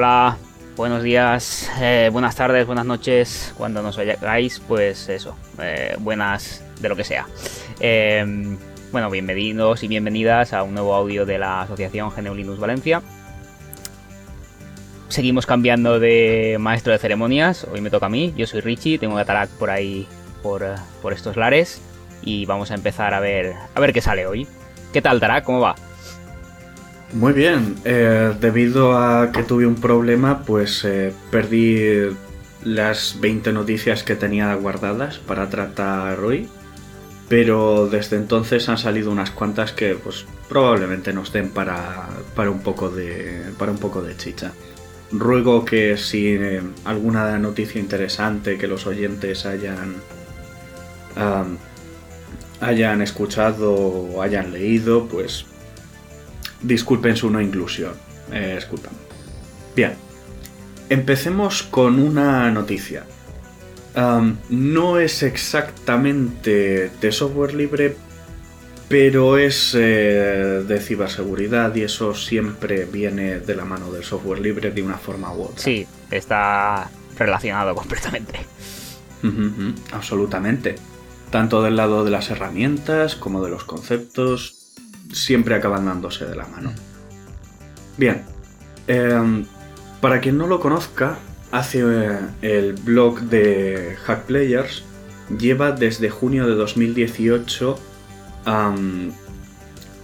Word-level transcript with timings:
Hola, 0.00 0.36
buenos 0.76 1.02
días, 1.02 1.68
eh, 1.80 2.08
buenas 2.12 2.36
tardes, 2.36 2.64
buenas 2.68 2.86
noches, 2.86 3.52
cuando 3.58 3.82
nos 3.82 3.98
oigáis, 3.98 4.60
pues 4.60 5.08
eso, 5.08 5.36
eh, 5.60 5.96
buenas 5.98 6.62
de 6.80 6.88
lo 6.88 6.94
que 6.94 7.02
sea. 7.02 7.26
Eh, 7.80 8.24
bueno, 8.92 9.10
bienvenidos 9.10 9.82
y 9.82 9.88
bienvenidas 9.88 10.52
a 10.52 10.62
un 10.62 10.74
nuevo 10.74 10.94
audio 10.94 11.26
de 11.26 11.38
la 11.38 11.62
Asociación 11.62 12.12
GNU 12.16 12.32
Linux 12.32 12.60
Valencia. 12.60 13.02
Seguimos 15.08 15.46
cambiando 15.46 15.98
de 15.98 16.58
maestro 16.60 16.92
de 16.92 17.00
ceremonias, 17.00 17.64
hoy 17.64 17.80
me 17.80 17.90
toca 17.90 18.06
a 18.06 18.08
mí, 18.08 18.32
yo 18.36 18.46
soy 18.46 18.60
Richie, 18.60 19.00
tengo 19.00 19.18
a 19.18 19.24
Tarak 19.24 19.50
por 19.50 19.68
ahí, 19.68 20.06
por, 20.44 20.64
por 21.02 21.12
estos 21.12 21.36
lares, 21.36 21.82
y 22.22 22.46
vamos 22.46 22.70
a 22.70 22.76
empezar 22.76 23.14
a 23.14 23.18
ver, 23.18 23.52
a 23.74 23.80
ver 23.80 23.92
qué 23.92 24.00
sale 24.00 24.28
hoy. 24.28 24.46
¿Qué 24.92 25.02
tal, 25.02 25.18
Tarak? 25.18 25.42
¿Cómo 25.42 25.58
va? 25.58 25.74
Muy 27.12 27.32
bien, 27.32 27.76
eh, 27.86 28.34
debido 28.38 28.98
a 28.98 29.32
que 29.32 29.42
tuve 29.42 29.66
un 29.66 29.76
problema, 29.76 30.42
pues 30.44 30.84
eh, 30.84 31.14
perdí 31.30 32.14
las 32.64 33.16
20 33.18 33.50
noticias 33.52 34.02
que 34.02 34.14
tenía 34.14 34.54
guardadas 34.54 35.18
para 35.18 35.48
tratar 35.48 36.20
hoy. 36.20 36.48
Pero 37.28 37.88
desde 37.88 38.16
entonces 38.16 38.68
han 38.68 38.78
salido 38.78 39.10
unas 39.10 39.30
cuantas 39.30 39.72
que 39.72 39.94
pues 39.94 40.26
probablemente 40.48 41.12
nos 41.12 41.32
den 41.32 41.50
para, 41.50 42.08
para, 42.34 42.50
un, 42.50 42.60
poco 42.60 42.90
de, 42.90 43.42
para 43.58 43.72
un 43.72 43.78
poco 43.78 44.02
de 44.02 44.16
chicha. 44.16 44.52
Ruego 45.10 45.64
que 45.64 45.96
si 45.96 46.28
eh, 46.34 46.62
alguna 46.84 47.38
noticia 47.38 47.80
interesante 47.80 48.58
que 48.58 48.66
los 48.66 48.86
oyentes 48.86 49.46
hayan, 49.46 49.96
hayan 52.60 53.02
escuchado 53.02 53.74
o 53.74 54.22
hayan 54.22 54.52
leído, 54.52 55.06
pues 55.06 55.46
disculpen 56.62 57.16
su 57.16 57.30
no 57.30 57.40
inclusión. 57.40 57.92
Eh, 58.32 58.54
disculpen. 58.56 58.90
Bien, 59.74 59.94
empecemos 60.88 61.62
con 61.62 61.98
una 61.98 62.50
noticia. 62.50 63.04
Um, 63.96 64.36
no 64.48 64.98
es 64.98 65.22
exactamente 65.22 66.90
de 67.00 67.12
software 67.12 67.54
libre, 67.54 67.96
pero 68.88 69.38
es 69.38 69.74
eh, 69.76 70.64
de 70.66 70.80
ciberseguridad 70.80 71.74
y 71.74 71.82
eso 71.82 72.14
siempre 72.14 72.84
viene 72.84 73.40
de 73.40 73.54
la 73.56 73.64
mano 73.64 73.90
del 73.90 74.04
software 74.04 74.40
libre 74.40 74.70
de 74.70 74.82
una 74.82 74.98
forma 74.98 75.32
u 75.32 75.42
otra. 75.42 75.58
Sí, 75.58 75.86
está 76.10 76.90
relacionado 77.18 77.74
completamente. 77.74 78.38
Uh 79.22 79.26
-huh, 79.26 79.74
absolutamente. 79.92 80.76
Tanto 81.30 81.62
del 81.62 81.76
lado 81.76 82.04
de 82.04 82.10
las 82.10 82.30
herramientas 82.30 83.16
como 83.16 83.44
de 83.44 83.50
los 83.50 83.64
conceptos, 83.64 84.57
siempre 85.12 85.54
acaban 85.54 85.86
dándose 85.86 86.24
de 86.26 86.36
la 86.36 86.46
mano. 86.46 86.72
Bien, 87.96 88.22
eh, 88.86 89.44
para 90.00 90.20
quien 90.20 90.38
no 90.38 90.46
lo 90.46 90.60
conozca, 90.60 91.18
hace 91.50 91.82
eh, 91.84 92.18
el 92.42 92.74
blog 92.74 93.20
de 93.22 93.96
Hack 94.04 94.24
Players 94.24 94.84
lleva 95.38 95.72
desde 95.72 96.10
junio 96.10 96.46
de 96.46 96.54
2018 96.54 97.78
um, 98.46 99.10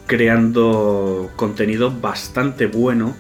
creando 0.07 1.31
contenido 1.37 1.91
bastante 1.91 2.67
bueno 2.67 3.17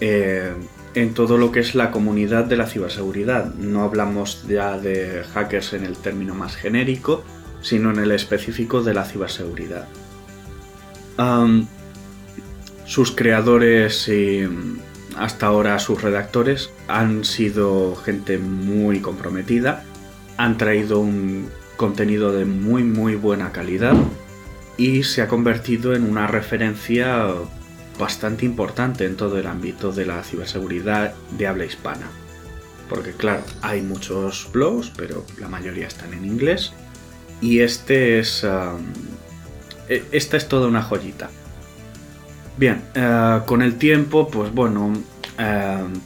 eh, 0.00 0.52
en 0.94 1.14
todo 1.14 1.38
lo 1.38 1.52
que 1.52 1.60
es 1.60 1.74
la 1.74 1.90
comunidad 1.90 2.44
de 2.44 2.56
la 2.56 2.66
ciberseguridad. 2.66 3.54
No 3.54 3.82
hablamos 3.82 4.46
ya 4.48 4.78
de 4.78 5.24
hackers 5.34 5.74
en 5.74 5.84
el 5.84 5.96
término 5.96 6.34
más 6.34 6.56
genérico, 6.56 7.22
sino 7.60 7.90
en 7.90 7.98
el 7.98 8.12
específico 8.12 8.82
de 8.82 8.94
la 8.94 9.04
ciberseguridad. 9.04 9.86
Sus 12.84 13.10
creadores 13.10 14.08
y 14.08 14.46
hasta 15.16 15.46
ahora 15.46 15.78
sus 15.78 16.02
redactores 16.02 16.70
han 16.88 17.24
sido 17.24 17.96
gente 17.96 18.38
muy 18.38 19.00
comprometida, 19.00 19.84
han 20.36 20.58
traído 20.58 21.00
un 21.00 21.48
contenido 21.76 22.32
de 22.32 22.44
muy 22.44 22.84
muy 22.84 23.16
buena 23.16 23.52
calidad 23.52 23.94
y 24.76 25.02
se 25.04 25.22
ha 25.22 25.28
convertido 25.28 25.94
en 25.94 26.04
una 26.04 26.26
referencia 26.26 27.28
bastante 27.98 28.44
importante 28.44 29.06
en 29.06 29.16
todo 29.16 29.38
el 29.38 29.46
ámbito 29.46 29.92
de 29.92 30.06
la 30.06 30.22
ciberseguridad 30.22 31.14
de 31.38 31.46
habla 31.46 31.64
hispana. 31.64 32.06
Porque 32.88 33.12
claro, 33.12 33.42
hay 33.62 33.82
muchos 33.82 34.48
blogs, 34.52 34.92
pero 34.96 35.24
la 35.40 35.48
mayoría 35.48 35.86
están 35.86 36.12
en 36.12 36.24
inglés. 36.24 36.72
Y 37.40 37.60
este 37.60 38.18
es... 38.20 38.46
esta 39.88 40.36
es 40.36 40.48
toda 40.48 40.68
una 40.68 40.82
joyita. 40.82 41.30
Bien, 42.56 42.82
uh, 42.96 43.44
con 43.44 43.60
el 43.60 43.76
tiempo, 43.76 44.28
pues 44.28 44.52
bueno, 44.52 44.86
uh, 44.88 45.98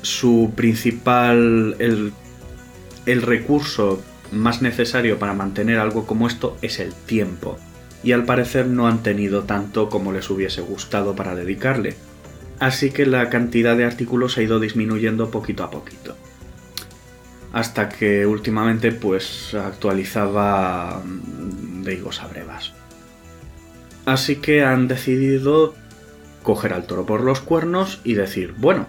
su 0.00 0.52
principal, 0.56 1.76
el, 1.78 3.22
recurso 3.22 4.02
más 4.30 4.62
necesario 4.62 5.18
para 5.18 5.34
mantener 5.34 5.78
algo 5.78 6.06
como 6.06 6.26
esto 6.26 6.56
es 6.62 6.78
el 6.78 6.94
tiempo. 6.94 7.58
Y 8.02 8.12
al 8.12 8.24
parecer 8.24 8.66
no 8.66 8.88
han 8.88 9.02
tenido 9.02 9.44
tanto 9.44 9.88
como 9.88 10.12
les 10.12 10.28
hubiese 10.30 10.62
gustado 10.62 11.14
para 11.14 11.34
dedicarle. 11.34 11.94
Así 12.58 12.90
que 12.90 13.06
la 13.06 13.28
cantidad 13.28 13.76
de 13.76 13.84
artículos 13.84 14.38
ha 14.38 14.42
ido 14.42 14.58
disminuyendo 14.58 15.30
poquito 15.30 15.64
a 15.64 15.70
poquito. 15.70 16.16
Hasta 17.52 17.88
que 17.88 18.26
últimamente 18.26 18.92
pues 18.92 19.54
actualizaba 19.54 21.02
de 21.04 21.94
higos 21.94 22.22
a 22.22 22.28
brevas. 22.28 22.72
Así 24.06 24.36
que 24.36 24.64
han 24.64 24.88
decidido 24.88 25.74
coger 26.42 26.72
al 26.72 26.86
toro 26.86 27.06
por 27.06 27.22
los 27.22 27.40
cuernos 27.40 28.00
y 28.04 28.14
decir, 28.14 28.54
bueno, 28.56 28.88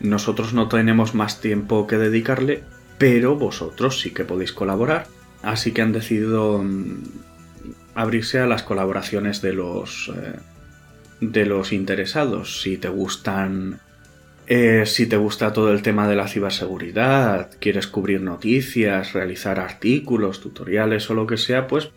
nosotros 0.00 0.52
no 0.52 0.68
tenemos 0.68 1.14
más 1.14 1.40
tiempo 1.40 1.86
que 1.86 1.98
dedicarle, 1.98 2.62
pero 2.98 3.36
vosotros 3.36 4.00
sí 4.00 4.12
que 4.12 4.24
podéis 4.24 4.52
colaborar. 4.52 5.06
Así 5.42 5.72
que 5.72 5.82
han 5.82 5.92
decidido 5.92 6.64
abrirse 7.94 8.38
a 8.38 8.46
las 8.46 8.62
colaboraciones 8.62 9.42
de 9.42 9.52
los 9.52 10.12
eh, 10.14 10.38
de 11.20 11.46
los 11.46 11.72
interesados. 11.72 12.60
Si 12.62 12.76
te 12.76 12.88
gustan 12.88 13.80
eh, 14.46 14.84
si 14.86 15.06
te 15.06 15.16
gusta 15.16 15.52
todo 15.52 15.72
el 15.72 15.82
tema 15.82 16.08
de 16.08 16.16
la 16.16 16.28
ciberseguridad, 16.28 17.50
quieres 17.58 17.86
cubrir 17.86 18.20
noticias, 18.20 19.12
realizar 19.12 19.58
artículos, 19.58 20.40
tutoriales 20.40 21.10
o 21.10 21.14
lo 21.14 21.26
que 21.26 21.36
sea, 21.36 21.66
pues 21.66 21.90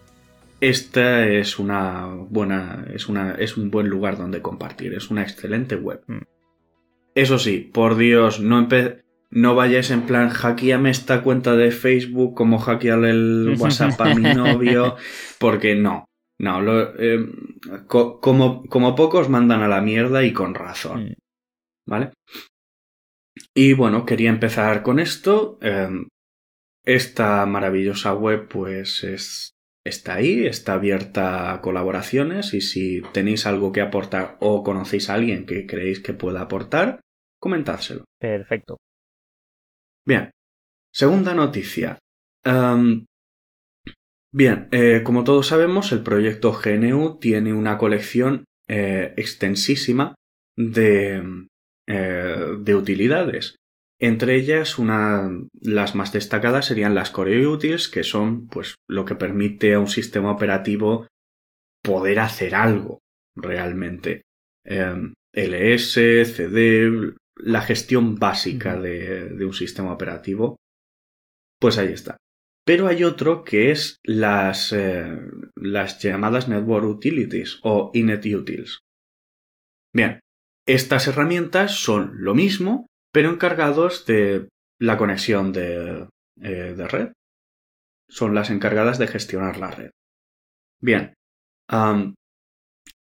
esta 0.62 1.28
es 1.28 1.60
una 1.60 2.06
buena, 2.08 2.86
es 2.94 3.08
una, 3.08 3.34
es 3.34 3.56
un 3.56 3.72
buen 3.72 3.88
lugar 3.88 4.18
donde 4.18 4.42
compartir, 4.42 4.94
es 4.94 5.10
una 5.10 5.22
excelente 5.22 5.76
web. 5.76 6.02
Mm. 6.08 6.24
Eso 7.16 7.40
sí, 7.40 7.70
por 7.74 7.98
Dios, 7.98 8.40
no 8.40 8.60
empe 8.60 9.04
no 9.32 9.54
vayáis 9.54 9.92
en 9.92 10.08
plan 10.08 10.30
hackeame 10.30 10.90
esta 10.90 11.22
cuenta 11.22 11.56
de 11.56 11.72
Facebook 11.72 12.34
como 12.34 12.58
hackearle 12.58 13.12
el 13.12 13.56
WhatsApp 13.60 14.00
a 14.02 14.16
mi 14.16 14.34
novio, 14.34 14.96
porque 15.38 15.76
no. 15.76 16.06
No, 16.40 16.62
lo, 16.62 16.98
eh, 16.98 17.20
co 17.86 18.22
como, 18.22 18.64
como 18.66 18.96
pocos 18.96 19.28
mandan 19.28 19.62
a 19.62 19.68
la 19.68 19.82
mierda 19.82 20.24
y 20.24 20.32
con 20.32 20.56
razón. 20.56 21.16
¿Vale? 21.90 22.12
Y 23.56 23.74
bueno, 23.74 24.06
quería 24.06 24.30
empezar 24.30 24.84
con 24.84 25.00
esto. 25.00 25.58
Eh, 25.62 25.90
esta 26.86 27.46
maravillosa 27.46 28.14
web 28.14 28.48
pues 28.48 29.04
es 29.04 29.52
está 29.84 30.16
ahí, 30.16 30.46
está 30.46 30.74
abierta 30.74 31.54
a 31.54 31.62
colaboraciones 31.62 32.54
y 32.54 32.62
si 32.62 33.02
tenéis 33.14 33.46
algo 33.48 33.72
que 33.72 33.82
aportar 33.82 34.38
o 34.40 34.64
conocéis 34.64 35.10
a 35.10 35.16
alguien 35.16 35.46
que 35.46 35.66
creéis 35.66 36.00
que 36.00 36.14
pueda 36.14 36.42
aportar, 36.42 37.02
comentádselo. 37.40 38.06
Perfecto. 38.20 38.78
Bien, 40.06 40.32
segunda 40.94 41.34
noticia. 41.34 41.98
Um, 42.46 43.06
bien, 44.32 44.68
eh, 44.72 45.02
como 45.04 45.24
todos 45.24 45.48
sabemos, 45.48 45.92
el 45.92 46.04
proyecto 46.04 46.54
GNU 46.54 47.18
tiene 47.20 47.54
una 47.54 47.78
colección 47.78 48.46
eh, 48.68 49.14
extensísima 49.18 50.16
de, 50.56 51.48
eh, 51.90 52.58
de 52.60 52.76
utilidades. 52.76 53.56
Entre 54.00 54.36
ellas, 54.36 54.78
una, 54.78 55.30
las 55.60 55.96
más 55.96 56.14
destacadas 56.14 56.68
serían 56.68 56.94
las 56.96 57.10
Core 57.10 57.46
Utils, 57.48 57.90
que 57.90 58.04
son 58.04 58.48
pues, 58.48 58.76
lo 58.88 59.04
que 59.06 59.16
permite 59.16 59.74
a 59.74 59.80
un 59.80 59.88
sistema 59.88 60.32
operativo 60.32 61.08
poder 61.84 62.20
hacer 62.20 62.56
algo 62.56 63.00
realmente. 63.36 64.22
em, 64.66 65.14
LS, 65.34 66.26
CD, 66.26 67.14
la 67.36 67.62
gestión 67.62 68.16
básica 68.16 68.80
de, 68.80 69.30
de 69.30 69.46
un 69.46 69.54
sistema 69.54 69.94
operativo, 69.94 70.58
pues 71.60 71.78
ahí 71.78 71.94
está. 71.94 72.18
Pero 72.66 72.88
hay 72.88 73.04
otro 73.04 73.44
que 73.44 73.72
es 73.72 73.98
las, 74.04 74.74
eh, 74.74 75.18
las 75.56 76.00
llamadas 76.04 76.48
Network 76.48 76.86
Utilities 76.86 77.60
o 77.64 77.90
Inet 77.94 78.26
Utils. 78.26 78.80
Bien, 79.94 80.20
estas 80.74 81.08
herramientas 81.08 81.76
son 81.76 82.12
lo 82.24 82.36
mismo, 82.36 82.88
pero 83.12 83.32
encargados 83.32 84.06
de 84.06 84.50
la 84.80 84.98
conexión 84.98 85.52
de, 85.52 86.08
eh, 86.42 86.74
de 86.78 86.88
red. 86.88 87.12
Son 88.08 88.34
las 88.36 88.50
encargadas 88.50 88.98
de 89.00 89.08
gestionar 89.08 89.58
la 89.58 89.72
red. 89.72 89.92
Bien, 90.82 91.14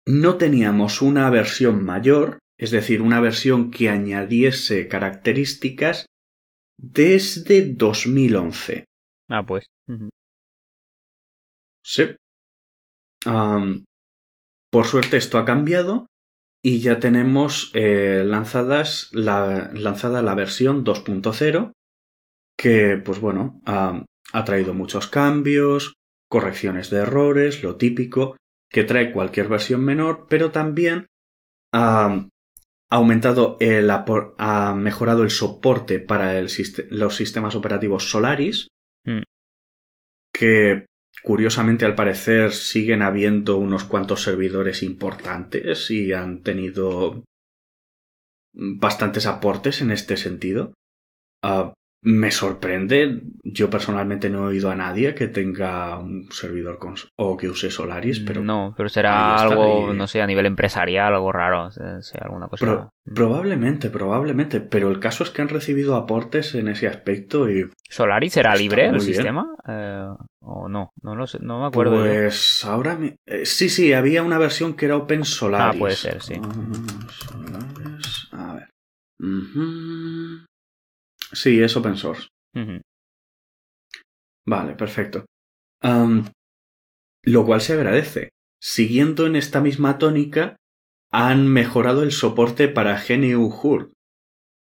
no 0.05 0.37
teníamos 0.37 1.01
una 1.01 1.29
versión 1.29 1.83
mayor, 1.83 2.39
es 2.57 2.71
decir, 2.71 3.01
una 3.01 3.19
versión 3.19 3.71
que 3.71 3.89
añadiese 3.89 4.87
características 4.87 6.05
desde 6.77 7.73
2011. 7.73 8.85
Ah, 9.29 9.45
pues. 9.45 9.65
Sí. 11.83 12.15
por 14.71 14.85
suerte 14.85 15.17
esto 15.17 15.37
ha 15.37 15.45
cambiado 15.45 16.07
y 16.63 16.79
ya 16.79 16.99
tenemos 16.99 17.71
eh, 17.73 18.23
lanzadas 18.25 19.09
la, 19.11 19.71
lanzada 19.73 20.21
la 20.21 20.35
versión 20.35 20.85
2.0 20.85 21.73
que, 22.57 23.01
pues 23.03 23.19
bueno, 23.19 23.61
ha 23.65 24.45
traído 24.45 24.75
muchos 24.75 25.07
cambios, 25.07 25.95
correcciones 26.29 26.91
de 26.91 26.99
errores, 26.99 27.63
lo 27.63 27.75
típico 27.77 28.37
que 28.69 28.83
trae 28.83 29.11
cualquier 29.11 29.47
versión 29.47 29.83
menor, 29.83 30.27
pero 30.29 30.51
también 30.51 31.07
ha 31.73 32.27
aumentado 32.89 33.57
el 33.59 33.89
ha 33.89 34.73
mejorado 34.75 35.23
el 35.23 35.31
soporte 35.31 35.99
para 35.99 36.39
los 36.41 37.15
sistemas 37.15 37.55
operativos 37.55 38.09
Solaris, 38.09 38.67
mm. 39.05 39.21
que 40.33 40.85
curiosamente 41.23 41.85
al 41.85 41.95
parecer 41.95 42.51
siguen 42.51 43.01
habiendo 43.01 43.57
unos 43.57 43.83
cuantos 43.83 44.23
servidores 44.23 44.83
importantes 44.83 45.89
y 45.91 46.13
han 46.13 46.41
tenido 46.41 47.23
bastantes 48.53 49.25
aportes 49.25 49.81
en 49.81 49.91
este 49.91 50.17
sentido. 50.17 50.73
Ah, 51.43 51.73
me 52.03 52.31
sorprende. 52.31 53.21
Yo 53.43 53.69
personalmente 53.69 54.29
no 54.29 54.45
he 54.45 54.47
oído 54.47 54.71
a 54.71 54.75
nadie 54.75 55.13
que 55.13 55.27
tenga 55.27 55.99
un 55.99 56.27
servidor 56.31 56.79
con, 56.79 56.95
o 57.15 57.37
que 57.37 57.47
use 57.47 57.69
Solaris, 57.69 58.19
pero. 58.19 58.43
No, 58.43 58.73
pero 58.75 58.89
será 58.89 59.35
algo, 59.35 59.93
no 59.93 60.07
sé, 60.07 60.21
a 60.21 60.27
nivel 60.27 60.47
empresarial, 60.47 61.13
algo 61.13 61.31
raro. 61.31 61.69
Sea, 61.71 62.21
alguna 62.21 62.47
cosa. 62.47 62.89
probablemente, 63.13 63.89
probablemente. 63.89 64.61
Pero 64.61 64.89
el 64.89 64.99
caso 64.99 65.23
es 65.23 65.29
que 65.29 65.41
han 65.41 65.49
recibido 65.49 65.95
aportes 65.95 66.55
en 66.55 66.67
ese 66.69 66.87
aspecto 66.87 67.49
y. 67.49 67.69
¿Solaris 67.89 68.33
será 68.33 68.55
libre 68.55 68.87
el 68.87 69.01
sistema? 69.01 69.53
Eh, 69.67 70.07
¿O 70.39 70.67
no? 70.67 70.91
No 71.03 71.15
lo 71.15 71.27
sé, 71.27 71.37
no 71.41 71.61
me 71.61 71.67
acuerdo. 71.67 71.99
Pues 71.99 72.65
ahora. 72.65 72.97
Eh, 73.27 73.45
sí, 73.45 73.69
sí, 73.69 73.93
había 73.93 74.23
una 74.23 74.39
versión 74.39 74.73
que 74.75 74.85
era 74.85 74.97
Open 74.97 75.23
Solaris. 75.23 75.75
Ah, 75.75 75.79
puede 75.79 75.95
ser, 75.95 76.21
sí. 76.21 76.41
A 78.31 78.53
ver. 78.55 78.67
Sí, 81.31 81.61
es 81.61 81.75
open 81.75 81.95
source. 81.97 82.27
Vale, 84.45 84.75
perfecto. 84.75 85.25
lo 85.81 87.45
cual 87.45 87.61
se 87.61 87.73
agradece. 87.73 88.29
Siguiendo 88.59 89.25
en 89.25 89.35
esta 89.35 89.61
misma 89.61 89.97
tónica, 89.97 90.57
han 91.11 91.47
mejorado 91.47 92.03
el 92.03 92.11
soporte 92.11 92.67
para 92.67 93.01
GNU 93.01 93.47
Hurt. 93.47 93.91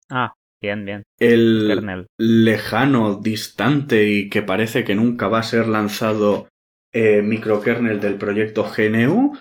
Ah, 0.10 0.34
bien, 0.62 0.86
bien. 0.86 1.04
El 1.20 2.06
lejano, 2.18 3.20
distante 3.22 4.08
y 4.10 4.30
que 4.30 4.42
parece 4.42 4.84
que 4.84 4.96
nunca 4.96 5.28
va 5.28 5.40
a 5.40 5.44
ser 5.44 5.68
lanzado 5.68 6.50
eh, 6.94 7.22
microkernel 7.22 8.00
del 8.00 8.18
proyecto 8.18 8.64
GNU 8.64 9.38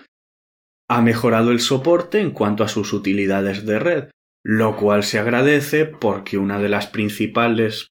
ha 0.87 1.01
mejorado 1.01 1.51
el 1.51 1.59
soporte 1.59 2.19
en 2.19 2.31
cuanto 2.31 2.63
a 2.63 2.67
sus 2.67 2.93
utilidades 2.93 3.65
de 3.65 3.79
red, 3.79 4.09
lo 4.45 4.77
cual 4.77 5.03
se 5.03 5.17
agradece 5.17 5.85
porque 5.87 6.37
una 6.37 6.59
de 6.59 6.69
las 6.69 6.87
principales... 6.87 7.89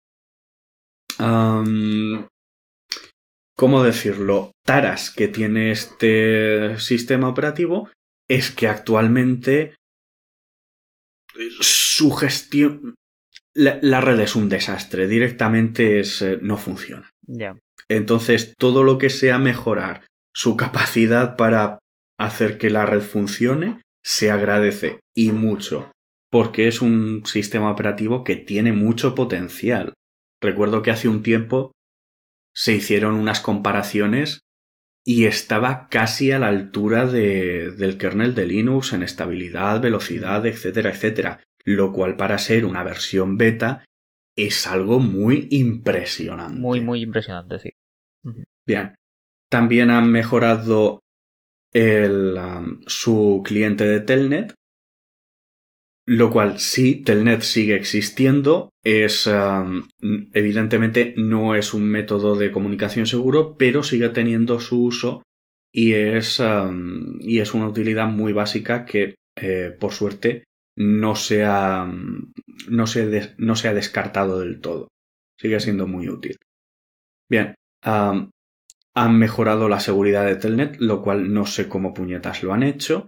¿Cómo 3.55 3.83
decirlo? 3.83 4.51
Taras 4.65 5.11
que 5.11 5.27
tiene 5.27 5.71
este 5.71 6.77
sistema 6.79 7.29
operativo 7.29 7.89
es 8.27 8.51
que 8.51 8.67
actualmente 8.67 9.75
su 11.61 12.11
gestión... 12.11 12.95
La, 13.53 14.01
red 14.01 14.19
es 14.19 14.35
un 14.35 14.49
desastre, 14.49 15.07
directamente 15.07 15.99
es, 15.99 16.21
eh, 16.21 16.39
no 16.41 16.57
funciona. 16.57 17.09
Entonces, 17.87 18.55
todo 18.57 18.83
lo 18.83 18.97
que 18.97 19.09
sea 19.09 19.37
mejorar 19.37 20.05
su 20.33 20.57
capacidad 20.57 21.35
para 21.35 21.79
hacer 22.17 22.57
que 22.57 22.69
la 22.69 22.85
red 22.85 23.01
funcione, 23.01 23.81
se 24.03 24.31
agradece 24.31 25.01
y 25.15 25.31
mucho 25.31 25.91
porque 26.31 26.67
es 26.67 26.81
un 26.81 27.25
sistema 27.25 27.69
operativo 27.69 28.23
que 28.23 28.37
tiene 28.37 28.71
mucho 28.71 29.13
potencial. 29.13 29.93
Recuerdo 30.41 30.81
que 30.81 30.89
hace 30.89 31.07
un 31.07 31.21
tiempo 31.21 31.73
se 32.53 32.73
hicieron 32.73 33.15
unas 33.15 33.41
comparaciones 33.41 34.39
y 35.05 35.25
estaba 35.25 35.87
casi 35.89 36.31
a 36.31 36.39
la 36.39 36.47
altura 36.47 37.05
de, 37.05 37.71
del 37.71 37.97
kernel 37.97 38.33
de 38.33 38.45
Linux 38.45 38.93
en 38.93 39.03
estabilidad, 39.03 39.81
velocidad, 39.81 40.45
etcétera, 40.45 40.91
etcétera, 40.91 41.43
lo 41.65 41.91
cual 41.91 42.15
para 42.15 42.37
ser 42.37 42.65
una 42.65 42.83
versión 42.83 43.37
beta 43.37 43.85
es 44.35 44.67
algo 44.67 44.99
muy 44.99 45.47
impresionante. 45.51 46.59
Muy, 46.59 46.81
muy 46.81 47.01
impresionante, 47.01 47.59
sí. 47.59 47.71
Bien. 48.65 48.95
También 49.49 49.89
han 49.89 50.09
mejorado 50.09 51.01
el, 51.73 52.37
um, 52.37 52.81
su 52.87 53.41
cliente 53.43 53.85
de 53.85 53.99
Telnet 53.99 54.53
lo 56.05 56.31
cual 56.31 56.59
sí, 56.59 57.03
Telnet 57.03 57.41
sigue 57.41 57.75
existiendo, 57.75 58.71
es 58.83 59.29
evidentemente 60.33 61.13
no 61.17 61.55
es 61.55 61.73
un 61.73 61.83
método 61.83 62.35
de 62.35 62.51
comunicación 62.51 63.05
seguro, 63.05 63.55
pero 63.57 63.83
sigue 63.83 64.09
teniendo 64.09 64.59
su 64.59 64.83
uso 64.83 65.23
y 65.71 65.93
es, 65.93 66.41
y 67.19 67.39
es 67.39 67.53
una 67.53 67.67
utilidad 67.67 68.07
muy 68.07 68.33
básica 68.33 68.85
que, 68.85 69.15
eh, 69.35 69.75
por 69.79 69.93
suerte, 69.93 70.45
no 70.75 71.15
se, 71.15 71.45
ha, 71.45 71.89
no, 72.69 72.87
se 72.87 73.35
no 73.37 73.55
se 73.55 73.67
ha 73.67 73.73
descartado 73.73 74.39
del 74.39 74.59
todo. 74.59 74.87
Sigue 75.37 75.59
siendo 75.59 75.87
muy 75.87 76.09
útil. 76.09 76.37
Bien, 77.29 77.55
han 77.83 79.17
mejorado 79.17 79.69
la 79.69 79.79
seguridad 79.79 80.25
de 80.25 80.35
Telnet, 80.35 80.77
lo 80.79 81.01
cual 81.01 81.31
no 81.33 81.45
sé 81.45 81.69
cómo 81.69 81.93
puñetas 81.93 82.43
lo 82.43 82.53
han 82.53 82.63
hecho 82.63 83.07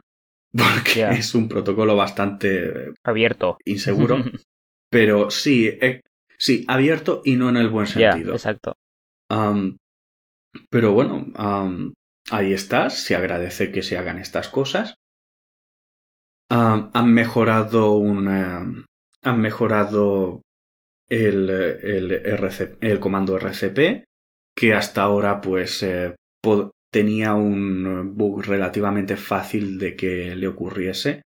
porque 0.56 1.04
es 1.18 1.34
un 1.36 1.48
protocolo 1.48 1.96
bastante 1.96 2.94
abierto, 3.04 3.58
inseguro, 3.66 4.18
pero 4.90 5.30
sí, 5.32 5.68
eh, 5.68 6.02
sí, 6.38 6.64
abierto 6.68 7.22
y 7.26 7.36
no 7.36 7.50
en 7.50 7.58
el 7.58 7.70
buen 7.70 7.88
sentido. 7.88 8.34
exacto. 8.34 8.76
pero 10.70 10.94
bueno, 10.94 11.26
ahí 12.30 12.54
está, 12.54 12.90
se 12.90 13.16
agradece 13.16 13.72
que 13.72 13.82
se 13.82 13.98
hagan 13.98 14.20
estas 14.20 14.50
cosas. 14.50 14.96
han 16.50 17.14
mejorado 17.14 17.94
un, 17.94 18.28
han 18.28 19.42
mejorado 19.42 20.42
el, 21.10 21.50
el, 21.50 22.12
el 22.82 23.00
comando 23.00 23.38
RCP, 23.38 24.04
que 24.56 24.74
hasta 24.74 25.02
ahora 25.02 25.42
pues 25.42 25.82
eh, 25.84 26.16
tenía 26.94 27.34
un 27.34 28.16
bug 28.16 28.44
relativamente 28.44 29.18
fácil 29.18 29.80
de 29.80 29.96
que 29.96 30.36
le 30.36 30.48
ocurriese, 30.48 31.24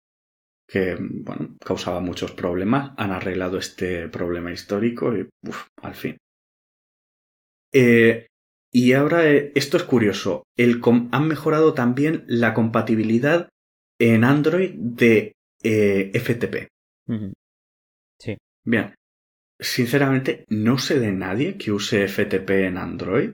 que 0.67 0.97
bueno, 0.99 1.55
causaba 1.65 2.01
muchos 2.01 2.33
problemas. 2.33 2.91
Han 2.97 3.11
arreglado 3.11 3.57
este 3.57 4.09
problema 4.09 4.51
histórico 4.51 5.17
y 5.17 5.27
al 5.81 5.95
fin. 5.95 6.17
Eh, 7.73 8.27
y 8.71 8.93
ahora 8.93 9.31
eh, 9.31 9.53
esto 9.55 9.77
es 9.77 9.83
curioso. 9.83 10.43
El 10.57 10.81
han 11.11 11.27
mejorado 11.27 11.73
también 11.73 12.25
la 12.27 12.53
compatibilidad 12.53 13.47
en 13.99 14.25
Android 14.25 14.71
de 14.75 15.33
eh, 15.63 16.11
FTP. 16.13 16.67
Sí. 18.19 18.37
Bien. 18.65 18.93
Sinceramente, 19.59 20.43
no 20.49 20.77
sé 20.77 20.99
de 20.99 21.13
nadie 21.13 21.57
que 21.57 21.71
use 21.71 22.07
FTP 22.07 22.49
en 22.67 22.77
Android. 22.77 23.31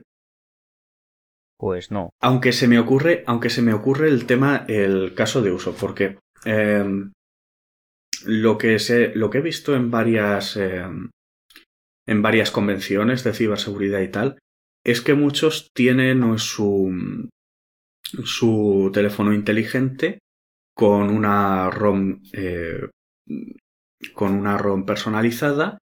Pues 1.60 1.90
no. 1.90 2.14
Aunque 2.20 2.52
se 2.52 2.66
me 2.66 2.78
ocurre, 2.78 3.22
aunque 3.26 3.50
se 3.50 3.60
me 3.60 3.74
ocurre 3.74 4.08
el 4.08 4.24
tema, 4.24 4.64
el 4.66 5.12
caso 5.14 5.42
de 5.42 5.52
uso, 5.52 5.76
porque 5.78 6.16
em, 6.46 7.12
lo 8.24 8.56
que 8.56 8.78
sé, 8.78 9.12
lo 9.14 9.28
que 9.28 9.38
he 9.38 9.42
visto 9.42 9.76
en 9.76 9.90
varias 9.90 10.56
em, 10.56 11.10
en 12.06 12.22
varias 12.22 12.50
convenciones 12.50 13.24
de 13.24 13.34
ciberseguridad 13.34 14.00
y 14.00 14.08
tal, 14.08 14.38
es 14.86 15.02
que 15.02 15.12
muchos 15.12 15.70
tienen 15.74 16.38
su 16.38 17.28
su 18.24 18.90
teléfono 18.94 19.34
inteligente 19.34 20.20
con 20.74 21.10
una 21.10 21.68
ROM 21.68 22.22
eh, 22.32 22.88
con 24.14 24.32
una 24.32 24.56
ROM 24.56 24.86
personalizada 24.86 25.76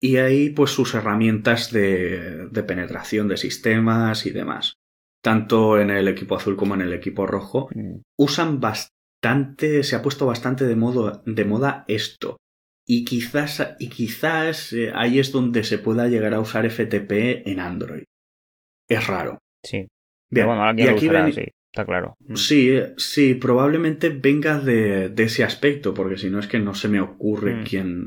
y 0.00 0.16
ahí 0.16 0.48
pues 0.48 0.70
sus 0.70 0.94
herramientas 0.94 1.70
de, 1.72 2.48
de, 2.50 2.62
penetración 2.62 3.28
de 3.28 3.36
sistemas 3.36 4.24
y 4.24 4.30
demás. 4.30 4.79
Tanto 5.22 5.78
en 5.78 5.90
el 5.90 6.08
equipo 6.08 6.36
azul 6.36 6.56
como 6.56 6.74
en 6.74 6.80
el 6.82 6.92
equipo 6.92 7.26
rojo 7.26 7.68
Mm. 7.74 8.00
usan 8.18 8.60
bastante, 8.60 9.82
se 9.82 9.96
ha 9.96 10.02
puesto 10.02 10.26
bastante 10.26 10.64
de, 10.66 10.76
modo, 10.76 11.22
de 11.26 11.44
moda 11.44 11.84
esto. 11.88 12.38
Y 12.86 13.04
quizás, 13.04 13.76
y 13.78 13.88
quizás 13.88 14.72
eh, 14.72 14.90
ahí 14.94 15.18
es 15.18 15.30
donde 15.30 15.62
se 15.64 15.78
pueda 15.78 16.08
llegar 16.08 16.34
a 16.34 16.40
usar 16.40 16.64
FTP 16.68 17.42
en 17.48 17.60
Android. 17.60 18.04
Es 18.88 19.06
raro. 19.06 19.38
Sí. 19.62 19.76
Bien, 19.78 19.88
Pero 20.30 20.46
bueno, 20.48 20.62
alguien 20.64 20.86
y 20.88 20.90
lo 20.90 20.96
aquí 20.96 21.06
usará, 21.08 21.24
ven- 21.24 21.32
sí, 21.34 21.44
está 21.72 21.84
claro. 21.84 22.14
Mm. 22.20 22.34
Sí, 22.36 22.80
sí, 22.96 23.34
probablemente 23.34 24.08
venga 24.08 24.58
de, 24.58 25.08
de 25.10 25.22
ese 25.24 25.44
aspecto, 25.44 25.92
porque 25.94 26.16
si 26.18 26.30
no 26.30 26.38
es 26.40 26.46
que 26.48 26.58
no 26.58 26.74
se 26.74 26.88
me 26.88 27.00
ocurre 27.00 27.56
Mm. 27.56 27.64
quién, 27.64 28.06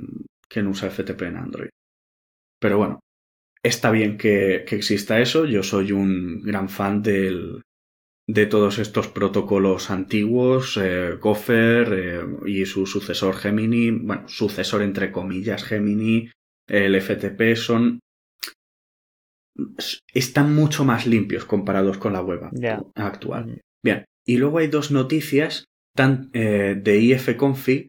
quién 0.49 0.67
usa 0.67 0.89
FTP 0.89 1.21
en 1.27 1.37
Android. 1.37 1.69
Pero 2.59 2.77
bueno, 2.77 2.99
está 3.63 3.91
bien 3.91 4.17
que, 4.17 4.65
que 4.67 4.75
exista 4.75 5.19
eso. 5.19 5.45
Yo 5.45 5.63
soy 5.63 5.91
un 5.91 6.41
gran 6.41 6.69
fan 6.69 7.01
del, 7.01 7.63
de 8.27 8.45
todos 8.45 8.79
estos 8.79 9.07
protocolos 9.07 9.89
antiguos, 9.89 10.77
eh, 10.81 11.17
Gopher 11.19 11.93
eh, 11.93 12.21
y 12.45 12.65
su 12.65 12.85
sucesor 12.85 13.35
Gemini, 13.35 13.91
bueno, 13.91 14.27
sucesor 14.27 14.81
entre 14.81 15.11
comillas 15.11 15.63
Gemini, 15.63 16.29
el 16.67 16.99
FTP 16.99 17.55
son 17.55 17.99
están 20.13 20.55
mucho 20.55 20.83
más 20.83 21.05
limpios 21.05 21.45
comparados 21.45 21.97
con 21.97 22.13
la 22.13 22.21
web 22.21 22.49
actual. 22.95 23.61
Bien, 23.83 24.05
y 24.25 24.37
luego 24.37 24.59
hay 24.59 24.67
dos 24.67 24.91
noticias 24.91 25.65
tan, 25.95 26.29
eh, 26.33 26.79
de 26.81 26.97
ifconfig 26.97 27.87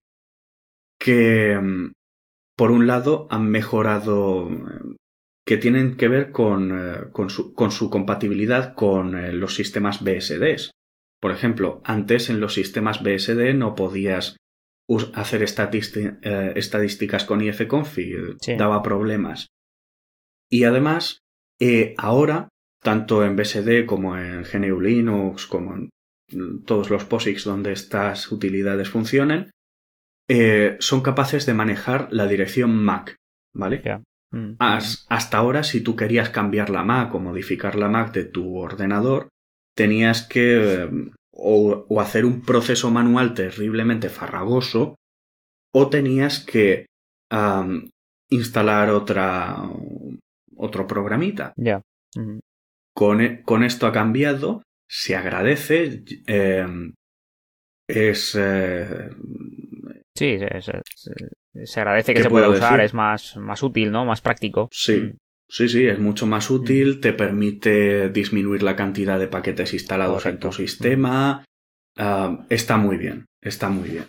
que, 1.01 1.59
mm, 1.59 1.93
por 2.57 2.71
un 2.71 2.87
lado, 2.87 3.27
han 3.31 3.49
mejorado, 3.49 4.51
eh, 4.51 4.97
que 5.47 5.57
tienen 5.59 5.97
que 5.97 6.09
ver 6.09 6.33
con, 6.33 6.73
eh, 6.73 6.97
con, 7.13 7.31
su, 7.31 7.53
con 7.55 7.71
su 7.71 7.91
compatibilidad 7.91 8.75
con 8.75 9.17
eh, 9.17 9.33
los 9.33 9.55
sistemas 9.55 10.03
BSDs. 10.03 10.71
Por 11.21 11.33
ejemplo, 11.33 11.81
antes 11.85 12.31
en 12.31 12.41
los 12.41 12.55
sistemas 12.55 13.03
BSD 13.03 13.55
no 13.55 13.75
podías 13.75 14.37
hacer 15.15 15.43
eh, 15.43 16.53
estadísticas 16.57 17.25
con 17.25 17.41
ifconfig, 17.41 18.37
Sí. 18.41 18.57
daba 18.57 18.83
problemas. 18.83 19.47
Y 20.51 20.65
además, 20.65 21.21
eh, 21.61 21.95
ahora, 21.97 22.49
tanto 22.83 23.25
en 23.25 23.37
BSD 23.37 23.87
como 23.87 24.19
en 24.19 24.43
GNU 24.43 24.81
Linux, 24.81 25.47
como 25.47 25.75
en 25.75 25.91
mm, 26.31 26.65
todos 26.65 26.91
los 26.91 27.05
POSIX 27.05 27.45
donde 27.45 27.73
estas 27.73 28.31
utilidades 28.31 28.91
funcionen, 28.91 29.51
eh, 30.29 30.77
son 30.81 31.01
capaces 31.03 31.47
de 31.47 31.55
manejar 31.55 32.09
la 32.11 32.27
dirección 32.27 32.77
MAC, 32.77 33.17
¿vale? 33.55 33.83
Mm. 34.35 34.57
Has- 34.59 35.07
hasta 35.09 35.39
ahora, 35.39 35.63
si 35.63 35.81
tú 35.81 35.95
querías 35.97 36.31
cambiar 36.31 36.69
la 36.71 36.83
MAC 36.83 37.15
o 37.15 37.21
modificar 37.21 37.77
la 37.77 37.89
MAC 37.89 38.13
de 38.13 38.25
tu 38.25 38.57
ordenador, 38.59 39.29
tenías 39.77 40.27
que 40.27 40.85
eh, 40.85 40.91
o, 41.33 41.87
o 41.89 42.01
hacer 42.01 42.25
un 42.25 42.43
proceso 42.43 42.91
manual 42.91 43.35
terriblemente 43.35 44.09
farragoso, 44.09 44.97
o 45.73 45.89
tenías 45.91 46.39
que 46.45 46.87
instalar 48.31 48.91
otra 48.91 49.57
otro 50.57 50.87
programita. 50.87 51.53
Ya. 51.57 51.81
Mm. 52.17 52.39
Con, 52.95 53.21
e- 53.21 53.43
con 53.43 53.65
esto 53.65 53.87
ha 53.87 53.93
cambiado, 53.93 54.63
se 54.89 55.17
agradece, 55.17 56.05
eh, 56.29 56.67
es 57.89 58.35
eh, 58.39 59.11
Sí, 60.17 60.39
se- 60.39 61.29
se- 61.65 61.81
agradece 61.81 62.13
que 62.13 62.19
¿Qué 62.19 62.23
se 62.25 62.31
pueda 62.31 62.49
usar, 62.49 62.73
decir? 62.73 62.85
es 62.85 62.95
más, 62.95 63.37
más 63.37 63.63
útil, 63.63 63.91
¿no? 63.93 64.05
Más 64.05 64.21
práctico. 64.21 64.69
Sí, 64.73 64.97
Mm. 64.97 65.17
sí, 65.49 65.69
sí, 65.69 65.87
es 65.87 65.99
mucho 65.99 66.27
más 66.27 66.51
útil, 66.51 67.01
te 67.01 67.13
permite 67.13 68.09
disminuir 68.11 68.63
la 68.63 68.77
cantidad 68.77 69.19
de 69.19 69.29
paquetes 69.29 69.73
instalados 69.75 70.23
Correcto. 70.25 70.49
en 70.49 70.51
tu 70.51 70.57
sistema. 70.57 71.45
Ah, 71.97 72.45
está 72.51 72.77
muy 72.77 72.97
bien, 72.97 73.27
está 73.41 73.69
muy 73.69 73.89
bien. 73.89 74.05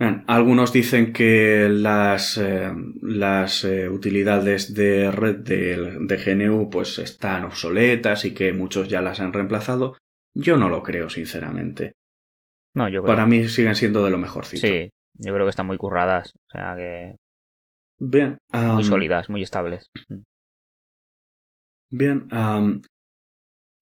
Bien, 0.00 0.24
algunos 0.26 0.72
dicen 0.72 1.12
que 1.12 1.68
las, 1.70 2.36
eh, 2.36 2.72
las 3.02 3.62
eh, 3.64 3.88
utilidades 3.88 4.74
de 4.74 5.12
red 5.12 5.36
de, 5.36 5.98
de 6.00 6.18
GNU 6.18 6.68
pues 6.70 6.98
están 6.98 7.44
obsoletas 7.44 8.24
y 8.24 8.34
que 8.34 8.52
muchos 8.52 8.88
ya 8.88 9.00
las 9.00 9.20
han 9.20 9.32
reemplazado. 9.32 9.96
Yo 10.34 10.56
no 10.56 10.68
lo 10.68 10.82
creo, 10.82 11.08
sinceramente. 11.08 11.92
No, 12.74 12.88
yo 12.88 13.02
creo. 13.02 13.14
Para 13.14 13.26
mí 13.26 13.46
siguen 13.48 13.76
siendo 13.76 14.02
de 14.04 14.10
lo 14.10 14.18
mejorcito. 14.18 14.66
Sí, 14.66 14.90
yo 15.14 15.32
creo 15.34 15.46
que 15.46 15.50
están 15.50 15.66
muy 15.66 15.76
curradas. 15.78 16.32
O 16.48 16.50
sea, 16.52 16.74
que 16.76 17.16
Bien. 17.98 18.38
muy 18.52 18.84
sólidas, 18.84 19.28
muy 19.30 19.42
estables. 19.42 19.86
Bien, 21.90 22.26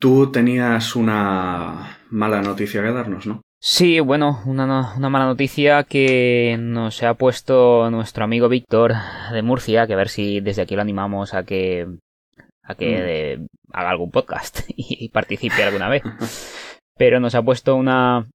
tú 0.01 0.33
tenías 0.33 0.97
una 0.97 1.99
mala 2.11 2.43
noticia 2.43 2.83
que 2.83 2.91
darnos, 2.93 3.27
¿no? 3.27 3.43
Sí, 3.63 4.01
bueno, 4.01 4.41
una, 4.47 4.67
no- 4.67 4.95
una 4.97 5.11
mala 5.11 5.27
noticia 5.27 5.85
que 5.85 6.57
nos 6.59 7.03
ha 7.03 7.15
puesto 7.15 7.91
nuestro 7.91 8.25
amigo 8.25 8.49
Víctor 8.49 8.95
de 9.33 9.43
Murcia, 9.43 9.87
que 9.87 9.93
a 9.93 9.97
ver 9.97 10.09
si 10.09 10.41
desde 10.41 10.63
aquí 10.63 10.75
lo 10.75 10.81
animamos 10.83 11.35
a 11.35 11.45
que 11.45 11.87
a 12.63 12.75
que 12.75 13.37
Mm. 13.39 13.47
haga 13.73 13.91
algún 13.91 14.11
podcast 14.11 14.61
y, 14.77 15.09
participe 15.11 15.63
alguna 15.63 15.89
vez. 15.89 16.03
Pero 16.97 17.21
nos 17.21 17.35
ha 17.35 17.43
puesto 17.43 17.77
una 17.77 18.27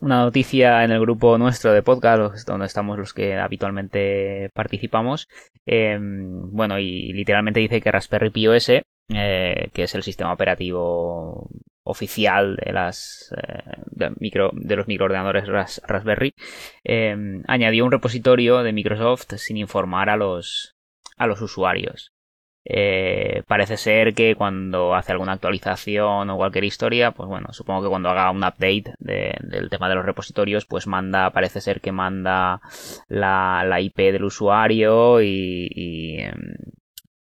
una 0.00 0.20
noticia 0.24 0.84
en 0.84 0.92
el 0.92 1.00
grupo 1.00 1.36
nuestro 1.38 1.72
de 1.72 1.82
podcast, 1.82 2.46
donde 2.46 2.66
estamos 2.66 2.98
los 2.98 3.12
que 3.12 3.36
habitualmente 3.36 4.50
participamos. 4.54 5.28
eh, 5.66 5.98
bueno, 6.00 6.78
y 6.78 7.12
literalmente 7.12 7.60
dice 7.60 7.80
que 7.80 7.90
Raspberry 7.92 8.30
Pi 8.30 8.46
OS, 8.48 8.68
eh, 9.12 9.68
que 9.72 9.82
es 9.82 9.94
el 9.94 10.02
sistema 10.02 10.32
operativo 10.32 11.48
oficial 11.82 12.56
de 12.64 12.72
las 12.72 13.34
eh, 13.36 13.62
de, 13.90 14.12
micro, 14.20 14.50
de 14.54 14.76
los 14.76 14.86
microordenadores 14.86 15.48
Ras- 15.48 15.82
Raspberry, 15.86 16.34
eh, 16.84 17.16
añadió 17.48 17.84
un 17.84 17.92
repositorio 17.92 18.62
de 18.62 18.72
Microsoft 18.72 19.34
sin 19.36 19.56
informar 19.56 20.08
a 20.10 20.16
los 20.16 20.76
a 21.16 21.26
los 21.26 21.42
usuarios. 21.42 22.12
Eh, 22.64 23.42
parece 23.48 23.76
ser 23.78 24.14
que 24.14 24.34
cuando 24.36 24.94
hace 24.94 25.12
alguna 25.12 25.32
actualización 25.32 26.28
o 26.30 26.36
cualquier 26.36 26.64
historia, 26.64 27.10
pues 27.12 27.28
bueno, 27.28 27.52
supongo 27.52 27.82
que 27.82 27.88
cuando 27.88 28.10
haga 28.10 28.30
un 28.30 28.44
update 28.44 28.94
de- 28.98 29.34
del 29.40 29.70
tema 29.70 29.88
de 29.88 29.94
los 29.94 30.04
repositorios, 30.04 30.66
pues 30.66 30.86
manda, 30.86 31.30
parece 31.30 31.60
ser 31.60 31.80
que 31.80 31.90
manda 31.92 32.60
la, 33.08 33.64
la 33.66 33.80
IP 33.80 34.12
del 34.12 34.24
usuario 34.24 35.22
y, 35.22 35.68
y, 35.74 36.20
em, 36.20 36.34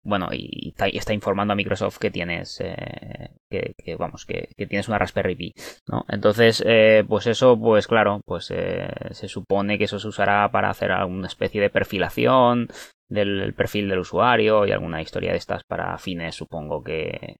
bueno, 0.02 0.28
y 0.32 0.72
está, 0.94 1.12
informando 1.12 1.52
a 1.52 1.56
Microsoft 1.56 1.98
que 1.98 2.12
tienes, 2.12 2.60
eh, 2.60 3.30
que, 3.50 3.74
que, 3.76 3.96
vamos, 3.96 4.24
que, 4.24 4.48
que 4.56 4.66
tienes 4.68 4.86
una 4.86 4.98
Raspberry 4.98 5.34
Pi, 5.34 5.52
¿no? 5.88 6.04
Entonces, 6.08 6.62
eh, 6.64 7.02
pues 7.08 7.26
eso, 7.26 7.58
pues 7.58 7.88
claro, 7.88 8.20
pues 8.24 8.52
eh, 8.54 8.88
se 9.10 9.26
supone 9.28 9.78
que 9.78 9.84
eso 9.84 9.98
se 9.98 10.06
usará 10.06 10.48
para 10.52 10.70
hacer 10.70 10.92
alguna 10.92 11.26
especie 11.26 11.60
de 11.60 11.70
perfilación 11.70 12.68
del 13.08 13.54
perfil 13.54 13.88
del 13.88 14.00
usuario 14.00 14.66
y 14.66 14.72
alguna 14.72 15.02
historia 15.02 15.32
de 15.32 15.38
estas 15.38 15.64
para 15.64 15.96
fines, 15.98 16.34
supongo 16.34 16.82
que 16.82 17.36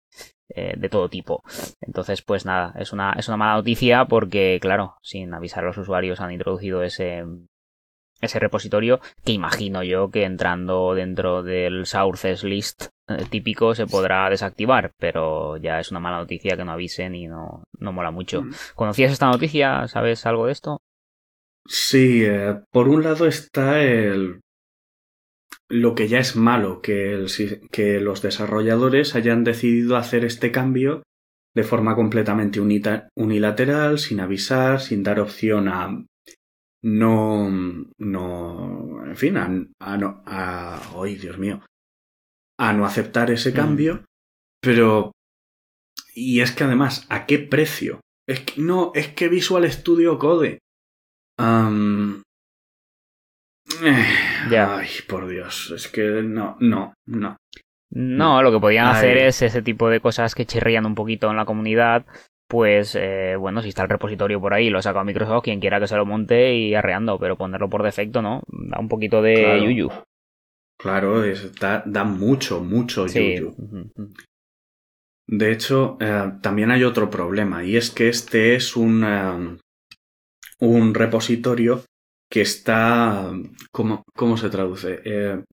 eh, 0.49 0.75
de 0.77 0.89
todo 0.89 1.09
tipo. 1.09 1.43
Entonces, 1.81 2.23
pues 2.23 2.47
nada, 2.47 2.73
es 2.79 2.93
una, 2.93 3.15
es 3.19 3.27
una 3.29 3.37
mala 3.37 3.55
noticia 3.55 4.05
porque, 4.05 4.59
claro, 4.61 4.97
sin 5.03 5.35
avisar 5.35 5.65
a 5.65 5.67
los 5.69 5.79
usuarios 5.79 6.21
han 6.21 6.31
introducido 6.31 6.83
ese, 6.83 7.25
ese 8.21 8.39
repositorio 8.39 9.01
que 9.25 9.33
imagino 9.33 9.83
yo 9.83 10.11
que 10.11 10.23
entrando 10.23 10.95
dentro 10.95 11.43
del 11.43 11.85
sources 11.85 12.45
list 12.45 12.87
eh, 13.09 13.25
típico 13.29 13.75
se 13.75 13.87
podrá 13.87 14.31
desactivar, 14.31 14.93
pero 14.99 15.57
ya 15.57 15.81
es 15.81 15.91
una 15.91 16.01
mala 16.01 16.19
noticia 16.19 16.57
que 16.57 16.65
no 16.65 16.73
avisen 16.73 17.15
y 17.15 17.27
no, 17.27 17.65
no 17.79 17.93
mola 17.93 18.11
mucho. 18.11 18.43
Mm. 18.43 18.53
¿Conocías 18.77 19.13
esta 19.13 19.27
noticia? 19.27 19.89
¿Sabes 19.89 20.27
algo 20.27 20.47
de 20.47 20.53
esto? 20.53 20.81
Sí, 21.67 22.25
eh, 22.25 22.61
por 22.71 22.89
un 22.89 23.03
lado 23.03 23.27
está 23.27 23.83
el 23.83 24.41
lo 25.69 25.95
que 25.95 26.09
ya 26.09 26.19
es 26.19 26.37
malo, 26.37 26.81
que, 26.81 27.13
el 27.13 27.27
que 27.71 28.01
los 28.01 28.23
desarrolladores 28.23 29.15
hayan 29.15 29.45
decidido 29.45 29.97
hacer 29.97 30.25
este 30.25 30.53
cambio 30.53 31.03
de 31.55 31.65
forma 31.65 31.95
completamente 31.97 32.61
unita- 32.61 33.09
unilateral, 33.17 33.99
sin 33.99 34.21
avisar, 34.21 34.81
sin 34.81 35.03
dar 35.03 35.19
opción 35.21 35.69
a 35.69 36.05
no, 36.85 37.51
no, 37.99 39.07
en 39.07 39.17
fin, 39.17 39.37
a, 39.39 39.51
a 39.81 39.97
no, 39.97 40.23
a, 40.27 40.81
¡ay, 41.03 41.17
Dios 41.17 41.39
mío! 41.39 41.63
A 42.59 42.73
no 42.73 42.85
aceptar 42.87 43.31
ese 43.31 43.51
Mm. 43.51 43.55
cambio, 43.55 44.05
pero, 44.63 45.13
y 46.15 46.41
es 46.41 46.53
que 46.53 46.65
además, 46.65 47.07
¿a 47.09 47.27
qué 47.27 47.39
precio? 47.39 48.01
Es 48.29 48.41
que, 48.41 48.61
no, 48.61 48.93
es 48.95 49.09
que 49.09 49.29
Visual 49.29 49.71
Studio 49.73 50.19
Code. 50.19 50.59
Ya. 54.51 54.79
Ay, 54.79 54.89
por 55.09 55.27
Dios, 55.29 55.73
es 55.75 55.89
que 55.89 56.23
no, 56.23 56.57
no, 56.61 56.95
no. 57.07 57.37
No, 57.91 58.43
lo 58.43 58.53
que 58.53 58.61
podían 58.61 58.87
Ay. 58.87 58.93
hacer 58.97 59.17
es 59.19 59.43
ese 59.43 59.63
tipo 59.63 59.89
de 59.89 60.01
cosas 60.01 60.35
que 60.35 60.45
chirrían 60.47 60.87
un 60.87 60.95
poquito 60.95 61.31
en 61.31 61.37
la 61.37 61.45
comunidad. 61.45 62.05
pues 62.49 62.95
eh, 62.95 63.35
bueno, 63.37 63.61
si 63.61 63.71
está 63.71 63.83
el 63.83 63.89
repositorio 63.89 64.41
por 64.41 64.55
ahí, 64.55 64.71
lo 64.71 64.79
ha 64.79 64.83
sacado 64.83 65.05
Microsoft, 65.05 65.43
quien 65.43 65.59
quiera 65.59 65.81
que 65.81 65.89
se 65.89 65.97
lo 65.97 66.07
monte 66.07 66.55
y 66.55 66.77
arreando, 66.77 67.19
pero 67.19 67.37
ponerlo 67.37 67.69
por 67.69 67.83
defecto, 67.83 68.23
¿no? 68.23 68.43
Da 68.47 68.79
un 68.79 68.87
poquito 68.89 69.21
de 69.21 69.35
Claro. 69.35 69.65
yuyu. 69.65 69.91
Claro, 70.79 71.25
es- 71.25 71.53
da, 71.57 71.83
da 71.85 72.05
mucho, 72.05 72.61
mucho 72.63 73.09
Sí. 73.09 73.35
yuyu. 73.39 73.57
De 75.27 75.51
hecho, 75.51 75.97
eh, 76.01 76.35
también 76.41 76.71
hay 76.71 76.85
otro 76.85 77.11
problema, 77.11 77.65
y 77.65 77.77
es 77.77 77.91
que 77.91 78.09
este 78.09 78.55
es 78.55 78.77
un, 78.77 79.03
eh, 79.05 79.59
un 80.61 80.95
repositorio 80.95 81.83
que 82.31 82.41
está. 82.43 83.33
¿Cómo, 83.73 84.03
cómo 84.17 84.37
se 84.37 84.51
traduce? 84.51 85.01
Eh, 85.05 85.45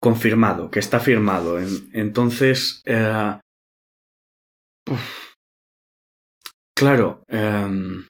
confirmado, 0.00 0.70
que 0.70 0.78
está 0.80 1.00
firmado. 1.00 1.58
En- 1.58 1.90
entonces. 1.92 2.82
eh, 2.86 3.38
uf. 4.90 5.32
claro. 6.76 7.22
em, 7.28 8.06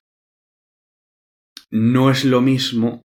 no 1.71 2.11
es 2.11 2.25
lo 2.25 2.41
mismo. 2.41 3.03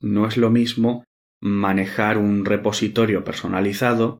No 0.00 0.26
es 0.28 0.36
lo 0.36 0.50
mismo 0.50 1.04
manejar 1.42 2.18
un 2.18 2.44
repositorio 2.44 3.24
personalizado 3.24 4.18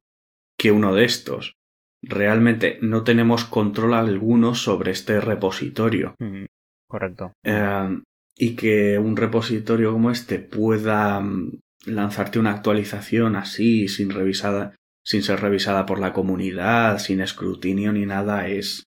que 0.59 0.73
uno 0.73 0.95
de 0.95 1.05
estos. 1.05 1.55
Realmente 2.03 2.79
no 2.83 3.05
tenemos 3.05 3.45
control 3.45 3.95
alguno 3.95 4.55
sobre 4.55 4.93
este 4.93 5.21
repositorio. 5.21 6.15
Ujú, 6.21 6.47
Correcto. 6.89 7.33
Eh, 7.45 8.01
y 8.39 8.55
que 8.55 8.99
un 8.99 9.17
repositorio 9.17 9.93
como 9.93 10.11
este 10.11 10.39
pueda 10.39 11.21
mm, 11.21 11.59
lanzarte 11.87 12.39
una 12.39 12.53
actualización 12.53 13.35
así, 13.37 13.89
sin 13.89 14.11
revisada, 14.11 14.75
sin 15.05 15.23
ser 15.23 15.41
revisada 15.41 15.85
por 15.87 15.99
la 15.99 16.13
comunidad, 16.13 16.99
sin 16.99 17.21
escrutinio 17.21 17.93
ni 17.93 18.07
nada, 18.07 18.47
es, 18.49 18.85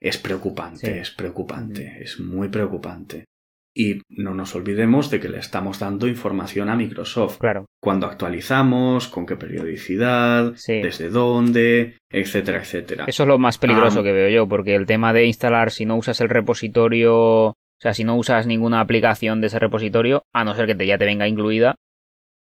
es 0.00 0.18
preocupante, 0.18 0.92
Sí. 0.94 0.98
es 0.98 1.10
preocupante, 1.10 1.98
es 2.02 2.18
muy 2.18 2.48
preocupante. 2.48 3.24
Y 3.72 4.00
no 4.08 4.34
nos 4.34 4.56
olvidemos 4.56 5.10
de 5.10 5.20
que 5.20 5.28
le 5.28 5.38
estamos 5.38 5.78
dando 5.78 6.08
información 6.08 6.68
a 6.70 6.74
Microsoft. 6.76 7.38
Claro. 7.38 7.66
Cuando 7.80 8.06
actualizamos, 8.08 9.06
con 9.06 9.26
qué 9.26 9.36
periodicidad, 9.36 10.54
Sí. 10.56 10.80
desde 10.82 11.08
dónde, 11.10 11.96
etcétera, 12.10 12.58
etcétera. 12.58 13.04
Eso 13.06 13.22
es 13.22 13.28
lo 13.28 13.38
más 13.38 13.58
peligroso 13.58 14.00
Ah. 14.00 14.02
que 14.02 14.12
veo 14.12 14.28
yo, 14.28 14.48
porque 14.48 14.74
el 14.74 14.86
tema 14.86 15.12
de 15.12 15.26
instalar, 15.26 15.70
si 15.70 15.84
no 15.86 15.96
usas 15.96 16.20
el 16.20 16.28
repositorio, 16.28 17.54
o 17.80 17.82
sea, 17.82 17.94
si 17.94 18.04
no 18.04 18.14
usas 18.14 18.46
ninguna 18.46 18.80
aplicación 18.80 19.40
de 19.40 19.46
ese 19.46 19.58
repositorio, 19.58 20.24
a 20.34 20.44
no 20.44 20.54
ser 20.54 20.66
que 20.66 20.74
te, 20.74 20.86
ya 20.86 20.98
te 20.98 21.06
venga 21.06 21.26
incluida, 21.26 21.76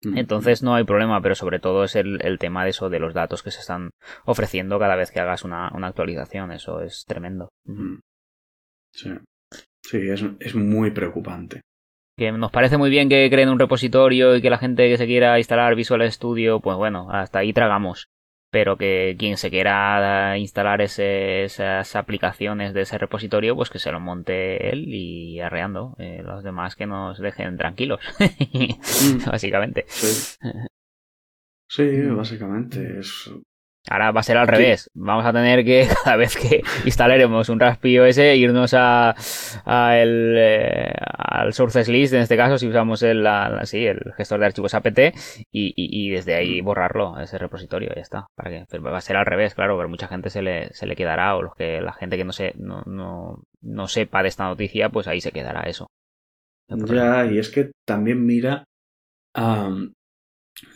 entonces 0.03 0.61
no 0.61 0.75
hay 0.75 0.83
problema, 0.83 1.21
pero 1.21 1.35
sobre 1.35 1.59
todo 1.59 1.85
es 1.85 1.95
el, 1.95 2.19
el 2.25 2.37
tema 2.37 2.65
de 2.65 2.71
eso, 2.71 2.89
de 2.89 2.99
los 2.99 3.13
datos 3.13 3.43
que 3.43 3.51
se 3.51 3.61
están 3.61 3.91
ofreciendo 4.25 4.77
cada 4.77 4.95
vez 4.95 5.09
que 5.11 5.21
hagas 5.21 5.45
una, 5.45 5.71
una 5.73 5.87
actualización, 5.87 6.51
eso 6.51 6.81
es 6.81 7.05
tremendo. 7.07 7.49
Mm. 7.65 7.99
Sí, 8.91 9.09
sí 9.83 10.09
es, 10.09 10.25
es 10.39 10.55
muy 10.55 10.91
preocupante. 10.91 11.61
Que 12.17 12.31
nos 12.33 12.51
parece 12.51 12.77
muy 12.77 12.89
bien 12.89 13.07
que 13.07 13.29
creen 13.29 13.49
un 13.49 13.59
repositorio 13.59 14.35
y 14.35 14.41
que 14.41 14.49
la 14.49 14.57
gente 14.57 14.89
que 14.89 14.97
se 14.97 15.05
quiera 15.05 15.37
instalar 15.37 15.75
Visual 15.75 16.11
Studio, 16.11 16.59
pues 16.59 16.75
bueno, 16.75 17.09
hasta 17.09 17.39
ahí 17.39 17.53
tragamos. 17.53 18.07
Pero 18.51 18.77
que 18.77 19.15
quien 19.17 19.37
se 19.37 19.49
quiera 19.49 20.37
instalar 20.37 20.81
ese- 20.81 21.45
esas 21.45 21.95
aplicaciones 21.95 22.73
de 22.73 22.81
ese 22.81 22.97
repositorio, 22.97 23.55
pues 23.55 23.69
que 23.69 23.79
se 23.79 23.91
lo 23.91 23.99
monte 24.01 24.69
él 24.71 24.85
y 24.93 25.39
arreando. 25.39 25.95
Eh, 25.99 26.21
los 26.23 26.43
demás 26.43 26.75
que 26.75 26.85
nos 26.85 27.19
dejen 27.19 27.57
tranquilos. 27.57 28.01
Básicamente. 29.25 29.85
Sí, 29.87 30.37
sí 31.69 32.01
básicamente 32.09 32.99
es... 32.99 33.29
Ahora 33.89 34.11
va 34.11 34.19
a 34.19 34.23
ser 34.23 34.37
al 34.37 34.47
revés. 34.47 34.89
Vamos 34.93 35.25
a 35.25 35.33
tener 35.33 35.65
que, 35.65 35.87
cada 36.03 36.15
vez 36.15 36.37
que 36.37 36.61
instalaremos 36.85 37.49
un 37.49 37.59
Raspi 37.59 37.97
OS, 37.99 38.17
irnos 38.19 38.73
a, 38.75 39.15
a 39.65 39.97
el, 39.97 40.35
eh, 40.37 40.93
al 41.17 41.51
Sources 41.53 41.87
List, 41.89 42.13
en 42.13 42.21
este 42.21 42.37
caso, 42.37 42.57
si 42.59 42.67
usamos 42.67 43.01
el, 43.01 43.23
la- 43.23 43.49
la- 43.49 43.65
sí, 43.65 43.85
el 43.85 43.99
gestor 44.15 44.39
de 44.39 44.45
archivos 44.45 44.75
apt, 44.75 44.99
y, 44.99 45.13
y- 45.51 45.73
y 45.75 46.09
desde 46.11 46.35
ahí 46.35 46.61
borrarlo, 46.61 47.19
ese 47.19 47.37
repositorio, 47.39 47.91
ya 47.95 48.01
está. 48.01 48.27
Para 48.35 48.51
que, 48.51 48.65
pero 48.69 48.83
va 48.83 48.97
a 48.97 49.01
ser 49.01 49.17
al 49.17 49.25
revés, 49.25 49.55
claro, 49.55 49.75
pero 49.77 49.89
mucha 49.89 50.07
gente 50.07 50.29
se 50.29 50.43
le, 50.43 50.71
se 50.73 50.85
le 50.85 50.95
quedará, 50.95 51.35
o 51.35 51.41
los 51.41 51.55
que, 51.55 51.81
la 51.81 51.93
gente 51.93 52.17
que 52.17 52.23
no, 52.23 52.33
se, 52.33 52.53
no, 52.57 52.83
no, 52.85 53.41
no 53.61 53.87
sepa 53.87 54.21
de 54.21 54.29
esta 54.29 54.45
noticia, 54.45 54.89
pues 54.89 55.07
ahí 55.07 55.21
se 55.21 55.31
quedará 55.31 55.61
eso. 55.63 55.87
Ya, 56.95 57.25
y 57.31 57.39
es 57.39 57.49
que 57.49 57.71
también 57.85 58.25
mira 58.25 58.63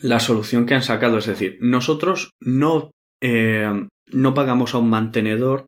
la 0.02 0.20
solución 0.20 0.66
que 0.66 0.74
han 0.76 0.82
sacado. 0.82 1.18
Es 1.20 1.26
decir, 1.28 1.58
nosotros 1.62 2.32
no, 2.40 2.92
eh, 3.22 3.88
no 4.12 4.34
pagamos 4.34 4.74
a 4.74 4.78
un 4.80 4.90
mantenedor 4.90 5.66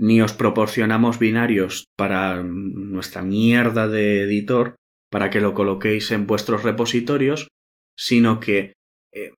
ni 0.00 0.20
os 0.22 0.32
proporcionamos 0.32 1.18
binarios 1.18 1.86
para 1.96 2.42
nuestra 2.42 3.22
mierda 3.22 3.88
de 3.88 4.22
editor 4.22 4.76
para 5.10 5.30
que 5.30 5.40
lo 5.40 5.54
coloquéis 5.54 6.10
en 6.12 6.26
vuestros 6.26 6.62
repositorios, 6.62 7.48
sino 7.96 8.38
que, 8.40 8.74
eh, 9.12 9.32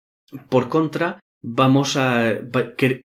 por 0.49 0.67
contra, 0.69 1.19
vamos 1.43 1.95
a... 1.95 2.33
que- 2.77 3.01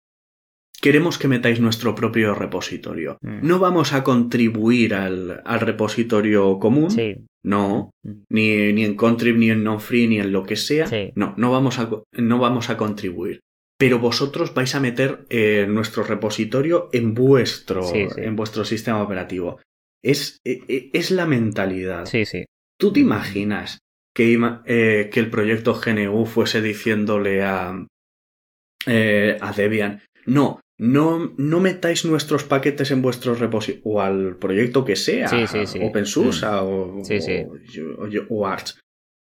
queremos 0.82 1.18
que 1.18 1.28
metáis 1.28 1.60
nuestro 1.60 1.94
propio 1.96 2.34
repositorio. 2.36 3.18
Mm. 3.22 3.46
No 3.48 3.60
vamos 3.60 3.94
a 3.94 4.04
contribuir 4.04 4.94
al, 4.94 5.42
al 5.44 5.60
repositorio 5.60 6.60
común, 6.60 6.92
Sí. 6.92 7.16
no, 7.44 7.92
Mm. 8.04 8.12
ni, 8.30 8.74
ni 8.74 8.86
en 8.86 8.96
Contrib, 8.96 9.36
ni 9.38 9.50
en 9.50 9.64
non-free, 9.64 10.08
ni 10.08 10.20
en 10.20 10.32
lo 10.32 10.44
que 10.44 10.56
sea. 10.56 10.86
Sí. 10.88 11.12
No, 11.16 11.34
no 11.38 11.52
vamos, 11.52 11.80
a, 11.80 11.90
no 12.14 12.38
vamos 12.40 12.70
a 12.70 12.78
contribuir. 12.78 13.40
Pero 13.80 13.98
vosotros 14.00 14.54
vais 14.54 14.76
a 14.76 14.80
meter 14.82 15.26
eh, 15.30 15.66
nuestro 15.70 16.04
repositorio 16.04 16.90
en 16.92 17.14
vuestro, 17.14 17.82
Sí, 17.84 18.08
sí. 18.14 18.22
en 18.22 18.36
vuestro 18.36 18.66
sistema 18.66 19.02
operativo. 19.02 19.60
Es, 20.04 20.38
e- 20.46 20.64
e- 20.68 20.90
es 20.94 21.12
la 21.12 21.26
mentalidad. 21.26 22.06
Sí, 22.06 22.26
sí. 22.26 22.44
¿Tú 22.78 22.92
te 22.92 23.00
imaginas 23.00 23.80
que, 24.16 24.38
eh, 24.66 25.10
que 25.12 25.20
el 25.20 25.30
proyecto 25.30 25.74
GNU 25.74 26.26
fuese 26.26 26.62
diciéndole 26.62 27.42
a, 27.44 27.86
eh, 28.86 29.38
a 29.40 29.52
Debian, 29.54 30.02
no, 30.26 30.60
no, 30.78 31.34
no 31.38 31.60
metáis 31.60 32.06
nuestros 32.06 32.44
paquetes 32.44 32.92
en 32.92 33.02
vuestros 33.02 33.40
repositorios, 33.40 33.82
o 33.86 34.02
al 34.02 34.38
proyecto 34.38 34.84
que 34.86 34.96
sea, 34.96 35.28
Sí, 35.30 35.48
sí, 35.48 35.66
sí. 35.68 35.80
OpenSUSE 35.82 36.40
sí. 36.40 36.46
o- 36.46 37.04
o- 37.98 38.26
o 38.30 38.48
Arch. 38.48 38.78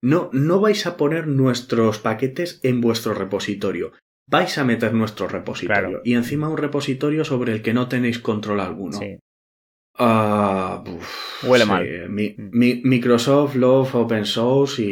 No, 0.04 0.30
no 0.34 0.60
vais 0.60 0.86
a 0.88 0.98
poner 0.98 1.28
nuestros 1.28 2.00
paquetes 2.00 2.60
en 2.64 2.82
vuestro 2.82 3.14
repositorio. 3.14 3.92
Vais 4.32 4.58
a 4.58 4.64
meter 4.64 4.94
nuestro 4.94 5.28
repositorio. 5.28 5.82
Claro. 5.90 6.02
Y 6.06 6.14
encima 6.16 6.48
un 6.50 6.58
repositorio 6.58 7.26
sobre 7.26 7.52
el 7.54 7.62
que 7.62 7.74
no 7.74 7.88
tenéis 7.88 8.20
control 8.20 8.62
alguno. 8.62 8.98
Sí. 8.98 9.18
Ah, 9.98 10.84
uf, 10.88 11.44
Huele 11.44 11.66
sí, 11.66 11.70
mal. 11.70 12.10
Mi- 12.10 12.36
Mm. 12.38 12.50
mi- 12.58 12.82
Microsoft 12.86 13.56
Love 13.56 13.94
Open 13.96 14.26
Source 14.26 14.82
y, 14.82 14.88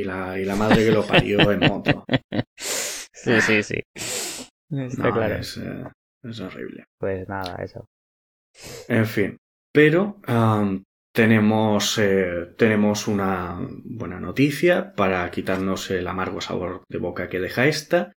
y 0.00 0.04
la, 0.04 0.38
y 0.38 0.44
la 0.44 0.54
madre 0.56 0.84
que 0.84 0.92
lo 0.92 1.04
parió 1.06 1.50
en 1.50 1.60
moto. 1.60 2.04
Sí, 2.56 3.40
sí, 3.40 3.62
sí. 3.62 3.80
Está 4.70 5.08
No, 5.08 5.14
claro. 5.14 5.36
es, 5.36 5.56
eh, 5.56 5.84
es 6.24 6.40
horrible. 6.40 6.84
Pues 7.00 7.26
nada, 7.26 7.56
eso. 7.62 7.86
En 8.86 9.06
fin. 9.06 9.38
Pero 9.72 10.20
tenemos, 11.14 11.98
eh, 11.98 12.52
tenemos 12.58 13.08
una 13.08 13.58
buena 13.84 14.20
noticia 14.20 14.92
para 14.94 15.30
quitarnos 15.30 15.90
el 15.90 16.06
amargo 16.06 16.40
sabor 16.42 16.82
de 16.90 16.98
boca 16.98 17.28
que 17.30 17.40
deja 17.40 17.66
esta. 17.66 18.12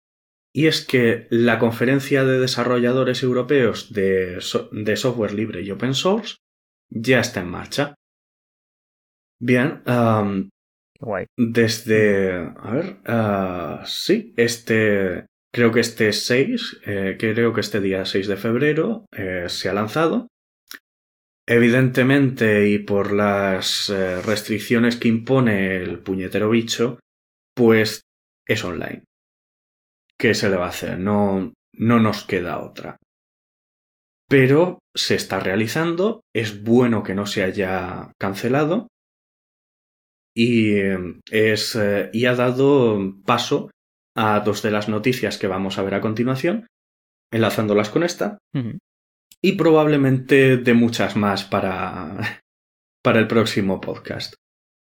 Y 0.58 0.68
es 0.68 0.86
que 0.86 1.28
la 1.30 1.60
conferencia 1.60 2.24
de 2.24 2.40
desarrolladores 2.40 3.22
europeos 3.24 3.92
de, 3.92 4.38
so- 4.40 4.70
de 4.72 4.96
software 4.96 5.34
libre 5.34 5.62
y 5.64 5.70
open 5.72 5.94
source 5.94 6.38
ya 6.90 7.20
está 7.20 7.42
en 7.42 7.50
marcha. 7.50 7.96
Bien, 9.40 9.82
guay. 11.00 11.26
desde. 11.38 12.32
A 12.58 12.72
ver. 12.72 12.98
ah, 13.06 13.84
sí, 13.86 14.34
este. 14.38 15.26
Creo 15.54 15.72
que 15.72 15.80
este 15.82 16.12
6, 16.14 16.82
eh, 16.86 17.16
creo 17.20 17.54
que 17.54 17.62
este 17.62 17.80
día 17.82 18.06
6 18.06 18.28
de 18.28 18.36
febrero 18.38 19.06
eh, 19.12 19.46
se 19.48 19.70
ha 19.70 19.74
lanzado. 19.74 20.28
Evidentemente, 21.48 22.68
y 22.70 22.80
por 22.80 23.12
las 23.14 23.90
eh, 23.90 24.22
restricciones 24.22 24.96
que 24.98 25.08
impone 25.10 25.78
el 25.78 26.00
puñetero 26.00 26.50
bicho, 26.50 27.00
pues 27.56 28.02
es 28.48 28.64
online. 28.64 29.04
¿Qué 30.18 30.34
se 30.34 30.50
le 30.50 30.58
va 30.58 30.66
a 30.66 30.70
hacer? 30.70 30.98
No, 31.00 31.54
no 31.74 32.00
nos 32.00 32.24
queda 32.24 32.60
otra. 32.60 32.98
Pero 34.28 34.80
se 34.94 35.16
está 35.16 35.40
realizando, 35.40 36.22
es 36.34 36.64
bueno 36.64 37.04
que 37.04 37.14
no 37.14 37.26
se 37.26 37.44
haya 37.44 38.12
cancelado 38.20 38.88
y, 40.36 40.78
eh, 40.78 40.98
es, 41.32 41.76
eh, 41.76 42.10
y 42.12 42.26
ha 42.26 42.36
dado 42.36 43.16
paso 43.26 43.70
a 44.16 44.40
dos 44.40 44.62
de 44.62 44.72
las 44.72 44.90
noticias 44.90 45.38
que 45.38 45.48
vamos 45.48 45.78
a 45.78 45.84
ver 45.84 45.96
a 45.96 46.02
continuación, 46.02 46.68
enlazándolas 47.32 47.90
con 47.90 48.04
esta, 48.04 48.38
y 49.42 49.52
probablemente 49.54 50.58
de 50.58 50.74
muchas 50.74 51.16
más 51.16 51.44
para, 51.44 52.18
para 53.04 53.20
el 53.20 53.28
próximo 53.28 53.82
podcast. 53.82 54.34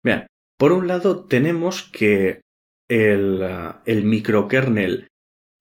Bien, 0.03 0.27
por 0.59 0.73
un 0.73 0.87
lado 0.87 1.25
tenemos 1.25 1.89
que 1.89 2.41
el, 2.89 3.41
el 3.85 4.03
microkernel 4.03 5.07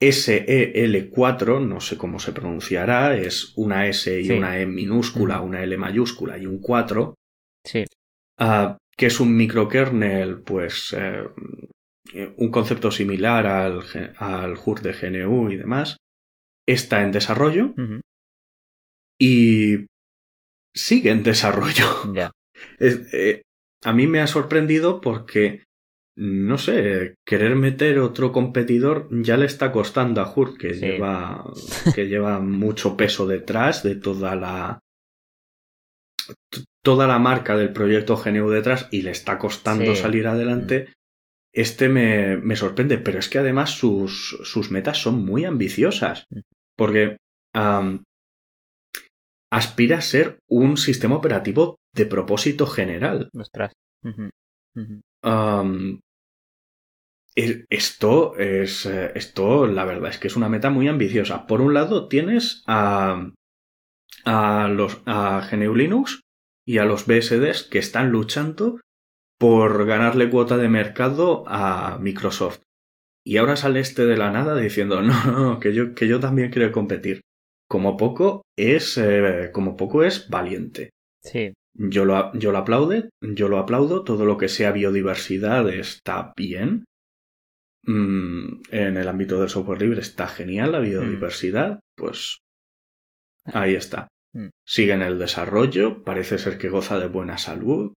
SEL4, 0.02 1.60
no 1.66 1.80
sé 1.80 1.96
cómo 1.96 2.18
se 2.18 2.32
pronunciará, 2.32 3.16
es 3.16 3.52
una 3.56 3.86
S 3.86 4.20
y 4.20 4.24
Sí. 4.24 4.32
una 4.32 4.58
E 4.58 4.66
minúscula, 4.66 5.40
una 5.40 5.62
L 5.62 5.76
mayúscula 5.78 6.36
y 6.38 6.46
un 6.46 6.60
4, 6.60 7.14
Sí. 7.64 7.84
ah, 8.38 8.76
que 8.96 9.06
es 9.06 9.20
un 9.20 9.36
microkernel, 9.36 10.42
pues 10.42 10.94
eh, 10.98 11.24
un 12.36 12.50
concepto 12.50 12.90
similar 12.90 13.46
al, 13.46 13.80
al 14.18 14.56
HUR 14.58 14.82
de 14.82 14.92
GNU 14.92 15.50
y 15.50 15.56
demás, 15.56 15.96
está 16.68 17.02
en 17.02 17.12
desarrollo 17.12 17.74
y 19.20 19.86
sigue 20.74 21.10
en 21.10 21.22
desarrollo. 21.22 21.86
Es- 22.78 23.12
eh, 23.14 23.42
a 23.84 23.92
mí 23.92 24.06
me 24.06 24.20
ha 24.20 24.26
sorprendido 24.26 25.00
porque, 25.00 25.64
no 26.16 26.58
sé, 26.58 27.14
querer 27.26 27.56
meter 27.56 27.98
otro 27.98 28.32
competidor 28.32 29.08
ya 29.10 29.36
le 29.36 29.46
está 29.46 29.72
costando 29.72 30.20
a 30.20 30.30
Hurt, 30.30 30.58
que, 30.58 30.74
Sí. 30.74 30.80
lleva, 30.80 31.44
que 31.96 32.06
lleva 32.08 32.38
mucho 32.40 32.96
peso 32.96 33.26
detrás 33.26 33.82
de 33.82 33.96
toda 33.96 34.36
la 34.36 34.78
toda 36.84 37.06
la 37.06 37.18
marca 37.18 37.56
del 37.56 37.72
proyecto 37.72 38.16
GNU 38.16 38.48
detrás 38.50 38.88
y 38.90 39.02
le 39.02 39.10
está 39.10 39.38
costando 39.38 39.94
Sí. 39.94 40.02
salir 40.02 40.26
adelante. 40.26 40.92
Este 41.54 41.88
me, 41.88 42.36
me 42.38 42.56
sorprende, 42.56 42.98
pero 42.98 43.18
es 43.18 43.28
que 43.28 43.38
además 43.38 43.70
sus, 43.70 44.38
sus 44.42 44.70
metas 44.70 44.98
son 44.98 45.24
muy 45.24 45.44
ambiciosas. 45.44 46.24
Mm. 46.30 46.40
Porque 46.76 47.16
aspira 49.50 49.98
a 49.98 50.00
ser 50.00 50.38
un 50.48 50.76
sistema 50.76 51.16
operativo 51.16 51.76
de 51.94 52.06
propósito 52.06 52.66
general. 52.66 53.28
Ostras. 53.34 53.72
Esto 57.34 58.36
es. 58.36 58.86
eh, 58.86 59.12
Esto, 59.14 59.66
la 59.66 59.84
verdad, 59.84 60.10
es 60.10 60.18
que 60.18 60.28
es 60.28 60.36
una 60.36 60.48
meta 60.48 60.70
muy 60.70 60.88
ambiciosa. 60.88 61.46
Por 61.46 61.60
un 61.60 61.74
lado, 61.74 62.08
tienes 62.08 62.62
a, 62.66 63.30
a 64.24 64.68
los 64.68 65.02
a 65.06 65.46
GNU 65.50 65.74
Linux 65.74 66.20
y 66.66 66.78
a 66.78 66.84
los 66.84 67.06
BSDs 67.06 67.64
que 67.64 67.78
están 67.78 68.10
luchando 68.10 68.80
por 69.38 69.86
ganarle 69.86 70.30
cuota 70.30 70.56
de 70.58 70.68
mercado 70.68 71.44
a 71.48 71.98
Microsoft. 72.00 72.60
Y 73.24 73.38
ahora 73.38 73.56
sale 73.56 73.80
este 73.80 74.06
de 74.06 74.16
la 74.16 74.30
nada 74.32 74.56
diciendo, 74.56 75.02
no, 75.02 75.24
no, 75.26 75.40
no, 75.40 75.60
que 75.60 75.74
yo, 75.74 75.94
que 75.94 76.08
yo 76.08 76.20
también 76.20 76.50
quiero 76.50 76.72
competir. 76.72 77.22
Como 77.68 77.96
poco 77.96 78.42
es, 78.58 78.98
eh, 78.98 79.50
como 79.52 79.76
poco 79.76 80.04
es 80.04 80.28
valiente. 80.28 80.90
Sí. 81.22 81.54
Yo 81.74 82.04
lo, 82.04 82.32
yo 82.34 82.52
lo 82.52 82.58
aplaude, 82.58 83.10
yo 83.20 83.48
lo 83.48 83.58
aplaudo, 83.58 84.04
todo 84.04 84.26
lo 84.26 84.36
que 84.36 84.48
sea 84.48 84.72
biodiversidad 84.72 85.68
está 85.70 86.32
bien. 86.36 86.84
Mm, 87.84 88.62
en 88.70 88.96
el 88.96 89.08
ámbito 89.08 89.40
del 89.40 89.48
software 89.48 89.80
libre 89.80 90.00
está 90.00 90.28
genial 90.28 90.72
la 90.72 90.80
biodiversidad, 90.80 91.80
pues 91.96 92.38
ahí 93.46 93.74
está. 93.74 94.08
Mm. 94.34 94.48
Sigue 94.66 94.92
en 94.92 95.02
el 95.02 95.18
desarrollo, 95.18 96.04
parece 96.04 96.38
ser 96.38 96.58
que 96.58 96.68
goza 96.68 96.98
de 96.98 97.08
buena 97.08 97.38
salud. 97.38 97.94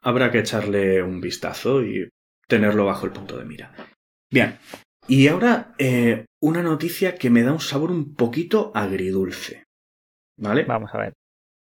Habrá 0.00 0.30
que 0.30 0.40
echarle 0.40 1.02
un 1.02 1.20
vistazo 1.20 1.82
y 1.84 2.08
tenerlo 2.48 2.86
bajo 2.86 3.06
el 3.06 3.12
punto 3.12 3.38
de 3.38 3.44
mira. 3.44 3.72
Bien, 4.30 4.58
y 5.06 5.28
ahora 5.28 5.74
eh, 5.78 6.26
una 6.40 6.62
noticia 6.62 7.16
que 7.16 7.30
me 7.30 7.42
da 7.42 7.52
un 7.52 7.60
sabor 7.60 7.90
un 7.90 8.14
poquito 8.14 8.72
agridulce. 8.74 9.64
¿Vale? 10.38 10.64
Vamos 10.64 10.90
a 10.94 10.98
ver. 10.98 11.12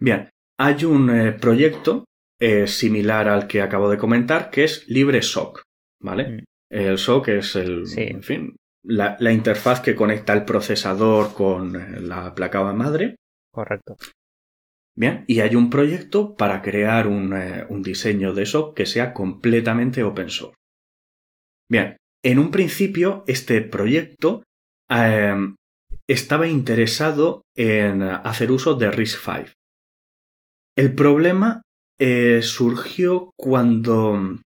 Bien, 0.00 0.28
hay 0.58 0.84
un 0.84 1.10
eh, 1.10 1.32
proyecto 1.32 2.04
eh, 2.40 2.66
similar 2.66 3.28
al 3.28 3.46
que 3.46 3.62
acabo 3.62 3.88
de 3.88 3.98
comentar 3.98 4.50
que 4.50 4.64
es 4.64 4.86
LibreSoc, 4.88 5.62
¿vale? 6.00 6.28
Mm. 6.28 6.44
El 6.70 6.98
SOC 6.98 7.28
es 7.28 7.56
el, 7.56 7.86
Sí. 7.86 8.02
en 8.02 8.22
fin, 8.22 8.56
la, 8.84 9.16
la 9.20 9.32
interfaz 9.32 9.80
que 9.80 9.94
conecta 9.94 10.32
el 10.32 10.44
procesador 10.44 11.32
con 11.32 11.76
eh, 11.76 12.00
la 12.00 12.34
placa 12.34 12.62
madre. 12.72 13.16
Correcto. 13.52 13.96
Bien, 14.98 15.24
y 15.26 15.40
hay 15.40 15.54
un 15.56 15.68
proyecto 15.70 16.34
para 16.36 16.62
crear 16.62 17.06
un, 17.06 17.34
eh, 17.34 17.66
un 17.68 17.82
diseño 17.82 18.32
de 18.32 18.46
SOC 18.46 18.74
que 18.74 18.86
sea 18.86 19.12
completamente 19.12 20.02
open 20.02 20.30
source. 20.30 20.56
Bien, 21.68 21.96
en 22.24 22.38
un 22.38 22.50
principio 22.50 23.24
este 23.26 23.60
proyecto 23.60 24.42
eh, 24.88 25.34
estaba 26.08 26.46
interesado 26.48 27.42
en 27.54 28.02
hacer 28.02 28.50
uso 28.50 28.74
de 28.74 28.90
RISC-V. 28.90 29.52
El 30.76 30.94
problema 30.94 31.62
eh, 31.98 32.40
surgió 32.42 33.30
cuando... 33.36 34.38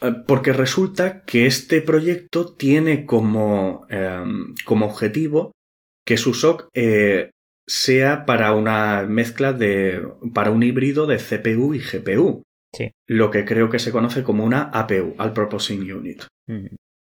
eh, 0.00 0.12
Porque 0.26 0.52
resulta 0.52 1.24
que 1.24 1.46
este 1.46 1.80
proyecto 1.80 2.54
tiene 2.54 3.06
como, 3.06 3.86
eh, 3.88 4.22
como 4.64 4.86
objetivo 4.86 5.52
que 6.06 6.16
su 6.16 6.34
SOC 6.34 6.68
eh, 6.74 7.30
sea 7.66 8.26
para 8.26 8.52
una 8.54 9.04
mezcla 9.08 9.52
de. 9.52 10.06
para 10.34 10.50
un 10.50 10.62
híbrido 10.62 11.06
de 11.06 11.16
CPU 11.16 11.74
y 11.74 11.78
GPU. 11.78 12.42
Sí. 12.74 12.90
Lo 13.06 13.30
que 13.30 13.44
creo 13.44 13.70
que 13.70 13.78
se 13.78 13.92
conoce 13.92 14.22
como 14.24 14.44
una 14.44 14.62
APU, 14.64 15.14
All 15.18 15.32
Proposing 15.32 15.92
Unit. 15.92 16.24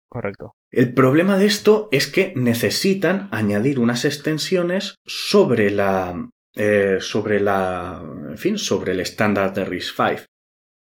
Correcto. 0.09 0.53
El 0.73 0.93
problema 0.93 1.39
de 1.39 1.47
esto 1.47 1.89
es 1.93 2.09
que 2.09 2.33
necesitan 2.35 3.29
añadir 3.31 3.79
unas 3.79 4.05
extensiones 4.05 4.97
sobre 5.07 5.71
la. 5.71 6.29
Eh, 6.55 6.99
sobre 7.01 7.41
la. 7.41 8.03
en 8.29 8.39
fin, 8.39 8.59
sobre 8.59 8.93
el 8.93 9.01
estándar 9.01 9.55
de 9.55 9.65
RISC-V. 9.65 10.27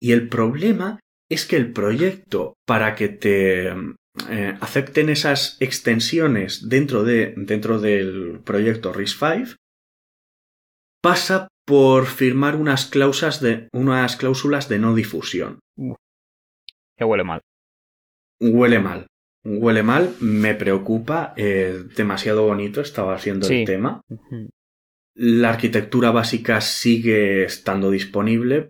Y 0.02 0.12
el 0.12 0.30
problema 0.30 1.00
es 1.30 1.46
que 1.46 1.58
el 1.58 1.74
proyecto, 1.74 2.54
para 2.66 2.96
que 2.96 3.10
te 3.10 3.68
eh, 3.68 4.58
acepten 4.62 5.10
esas 5.10 5.58
extensiones 5.60 6.70
dentro, 6.70 7.04
de, 7.04 7.34
dentro 7.36 7.80
del 7.80 8.40
proyecto 8.44 8.94
RISC-V, 8.94 9.56
pasa 11.02 11.48
por 11.66 12.06
firmar 12.06 12.56
unas 12.56 12.86
cláusulas 12.86 13.42
de, 13.42 13.68
unas 13.74 14.16
cláusulas 14.16 14.70
de 14.70 14.80
no 14.80 14.96
difusión. 14.96 15.60
Que 16.98 17.04
huele 17.04 17.24
mal. 17.24 17.42
Huele 18.40 18.80
mal. 18.80 19.08
Huele 19.44 19.84
mal, 19.84 20.16
me 20.20 20.56
preocupa, 20.56 21.34
eh, 21.38 21.84
demasiado 21.96 22.46
bonito 22.46 22.82
estaba 22.82 23.18
siendo 23.18 23.46
Sí. 23.48 23.60
el 23.60 23.66
tema. 23.66 24.02
Ujú. 24.10 24.50
La 25.20 25.50
arquitectura 25.50 26.12
básica 26.12 26.62
sigue 26.62 27.44
estando 27.44 27.90
disponible, 27.90 28.70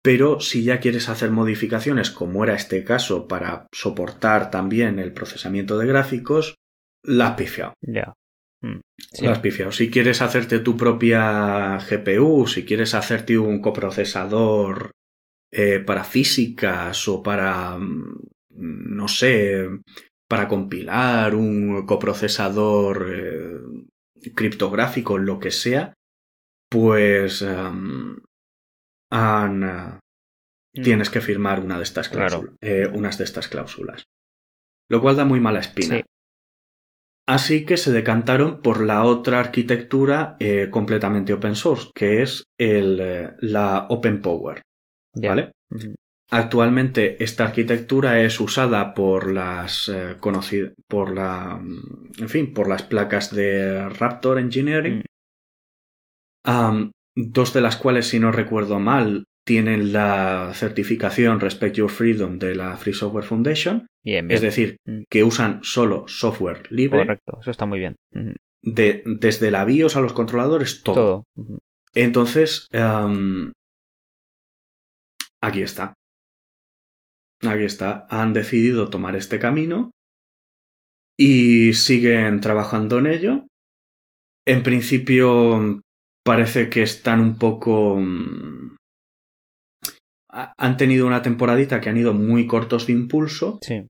pero 0.00 0.38
si 0.38 0.62
ya 0.62 0.78
quieres 0.78 1.08
hacer 1.08 1.32
modificaciones, 1.32 2.12
como 2.12 2.44
era 2.44 2.54
este 2.54 2.84
caso, 2.84 3.26
para 3.26 3.66
soportar 3.72 4.50
también 4.50 5.00
el 5.00 5.12
procesamiento 5.12 5.76
de 5.76 5.88
gráficos, 5.88 6.54
la 7.02 7.28
has 7.28 7.36
pifiado. 7.36 7.74
Ya. 7.80 8.14
Mm. 8.62 8.78
Sí. 8.96 9.24
La 9.24 9.32
has 9.32 9.40
pifiado. 9.40 9.72
Si 9.72 9.90
quieres 9.90 10.22
hacerte 10.22 10.60
tu 10.60 10.76
propia 10.76 11.78
GPU, 11.78 12.46
si 12.46 12.64
quieres 12.64 12.94
hacerte 12.94 13.36
un 13.36 13.60
coprocesador 13.60 14.92
eh, 15.50 15.80
para 15.80 16.04
físicas 16.04 17.08
o 17.08 17.22
para, 17.22 17.76
mm, 17.76 18.20
no 18.50 19.08
sé, 19.08 19.66
para 20.28 20.46
compilar 20.46 21.34
un 21.34 21.86
coprocesador 21.86 23.08
eh, 23.10 23.77
criptográfico, 24.34 25.18
lo 25.18 25.38
que 25.38 25.50
sea, 25.50 25.94
pues 26.70 27.42
em, 27.42 28.16
han, 29.10 29.62
eh, 29.62 29.98
Mm. 30.76 30.82
tienes 30.82 31.08
que 31.10 31.20
firmar 31.22 31.60
una 31.60 31.78
de 31.78 31.82
estas 31.82 32.08
Claro. 32.10 32.28
cláusulas, 32.40 32.56
eh, 32.60 32.86
unas 32.94 33.16
de 33.18 33.24
estas 33.24 33.48
cláusulas. 33.48 34.04
Lo 34.90 35.00
cual 35.00 35.16
da 35.16 35.24
muy 35.24 35.40
mala 35.40 35.60
espina. 35.60 35.96
Sí. 35.96 36.02
Así 37.26 37.64
que 37.66 37.76
se 37.76 37.90
decantaron 37.92 38.60
por 38.62 38.82
la 38.82 39.04
otra 39.04 39.40
arquitectura 39.40 40.36
eh, 40.40 40.68
completamente 40.70 41.32
open 41.32 41.54
source, 41.56 41.90
que 41.94 42.22
es 42.22 42.44
el, 42.58 43.34
la 43.40 43.86
Open 43.90 44.20
Power. 44.22 44.62
¿Vale? 45.14 45.52
Actualmente 46.30 47.22
esta 47.24 47.44
arquitectura 47.44 48.20
es 48.22 48.38
usada 48.38 48.92
por 48.92 49.32
las 49.32 49.88
eh, 49.88 50.16
por 50.86 51.14
la 51.14 51.58
mm, 51.62 52.12
en 52.18 52.28
fin 52.28 52.52
por 52.52 52.68
las 52.68 52.82
placas 52.82 53.34
de 53.34 53.88
Raptor 53.88 54.38
Engineering 54.38 55.02
Mm. 56.44 56.90
Dos 57.14 57.52
de 57.52 57.60
las 57.60 57.76
cuales 57.76 58.06
si 58.08 58.20
no 58.20 58.30
recuerdo 58.32 58.78
mal 58.78 59.24
tienen 59.44 59.92
la 59.92 60.52
certificación 60.54 61.40
Respect 61.40 61.76
Your 61.76 61.90
Freedom 61.90 62.38
de 62.38 62.54
la 62.54 62.76
Free 62.76 62.94
Software 62.94 63.24
Foundation 63.24 63.86
Bien, 64.04 64.26
bien. 64.26 64.34
es 64.36 64.40
decir 64.40 64.76
Mm. 64.86 65.02
que 65.10 65.24
usan 65.24 65.60
solo 65.62 66.04
software 66.06 66.62
libre 66.70 67.00
Correcto. 67.00 67.38
Eso 67.40 67.50
está 67.50 67.66
muy 67.66 67.80
bien. 67.80 67.96
De, 68.62 69.02
desde 69.04 69.50
la 69.50 69.64
BIOS 69.64 69.96
a 69.96 70.00
los 70.00 70.12
controladores 70.14 70.82
todo, 70.82 71.24
entonces, 71.94 72.66
aquí 75.40 75.62
está. 75.62 75.94
Aquí 77.46 77.64
está. 77.64 78.06
Han 78.10 78.32
decidido 78.32 78.90
tomar 78.90 79.14
este 79.16 79.38
camino 79.38 79.90
y 81.18 81.72
siguen 81.74 82.40
trabajando 82.40 82.98
en 82.98 83.06
ello. 83.06 83.46
En 84.46 84.62
principio, 84.62 85.80
parece 86.24 86.68
que 86.70 86.82
están 86.82 87.20
un 87.20 87.38
poco... 87.38 87.96
mm, 88.00 88.76
ha- 90.30 90.52
Han 90.58 90.76
tenido 90.76 91.06
una 91.06 91.22
temporadita 91.22 91.80
que 91.80 91.88
han 91.90 91.96
ido 91.98 92.12
muy 92.14 92.46
cortos 92.46 92.86
de 92.86 92.92
impulso, 92.94 93.58
Sí. 93.62 93.86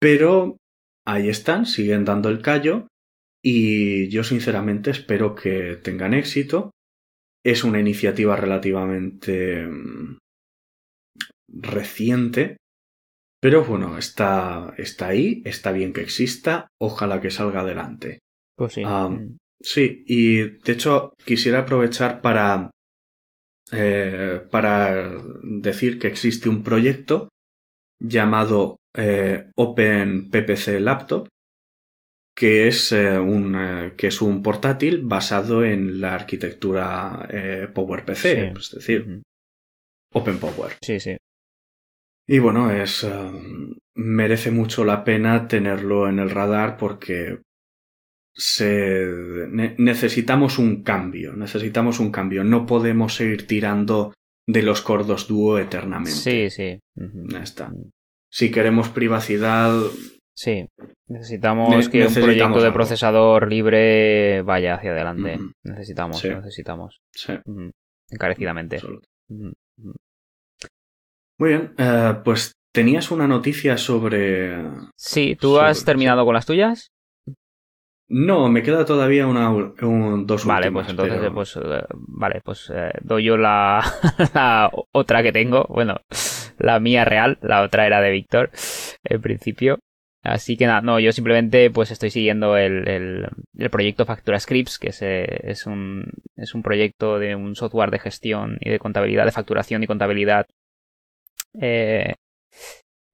Pero 0.00 0.58
ahí 1.06 1.28
están, 1.28 1.64
siguen 1.66 2.04
dando 2.04 2.28
el 2.28 2.42
callo 2.42 2.86
y 3.42 4.08
yo 4.08 4.22
sinceramente 4.24 4.90
espero 4.90 5.34
que 5.34 5.76
tengan 5.82 6.12
éxito. 6.14 6.70
Es 7.44 7.64
una 7.64 7.80
iniciativa 7.80 8.36
relativamente 8.36 9.66
mm, 9.66 10.18
reciente, 11.48 12.56
pero 13.46 13.64
bueno, 13.64 13.96
está, 13.96 14.74
está 14.76 15.06
ahí, 15.06 15.40
está 15.44 15.70
bien 15.70 15.92
que 15.92 16.00
exista, 16.00 16.66
ojalá 16.80 17.20
que 17.20 17.30
salga 17.30 17.60
adelante. 17.60 18.18
Pues 18.56 18.72
sí. 18.72 18.84
Mm. 18.84 19.36
sí, 19.60 20.02
y 20.04 20.38
de 20.38 20.72
hecho 20.72 21.12
quisiera 21.24 21.60
aprovechar 21.60 22.20
para, 22.22 22.72
eh, 23.70 24.40
para 24.50 25.12
decir 25.44 26.00
que 26.00 26.08
existe 26.08 26.48
un 26.48 26.64
proyecto 26.64 27.28
llamado 28.00 28.78
eh, 28.96 29.48
Open 29.54 30.28
PPC 30.28 30.80
Laptop, 30.80 31.28
que 32.34 32.66
es, 32.66 32.90
eh, 32.90 33.16
un, 33.16 33.92
que 33.96 34.08
es 34.08 34.20
un 34.22 34.42
portátil 34.42 35.02
basado 35.04 35.64
en 35.64 36.00
la 36.00 36.14
arquitectura 36.14 37.28
PowerPC, 37.72 38.24
es 38.58 38.70
decir, 38.72 39.22
Open 40.12 40.40
Power. 40.40 40.72
Sí, 40.82 40.98
sí. 40.98 41.16
Y 42.26 42.38
bueno, 42.40 42.70
es 42.70 43.04
eh, 43.04 43.30
merece 43.94 44.50
mucho 44.50 44.84
la 44.84 45.04
pena 45.04 45.46
tenerlo 45.46 46.08
en 46.08 46.18
el 46.18 46.30
radar 46.30 46.76
porque 46.76 47.40
se, 48.34 49.48
necesitamos 49.78 50.58
un 50.58 50.82
cambio, 50.82 51.34
necesitamos 51.34 52.00
un 52.00 52.10
cambio. 52.10 52.44
No 52.44 52.66
podemos 52.66 53.14
seguir 53.14 53.46
tirando 53.46 54.12
de 54.46 54.62
los 54.62 54.82
cordos 54.82 55.26
dúo 55.26 55.58
eternamente. 55.58 56.10
Sí, 56.10 56.50
sí. 56.50 56.78
Ya 56.94 57.42
está. 57.42 57.72
Si 58.30 58.50
queremos 58.50 58.88
privacidad. 58.88 59.72
Sí, 60.34 60.68
necesitamos 61.08 61.88
que 61.88 62.06
un 62.06 62.12
proyecto 62.12 62.60
de 62.60 62.72
procesador 62.72 63.48
libre 63.48 64.42
vaya 64.42 64.74
hacia 64.74 64.90
adelante. 64.90 65.38
Necesitamos, 65.62 66.22
necesitamos. 66.22 67.00
Sí. 67.12 67.32
Encarecidamente. 68.10 68.80
Muy 71.38 71.50
bien, 71.50 71.74
eh, 71.76 72.14
pues 72.24 72.54
tenías 72.72 73.10
una 73.10 73.26
noticia 73.26 73.76
sobre... 73.76 74.56
Sí, 74.96 75.36
¿tú 75.38 75.58
has 75.58 75.84
terminado 75.84 76.24
con 76.24 76.34
las 76.34 76.46
tuyas? 76.46 76.92
No, 78.08 78.48
me 78.48 78.62
queda 78.62 78.84
todavía 78.84 79.26
una 79.26 79.50
un, 79.50 80.26
dos 80.26 80.46
Vale, 80.46 80.70
pues 80.70 80.88
entonces, 80.88 81.30
pues, 81.34 81.56
eh, 81.56 81.84
vale, 81.92 82.40
pues 82.44 82.70
eh, 82.72 82.92
doy 83.02 83.24
yo 83.24 83.36
la, 83.36 83.82
la, 84.34 84.70
otra 84.92 85.24
que 85.24 85.32
tengo. 85.32 85.66
Bueno, 85.68 85.96
la 86.58 86.78
mía 86.78 87.04
real, 87.04 87.38
la 87.42 87.62
otra 87.62 87.86
era 87.86 88.00
de 88.00 88.12
Víctor, 88.12 88.50
en 89.02 89.20
principio. 89.20 89.78
Así 90.22 90.56
que 90.56 90.66
nada, 90.66 90.80
no, 90.80 90.98
yo 91.00 91.12
simplemente 91.12 91.70
pues 91.70 91.90
estoy 91.90 92.10
siguiendo 92.10 92.56
el, 92.56 92.88
el, 92.88 93.28
el 93.58 93.70
proyecto 93.70 94.06
Factura 94.06 94.40
Scripts, 94.40 94.78
que 94.78 94.88
es, 94.88 95.00
es, 95.02 95.66
un, 95.66 96.04
es 96.36 96.54
un 96.54 96.62
proyecto 96.62 97.18
de 97.18 97.36
un 97.36 97.54
software 97.54 97.90
de 97.90 98.00
gestión 98.00 98.58
y 98.60 98.70
de 98.70 98.78
contabilidad, 98.78 99.24
de 99.24 99.32
facturación 99.32 99.82
y 99.82 99.86
contabilidad 99.86 100.46
eh, 101.60 102.14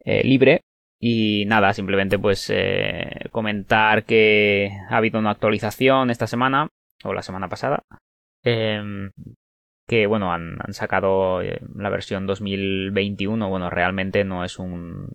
eh, 0.04 0.24
libre. 0.24 0.62
Y 1.00 1.44
nada, 1.46 1.72
simplemente 1.74 2.18
pues 2.18 2.48
eh, 2.50 3.26
comentar 3.32 4.04
que 4.04 4.70
ha 4.88 4.96
habido 4.98 5.18
una 5.18 5.30
actualización 5.30 6.10
esta 6.10 6.28
semana, 6.28 6.68
o 7.02 7.12
la 7.12 7.22
semana 7.22 7.48
pasada, 7.48 7.82
em, 8.44 9.10
que 9.88 10.06
bueno, 10.06 10.32
han, 10.32 10.58
sacado 10.70 11.42
la 11.42 11.90
versión 11.90 12.26
2021, 12.26 13.48
bueno, 13.48 13.68
realmente 13.68 14.22
no 14.22 14.44
es 14.44 14.60
un 14.60 15.08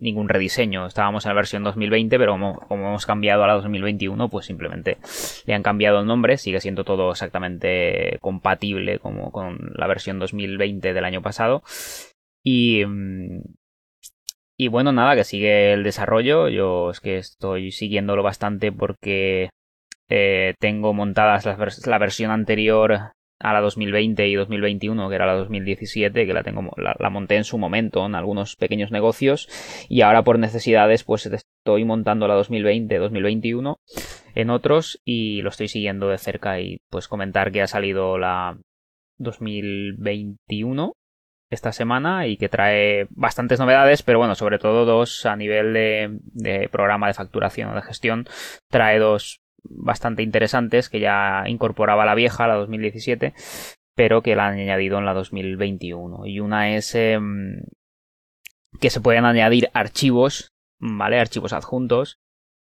ningún 0.00 0.28
rediseño, 0.28 0.86
estábamos 0.86 1.24
en 1.24 1.30
la 1.30 1.34
versión 1.34 1.62
2020, 1.62 2.18
pero 2.18 2.32
como, 2.32 2.58
como 2.58 2.88
hemos 2.88 3.06
cambiado 3.06 3.44
a 3.44 3.46
la 3.46 3.54
2021, 3.54 4.28
pues 4.28 4.46
simplemente 4.46 4.98
le 5.46 5.54
han 5.54 5.62
cambiado 5.62 6.00
el 6.00 6.06
nombre, 6.06 6.38
sigue 6.38 6.60
siendo 6.60 6.84
todo 6.84 7.10
exactamente 7.12 8.18
compatible 8.20 8.98
como 8.98 9.30
con 9.30 9.72
la 9.76 9.86
versión 9.86 10.18
2020 10.18 10.92
del 10.92 11.04
año 11.04 11.22
pasado 11.22 11.62
y, 12.42 12.84
mm, 12.86 13.42
y 14.60 14.68
bueno, 14.68 14.92
nada, 14.92 15.16
que 15.16 15.24
sigue 15.24 15.72
el 15.72 15.84
desarrollo. 15.84 16.48
Yo 16.50 16.90
es 16.90 17.00
que 17.00 17.16
estoy 17.16 17.72
siguiéndolo 17.72 18.22
bastante 18.22 18.70
porque 18.72 19.48
eh, 20.10 20.52
tengo 20.58 20.92
montadas 20.92 21.46
la, 21.46 21.98
versión 21.98 22.30
anterior 22.30 23.12
a 23.38 23.52
la 23.54 23.60
2020 23.62 24.28
y 24.28 24.34
2021, 24.34 25.08
que 25.08 25.14
era 25.14 25.24
la 25.24 25.32
2017, 25.32 26.26
que 26.26 26.32
la 26.34 26.42
tengo 26.42 26.68
la, 26.76 27.10
monté 27.10 27.36
en 27.36 27.44
su 27.44 27.56
momento 27.56 28.04
en 28.04 28.14
algunos 28.14 28.56
pequeños 28.56 28.90
negocios 28.90 29.48
y 29.88 30.02
ahora 30.02 30.24
por 30.24 30.38
necesidades 30.38 31.04
pues 31.04 31.24
estoy 31.24 31.86
montando 31.86 32.28
la 32.28 32.34
2020, 32.34 32.98
2021 32.98 33.78
en 34.34 34.50
otros 34.50 35.00
y 35.06 35.40
lo 35.40 35.48
estoy 35.48 35.68
siguiendo 35.68 36.08
de 36.08 36.18
cerca 36.18 36.60
y 36.60 36.82
pues 36.90 37.08
comentar 37.08 37.50
que 37.50 37.62
ha 37.62 37.66
salido 37.66 38.18
la 38.18 38.58
2021 39.16 40.92
esta 41.50 41.72
semana 41.72 42.26
y 42.26 42.36
que 42.36 42.48
trae 42.48 43.06
bastantes 43.10 43.58
novedades, 43.58 44.02
pero 44.02 44.18
bueno, 44.18 44.34
sobre 44.34 44.58
todo 44.58 44.84
dos 44.84 45.26
a 45.26 45.36
nivel 45.36 45.72
de, 45.72 46.68
programa 46.70 47.08
de 47.08 47.14
facturación 47.14 47.70
o 47.70 47.74
de 47.74 47.82
gestión, 47.82 48.26
trae 48.68 48.98
dos 48.98 49.40
bastante 49.62 50.22
interesantes 50.22 50.88
que 50.88 51.00
ya 51.00 51.42
incorporaba 51.46 52.06
la 52.06 52.14
vieja, 52.14 52.46
la 52.46 52.54
2017, 52.54 53.34
pero 53.94 54.22
que 54.22 54.36
la 54.36 54.46
han 54.46 54.58
añadido 54.58 54.98
en 54.98 55.04
la 55.04 55.12
2021. 55.12 56.24
Y 56.26 56.40
una 56.40 56.76
es 56.76 56.94
em, 56.94 57.62
que 58.80 58.90
se 58.90 59.00
pueden 59.00 59.24
añadir 59.24 59.68
archivos, 59.74 60.52
¿vale? 60.78 61.18
Archivos 61.18 61.52
adjuntos 61.52 62.20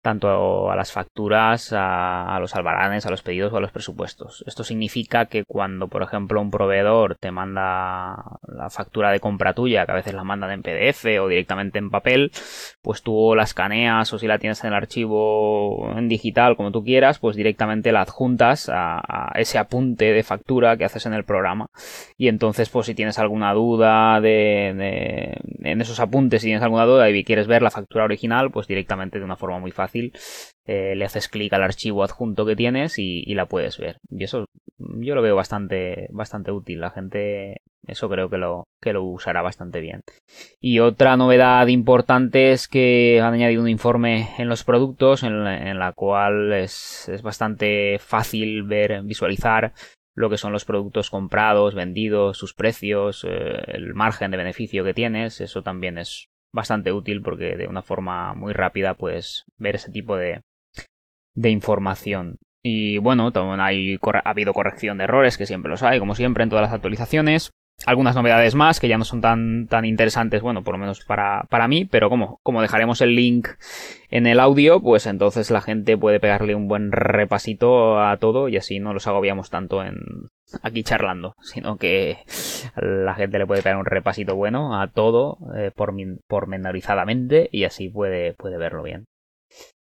tanto 0.04 0.70
a 0.70 0.76
las 0.76 0.92
facturas, 0.92 1.74
a, 1.74 2.38
los 2.42 2.54
albaranes, 2.56 3.06
a 3.06 3.10
los 3.10 3.22
pedidos 3.22 3.54
o 3.54 3.58
a 3.58 3.62
los 3.62 3.72
presupuestos. 3.72 4.44
Esto 4.46 4.66
significa 4.66 5.28
que 5.28 5.46
cuando, 5.46 5.88
por 5.88 6.04
ejemplo, 6.04 6.42
un 6.42 6.52
proveedor 6.52 7.16
te 7.16 7.32
manda 7.32 8.38
la 8.46 8.70
factura 8.70 9.12
de 9.12 9.22
compra 9.22 9.54
tuya, 9.54 9.86
que 9.86 9.94
a 9.94 9.96
veces 9.96 10.14
la 10.14 10.26
mandan 10.26 10.52
en 10.52 10.62
PDF 10.62 11.06
o 11.22 11.30
directamente 11.30 11.80
en 11.80 11.90
papel, 11.90 12.34
pues 12.82 13.02
tú 13.02 13.34
la 13.34 13.44
escaneas 13.44 14.12
o 14.12 14.20
si 14.20 14.28
la 14.28 14.40
tienes 14.40 14.62
en 14.66 14.72
el 14.72 14.74
archivo 14.74 15.94
en 15.96 16.10
digital, 16.10 16.58
como 16.58 16.74
tú 16.74 16.84
quieras, 16.84 17.20
pues 17.20 17.38
directamente 17.38 17.94
la 17.94 18.02
adjuntas 18.02 18.70
a, 18.70 19.32
ese 19.36 19.58
apunte 19.58 20.12
de 20.12 20.24
factura 20.24 20.76
que 20.76 20.84
haces 20.84 21.06
en 21.06 21.14
el 21.14 21.24
programa. 21.24 21.70
Y 22.18 22.28
entonces, 22.28 22.68
pues 22.70 22.88
si 22.88 22.94
tienes 22.94 23.20
alguna 23.20 23.54
duda 23.54 24.20
de, 24.20 25.38
en 25.62 25.82
esos 25.82 26.02
apuntes, 26.02 26.42
si 26.42 26.48
tienes 26.48 26.64
alguna 26.64 26.84
duda 26.84 27.10
y 27.10 27.24
quieres 27.24 27.48
ver 27.48 27.62
la 27.62 27.72
factura 27.72 28.04
original, 28.04 28.52
pues 28.52 28.68
directamente 28.68 29.18
de 29.18 29.24
una 29.24 29.38
forma 29.38 29.60
muy 29.60 29.72
fácil 29.72 29.93
eh, 30.66 30.96
le 30.96 31.06
haces 31.06 31.28
clic 31.28 31.52
al 31.54 31.64
archivo 31.64 32.04
adjunto 32.04 32.46
que 32.46 32.56
tienes 32.56 32.98
y, 32.98 33.34
la 33.34 33.48
puedes 33.48 33.78
ver. 33.78 33.98
Y 34.10 34.24
eso 34.24 34.46
yo 34.78 35.16
lo 35.16 35.22
veo 35.22 35.36
bastante, 35.36 36.08
bastante 36.12 36.52
útil. 36.52 36.80
La 36.80 36.90
gente, 36.90 37.62
eso 37.86 38.10
creo 38.10 38.30
que 38.30 38.38
lo, 38.38 38.64
que 38.82 38.94
lo 38.94 39.04
usará 39.04 39.42
bastante 39.42 39.82
bien. 39.82 40.02
Y 40.62 40.80
otra 40.80 41.18
novedad 41.18 41.68
importante 41.68 42.52
es 42.52 42.68
que 42.68 43.20
han 43.22 43.34
añadido 43.34 43.62
un 43.62 43.70
informe 43.70 44.30
en 44.38 44.48
los 44.48 44.64
productos 44.64 45.24
en 45.24 45.44
la, 45.44 45.94
cual 45.94 46.54
es, 46.54 47.10
bastante 47.24 48.00
fácil 48.00 48.64
ver, 48.64 49.02
visualizar 49.04 49.74
lo 50.16 50.30
que 50.30 50.38
son 50.38 50.54
los 50.54 50.64
productos 50.64 51.10
comprados, 51.10 51.74
vendidos, 51.74 52.38
sus 52.38 52.54
precios, 52.54 53.26
eh, 53.28 53.64
el 53.68 53.96
margen 53.96 54.32
de 54.32 54.38
beneficio 54.38 54.84
que 54.84 54.94
tienes. 54.94 55.42
Eso 55.42 55.64
también 55.64 55.98
es 55.98 56.30
bastante 56.54 56.94
útil 56.94 57.22
porque 57.22 57.58
de 57.58 57.68
una 57.68 57.82
forma 57.82 58.34
muy 58.34 58.54
rápida 58.54 58.94
puedes 58.94 59.46
ver 59.58 59.76
ese 59.76 59.92
tipo 59.92 60.16
de, 60.16 60.42
de 61.36 61.50
información. 61.50 62.38
Y 62.62 62.98
bueno, 63.00 63.32
también 63.32 63.60
hay, 63.60 64.00
ha 64.02 64.30
habido 64.30 64.54
corrección 64.54 64.98
de 64.98 65.04
errores, 65.04 65.38
que 65.38 65.46
siempre 65.46 65.70
los 65.70 65.84
hay, 65.84 66.00
como 66.00 66.16
siempre 66.16 66.44
en 66.44 66.50
todas 66.50 66.64
las 66.64 66.74
actualizaciones. 66.74 67.52
Algunas 67.86 68.16
novedades 68.16 68.56
más 68.56 68.80
que 68.80 68.88
ya 68.88 68.98
no 68.98 69.04
son 69.04 69.20
tan, 69.20 69.68
tan 69.68 69.84
interesantes, 69.84 70.42
bueno, 70.42 70.64
por 70.64 70.76
lo 70.76 70.78
menos 70.78 71.04
para, 71.04 71.46
para 71.50 71.68
mí, 71.68 71.86
pero 71.86 72.10
como, 72.10 72.40
como 72.44 72.62
dejaremos 72.62 73.02
el 73.02 73.16
link 73.16 73.50
en 74.10 74.28
el 74.28 74.40
audio, 74.40 74.80
pues 74.80 75.08
entonces 75.08 75.52
la 75.52 75.60
gente 75.60 75.98
puede 75.98 76.20
pegarle 76.20 76.56
un 76.56 76.68
buen 76.68 76.92
repasito 76.92 78.00
a 78.00 78.16
todo 78.18 78.48
y 78.48 78.58
así 78.58 78.80
no 78.80 78.94
los 78.94 79.08
agobiamos 79.08 79.50
tanto 79.50 79.84
en, 79.84 79.98
aquí 80.62 80.84
charlando, 80.84 81.36
sino 81.42 81.78
que 81.78 82.20
la 82.76 83.16
gente 83.16 83.40
le 83.40 83.48
puede 83.48 83.64
pegar 83.64 83.78
un 83.78 83.86
repasito 83.86 84.36
bueno 84.36 84.80
a 84.80 84.88
todo 84.88 85.38
eh, 85.56 85.72
por 85.76 85.94
pormenorizadamente 86.28 87.50
y 87.52 87.64
así 87.64 87.90
puede, 87.90 88.34
puede 88.34 88.58
verlo 88.58 88.84
bien. 88.84 89.06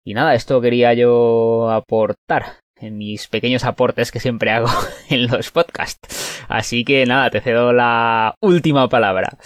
Y 0.05 0.15
nada, 0.15 0.35
esto 0.35 0.61
quería 0.61 0.93
yo 0.95 1.71
aportar 1.71 2.59
en 2.77 2.99
mis 2.99 3.29
pequeños 3.29 3.65
aportes 3.65 4.13
que 4.13 4.21
siempre 4.21 4.51
hago 4.51 4.69
en 5.11 5.27
los 5.27 5.51
podcasts. 5.51 6.45
Así 6.49 6.85
que 6.85 7.07
nada, 7.07 7.31
te 7.31 7.41
cedo 7.41 7.73
la 7.73 8.35
última 8.41 8.89
palabra. 8.89 9.39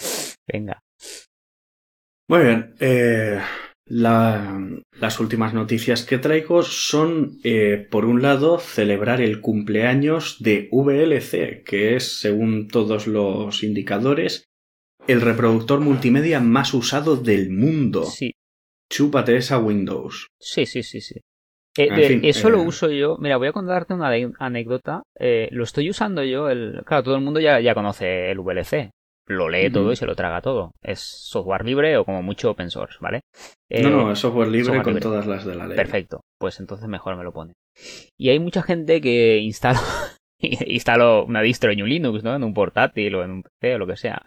Venga. 0.47 0.81
Muy 2.27 2.43
bien. 2.43 2.75
Eh, 2.79 3.39
las 3.89 5.19
últimas 5.19 5.53
noticias 5.53 6.03
que 6.03 6.17
traigo 6.17 6.63
son, 6.63 7.39
eh, 7.43 7.87
por 7.89 8.05
un 8.05 8.21
lado, 8.21 8.59
celebrar 8.59 9.19
el 9.21 9.41
cumpleaños 9.41 10.37
de 10.39 10.69
VLC, 10.71 11.63
que 11.63 11.95
es, 11.95 12.19
según 12.19 12.67
todos 12.67 13.07
los 13.07 13.63
indicadores, 13.63 14.45
el 15.07 15.21
reproductor 15.21 15.79
multimedia 15.79 16.39
más 16.39 16.73
usado 16.73 17.15
del 17.17 17.49
mundo. 17.49 18.03
Sí. 18.05 18.31
chúpate 18.91 19.37
esa 19.37 19.59
Windows. 19.59 20.27
Sí, 20.39 20.65
sí, 20.65 20.83
sí, 20.83 21.01
sí. 21.01 21.19
Eh, 21.77 22.19
eso 22.23 22.49
lo 22.49 22.61
uso 22.61 22.89
yo. 22.89 23.17
Mira, 23.19 23.37
voy 23.37 23.47
a 23.47 23.53
contarte 23.53 23.93
una 23.93 24.09
anécdota. 24.39 25.03
lo 25.51 25.63
estoy 25.63 25.89
usando 25.89 26.23
yo. 26.23 26.49
El... 26.49 26.83
Claro, 26.85 27.03
todo 27.03 27.15
el 27.15 27.21
mundo 27.21 27.39
ya, 27.39 27.59
ya 27.59 27.73
conoce 27.73 28.31
el 28.31 28.39
VLC 28.39 28.91
lo 29.29 29.47
lee 29.47 29.69
todo 29.69 29.91
y 29.91 29.95
se 29.95 30.05
lo 30.05 30.15
traga 30.15 30.41
todo. 30.41 30.71
Es 30.83 30.99
software 30.99 31.63
libre 31.63 31.95
o 31.97 32.03
como 32.03 32.23
mucho 32.23 32.51
open 32.51 32.71
source, 32.71 32.97
¿vale? 32.99 33.21
no, 33.69 33.89
no, 33.89 34.11
es 34.11 34.19
software 34.19 34.47
libre 34.47 34.81
con 34.81 34.99
todas 34.99 35.27
las 35.27 35.45
de 35.45 35.55
la 35.55 35.67
ley. 35.67 35.77
Perfecto, 35.77 36.21
pues 36.39 36.59
entonces 36.59 36.87
mejor 36.87 37.15
me 37.15 37.23
lo 37.23 37.31
pone. 37.31 37.53
Y 38.17 38.29
hay 38.29 38.39
mucha 38.39 38.63
gente 38.63 38.99
que 38.99 39.37
instala, 39.37 39.79
instala 40.39 41.21
una 41.21 41.41
distro 41.41 41.71
en 41.71 41.85
Linux, 41.85 42.23
¿no? 42.23 42.35
En 42.35 42.43
un 42.43 42.53
portátil 42.53 43.15
o 43.15 43.23
en 43.23 43.31
un 43.31 43.43
PC 43.43 43.75
o 43.75 43.77
lo 43.77 43.87
que 43.87 43.97
sea. 43.97 44.23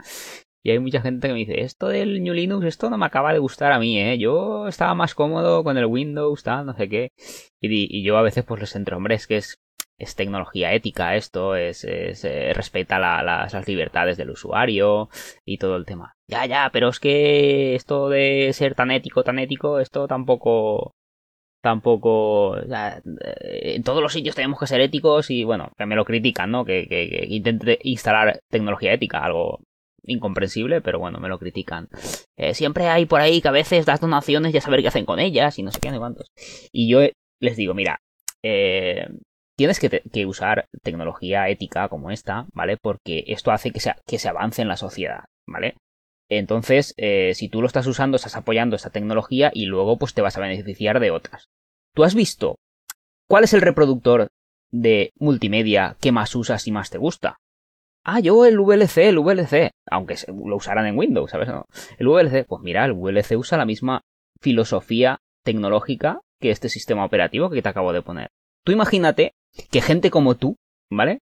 Y 0.64 0.70
hay 0.70 0.78
mucha 0.78 1.00
gente 1.00 1.26
que 1.26 1.34
me 1.34 1.40
dice, 1.40 1.62
esto 1.62 1.88
del 1.88 2.22
New 2.22 2.34
Linux, 2.34 2.64
esto 2.64 2.88
no 2.88 2.96
me 2.96 3.06
acaba 3.06 3.32
de 3.32 3.40
gustar 3.40 3.72
a 3.72 3.80
mí, 3.80 3.98
¿eh? 3.98 4.16
Yo 4.18 4.68
estaba 4.68 4.94
más 4.94 5.16
cómodo 5.16 5.64
con 5.64 5.76
el 5.76 5.86
Windows, 5.86 6.44
tal, 6.44 6.66
no 6.66 6.76
sé 6.76 6.88
qué. 6.88 7.08
Y, 7.60 7.98
y 7.98 8.04
yo 8.04 8.16
a 8.16 8.22
veces 8.22 8.44
pues 8.44 8.60
les 8.60 8.76
entro, 8.76 8.96
hombre, 8.96 9.16
es 9.16 9.26
que 9.26 9.38
es 9.38 9.56
es 9.98 10.16
tecnología 10.16 10.72
ética 10.72 11.16
esto, 11.16 11.54
es, 11.54 11.84
eh, 11.84 12.52
respeta 12.54 12.98
las, 12.98 13.68
libertades 13.68 14.16
del 14.16 14.30
usuario 14.30 15.08
y 15.44 15.58
todo 15.58 15.76
el 15.76 15.86
tema. 15.86 16.14
Ya, 16.26 16.46
ya, 16.46 16.70
pero 16.72 16.88
es 16.88 16.98
que 16.98 17.74
esto 17.74 18.08
de 18.08 18.50
ser 18.52 18.74
tan 18.74 18.90
ético, 18.90 19.22
tan 19.22 19.38
ético, 19.38 19.78
esto 19.78 20.08
tampoco, 20.08 20.92
tampoco, 21.62 22.56
eh, 22.58 23.74
en 23.76 23.82
todos 23.84 24.02
los 24.02 24.12
sitios 24.12 24.34
tenemos 24.34 24.58
que 24.58 24.66
ser 24.66 24.80
éticos 24.80 25.30
y 25.30 25.44
bueno, 25.44 25.70
que 25.76 25.86
me 25.86 25.96
lo 25.96 26.04
critican, 26.04 26.50
¿no? 26.50 26.64
Que, 26.64 27.26
intente 27.28 27.78
instalar 27.82 28.40
tecnología 28.50 28.92
ética, 28.92 29.20
algo 29.20 29.60
incomprensible, 30.04 30.80
pero 30.80 30.98
bueno, 30.98 31.20
me 31.20 31.28
lo 31.28 31.38
critican. 31.38 31.88
Eh, 32.36 32.54
siempre 32.54 32.88
hay 32.88 33.06
por 33.06 33.20
ahí 33.20 33.40
que 33.40 33.48
a 33.48 33.52
veces 33.52 33.86
das 33.86 34.00
donaciones 34.00 34.52
y 34.52 34.58
a 34.58 34.60
saber 34.60 34.82
qué 34.82 34.88
hacen 34.88 35.04
con 35.04 35.20
ellas 35.20 35.58
y 35.58 35.62
no 35.62 35.70
sé 35.70 35.78
qué, 35.80 35.92
ni 35.92 35.98
cuántos. 35.98 36.26
Y 36.72 36.88
yo 36.88 37.00
les 37.40 37.56
digo, 37.56 37.74
mira, 37.74 38.00
tienes 39.62 39.78
que, 39.78 40.26
usar 40.26 40.66
tecnología 40.82 41.48
ética 41.48 41.88
como 41.88 42.10
esta, 42.10 42.46
¿vale? 42.52 42.76
Porque 42.76 43.22
esto 43.28 43.52
hace 43.52 43.70
que 43.70 44.18
se, 44.18 44.28
avance 44.28 44.60
en 44.60 44.66
la 44.66 44.76
sociedad, 44.76 45.26
¿vale? 45.46 45.76
Entonces, 46.28 46.94
eh, 46.96 47.32
si 47.34 47.48
tú 47.48 47.60
lo 47.60 47.68
estás 47.68 47.86
usando, 47.86 48.16
estás 48.16 48.34
apoyando 48.34 48.74
esta 48.74 48.90
tecnología 48.90 49.52
y 49.54 49.66
luego 49.66 49.98
pues 49.98 50.14
te 50.14 50.22
vas 50.22 50.36
a 50.36 50.40
beneficiar 50.40 50.98
de 50.98 51.12
otras. 51.12 51.48
¿Tú 51.94 52.02
has 52.02 52.16
visto 52.16 52.56
cuál 53.28 53.44
es 53.44 53.52
el 53.52 53.60
reproductor 53.60 54.26
de 54.72 55.12
multimedia 55.20 55.96
que 56.00 56.10
más 56.10 56.34
usas 56.34 56.66
y 56.66 56.72
más 56.72 56.90
te 56.90 56.98
gusta? 56.98 57.36
Ah, 58.02 58.18
yo 58.18 58.44
el 58.44 58.58
VLC, 58.58 58.96
el 58.96 59.20
VLC, 59.20 59.70
aunque 59.88 60.16
lo 60.26 60.56
usaran 60.56 60.86
en 60.86 60.98
Windows, 60.98 61.30
¿sabes? 61.30 61.48
El 61.98 62.08
VLC, 62.08 62.46
pues 62.48 62.62
mira, 62.62 62.84
el 62.84 62.94
VLC 62.94 63.36
usa 63.36 63.58
la 63.58 63.64
misma 63.64 64.00
filosofía 64.40 65.20
tecnológica 65.44 66.20
que 66.40 66.50
este 66.50 66.68
sistema 66.68 67.04
operativo 67.04 67.48
que 67.48 67.62
te 67.62 67.68
acabo 67.68 67.92
de 67.92 68.02
poner. 68.02 68.30
Tú 68.64 68.72
imagínate 68.72 69.34
que 69.70 69.80
gente 69.80 70.10
como 70.10 70.36
tú, 70.36 70.56
¿vale? 70.90 71.18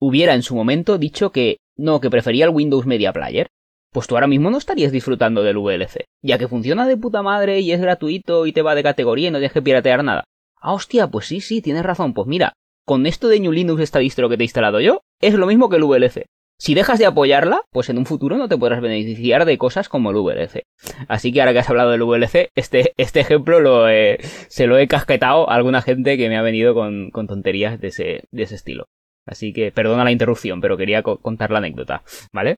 Hubiera 0.00 0.34
en 0.34 0.42
su 0.42 0.54
momento 0.54 0.98
dicho 0.98 1.30
que 1.32 1.58
no, 1.76 2.00
que 2.00 2.10
prefería 2.10 2.44
el 2.44 2.50
Windows 2.50 2.86
Media 2.86 3.12
Player. 3.12 3.48
Pues 3.92 4.06
tú 4.06 4.16
ahora 4.16 4.26
mismo 4.26 4.50
no 4.50 4.58
estarías 4.58 4.90
disfrutando 4.90 5.42
del 5.42 5.58
VLC, 5.58 6.06
ya 6.20 6.36
que 6.36 6.48
funciona 6.48 6.86
de 6.86 6.96
puta 6.96 7.22
madre 7.22 7.60
y 7.60 7.70
es 7.70 7.80
gratuito 7.80 8.46
y 8.46 8.52
te 8.52 8.62
va 8.62 8.74
de 8.74 8.82
categoría 8.82 9.28
y 9.28 9.30
no 9.30 9.38
tienes 9.38 9.52
que 9.52 9.62
piratear 9.62 10.02
nada. 10.02 10.24
Ah, 10.56 10.72
hostia, 10.72 11.06
pues 11.08 11.26
sí, 11.26 11.40
sí, 11.40 11.62
tienes 11.62 11.84
razón. 11.84 12.12
Pues 12.12 12.26
mira, 12.26 12.54
con 12.84 13.06
esto 13.06 13.28
de 13.28 13.38
New 13.38 13.52
Linux, 13.52 13.80
esta 13.80 14.00
distro 14.00 14.28
que 14.28 14.36
te 14.36 14.42
he 14.42 14.46
instalado 14.46 14.80
yo, 14.80 15.00
es 15.20 15.34
lo 15.34 15.46
mismo 15.46 15.68
que 15.68 15.76
el 15.76 15.84
VLC. 15.84 16.26
Si 16.64 16.72
dejas 16.72 16.98
de 16.98 17.04
apoyarla, 17.04 17.60
pues 17.72 17.90
en 17.90 17.98
un 17.98 18.06
futuro 18.06 18.38
no 18.38 18.48
te 18.48 18.56
podrás 18.56 18.80
beneficiar 18.80 19.44
de 19.44 19.58
cosas 19.58 19.90
como 19.90 20.10
el 20.10 20.16
VLC. 20.16 20.62
Así 21.08 21.30
que 21.30 21.42
ahora 21.42 21.52
que 21.52 21.58
has 21.58 21.68
hablado 21.68 21.90
del 21.90 22.02
VLC, 22.02 22.48
este, 22.54 22.94
este 22.96 23.20
ejemplo 23.20 23.60
lo 23.60 23.84
se 24.48 24.66
lo 24.66 24.78
he 24.78 24.88
casquetado 24.88 25.50
a 25.50 25.56
alguna 25.56 25.82
gente 25.82 26.16
que 26.16 26.30
me 26.30 26.38
ha 26.38 26.42
venido 26.42 26.72
con, 26.72 27.10
tonterías 27.12 27.78
de 27.82 27.88
ese, 27.88 28.24
de 28.30 28.42
ese 28.44 28.54
estilo. 28.54 28.86
Así 29.26 29.52
que 29.52 29.72
perdona 29.72 30.04
la 30.04 30.10
interrupción, 30.10 30.62
pero 30.62 30.78
quería 30.78 31.02
contar 31.02 31.50
la 31.50 31.58
anécdota, 31.58 32.02
¿vale? 32.32 32.56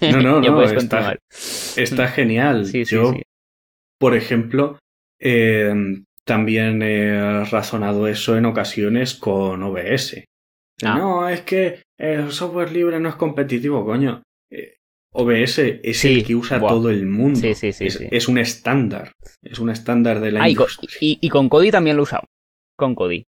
No, 0.00 0.22
no, 0.22 0.40
no, 0.40 0.62
está, 0.62 1.18
está, 1.76 2.08
genial. 2.08 2.64
Sí, 2.64 2.84
Yo, 2.84 3.12
por 3.98 4.16
ejemplo, 4.16 4.78
eh, 5.18 5.74
también 6.24 6.80
he 6.80 7.44
razonado 7.44 8.08
eso 8.08 8.38
en 8.38 8.46
ocasiones 8.46 9.12
con 9.12 9.62
OBS. 9.62 10.24
Ah. 10.82 10.96
No, 10.96 11.28
es 11.28 11.42
que 11.42 11.82
el 12.00 12.32
software 12.32 12.72
libre 12.72 12.98
no 12.98 13.10
es 13.10 13.14
competitivo, 13.14 13.84
coño. 13.84 14.22
Eh, 14.50 14.76
OBS 15.12 15.58
es 15.58 16.04
el 16.04 16.24
que 16.24 16.34
usa 16.34 16.58
todo 16.58 16.88
el 16.88 17.06
mundo. 17.06 17.40
Sí, 17.40 17.54
sí, 17.54 17.72
sí 17.72 18.08
es, 18.10 18.28
un 18.28 18.38
estándar. 18.38 19.12
Es 19.42 19.58
un 19.58 19.70
estándar 19.70 20.20
de 20.20 20.32
la 20.32 20.44
ah, 20.44 20.48
Y, 20.48 21.28
con 21.28 21.48
Kodi 21.48 21.70
también 21.70 21.96
lo 21.96 22.02
he 22.02 22.04
usado. 22.04 22.24
Con 22.76 22.94
Kodi. 22.94 23.24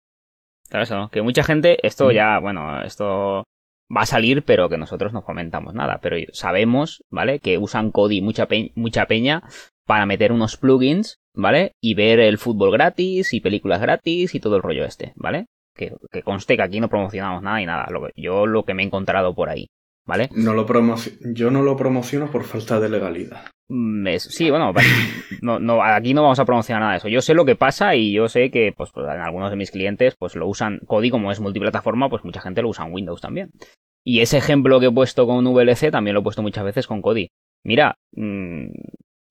¿Sabes 0.70 0.90
no? 0.90 1.10
Que 1.10 1.22
mucha 1.22 1.42
gente, 1.42 1.84
esto 1.84 2.08
mm. 2.08 2.12
ya, 2.12 2.38
bueno, 2.38 2.82
esto 2.82 3.44
va 3.94 4.02
a 4.02 4.06
salir, 4.06 4.44
pero 4.44 4.68
que 4.68 4.78
nosotros 4.78 5.12
no 5.12 5.24
comentamos 5.24 5.74
nada. 5.74 5.98
Pero 6.00 6.16
sabemos, 6.32 7.02
¿vale? 7.10 7.40
Que 7.40 7.58
usan 7.58 7.90
Kodi 7.90 8.20
mucha, 8.20 8.46
mucha 8.76 9.06
peña 9.06 9.42
para 9.84 10.06
meter 10.06 10.30
unos 10.30 10.56
plugins, 10.56 11.16
¿vale? 11.34 11.72
Y 11.80 11.94
ver 11.94 12.20
el 12.20 12.38
fútbol 12.38 12.70
gratis 12.70 13.34
y 13.34 13.40
películas 13.40 13.80
gratis 13.80 14.34
y 14.34 14.40
todo 14.40 14.56
el 14.56 14.62
rollo 14.62 14.84
este, 14.84 15.12
¿vale? 15.16 15.46
Que, 15.80 16.22
conste 16.22 16.56
que 16.56 16.62
aquí 16.62 16.80
no 16.80 16.88
promocionamos 16.88 17.42
nada 17.42 17.60
y 17.60 17.66
nada. 17.66 17.86
Lo 17.90 18.08
yo 18.14 18.46
lo 18.46 18.64
que 18.64 18.74
me 18.74 18.82
he 18.82 18.86
encontrado 18.86 19.34
por 19.34 19.48
ahí. 19.48 19.68
¿Vale? 20.06 20.28
No 20.34 20.54
lo 20.54 20.66
yo 21.34 21.50
no 21.50 21.62
lo 21.62 21.76
promociono 21.76 22.30
por 22.30 22.44
falta 22.44 22.80
de 22.80 22.88
legalidad. 22.88 23.42
Mm, 23.68 24.08
sí, 24.18 24.50
bueno, 24.50 24.72
no, 25.42 25.82
aquí 25.84 26.14
no 26.14 26.22
vamos 26.22 26.40
a 26.40 26.44
promocionar 26.44 26.80
nada 26.80 26.92
de 26.92 26.98
eso. 26.98 27.08
Yo 27.08 27.20
sé 27.20 27.34
lo 27.34 27.44
que 27.44 27.54
pasa 27.54 27.94
y 27.94 28.12
yo 28.12 28.28
sé 28.28 28.50
que 28.50 28.72
pues, 28.76 28.90
pues, 28.90 29.06
en 29.06 29.20
algunos 29.20 29.50
de 29.50 29.56
mis 29.56 29.70
clientes 29.70 30.16
pues 30.18 30.34
lo 30.34 30.48
usan 30.48 30.80
Kodi 30.86 31.10
como 31.10 31.30
es 31.30 31.38
multiplataforma, 31.38 32.08
pues 32.08 32.24
mucha 32.24 32.40
gente 32.40 32.62
lo 32.62 32.68
usa 32.68 32.86
en 32.86 32.92
Windows 32.92 33.20
también. 33.20 33.50
Y 34.04 34.20
ese 34.20 34.38
ejemplo 34.38 34.80
que 34.80 34.86
he 34.86 34.92
puesto 34.92 35.26
con 35.26 35.46
VLC 35.46 35.90
también 35.92 36.14
lo 36.14 36.20
he 36.20 36.24
puesto 36.24 36.42
muchas 36.42 36.64
veces 36.64 36.86
con 36.86 37.02
Kodi. 37.02 37.30
Mira, 37.64 37.96
mm, 38.12 38.70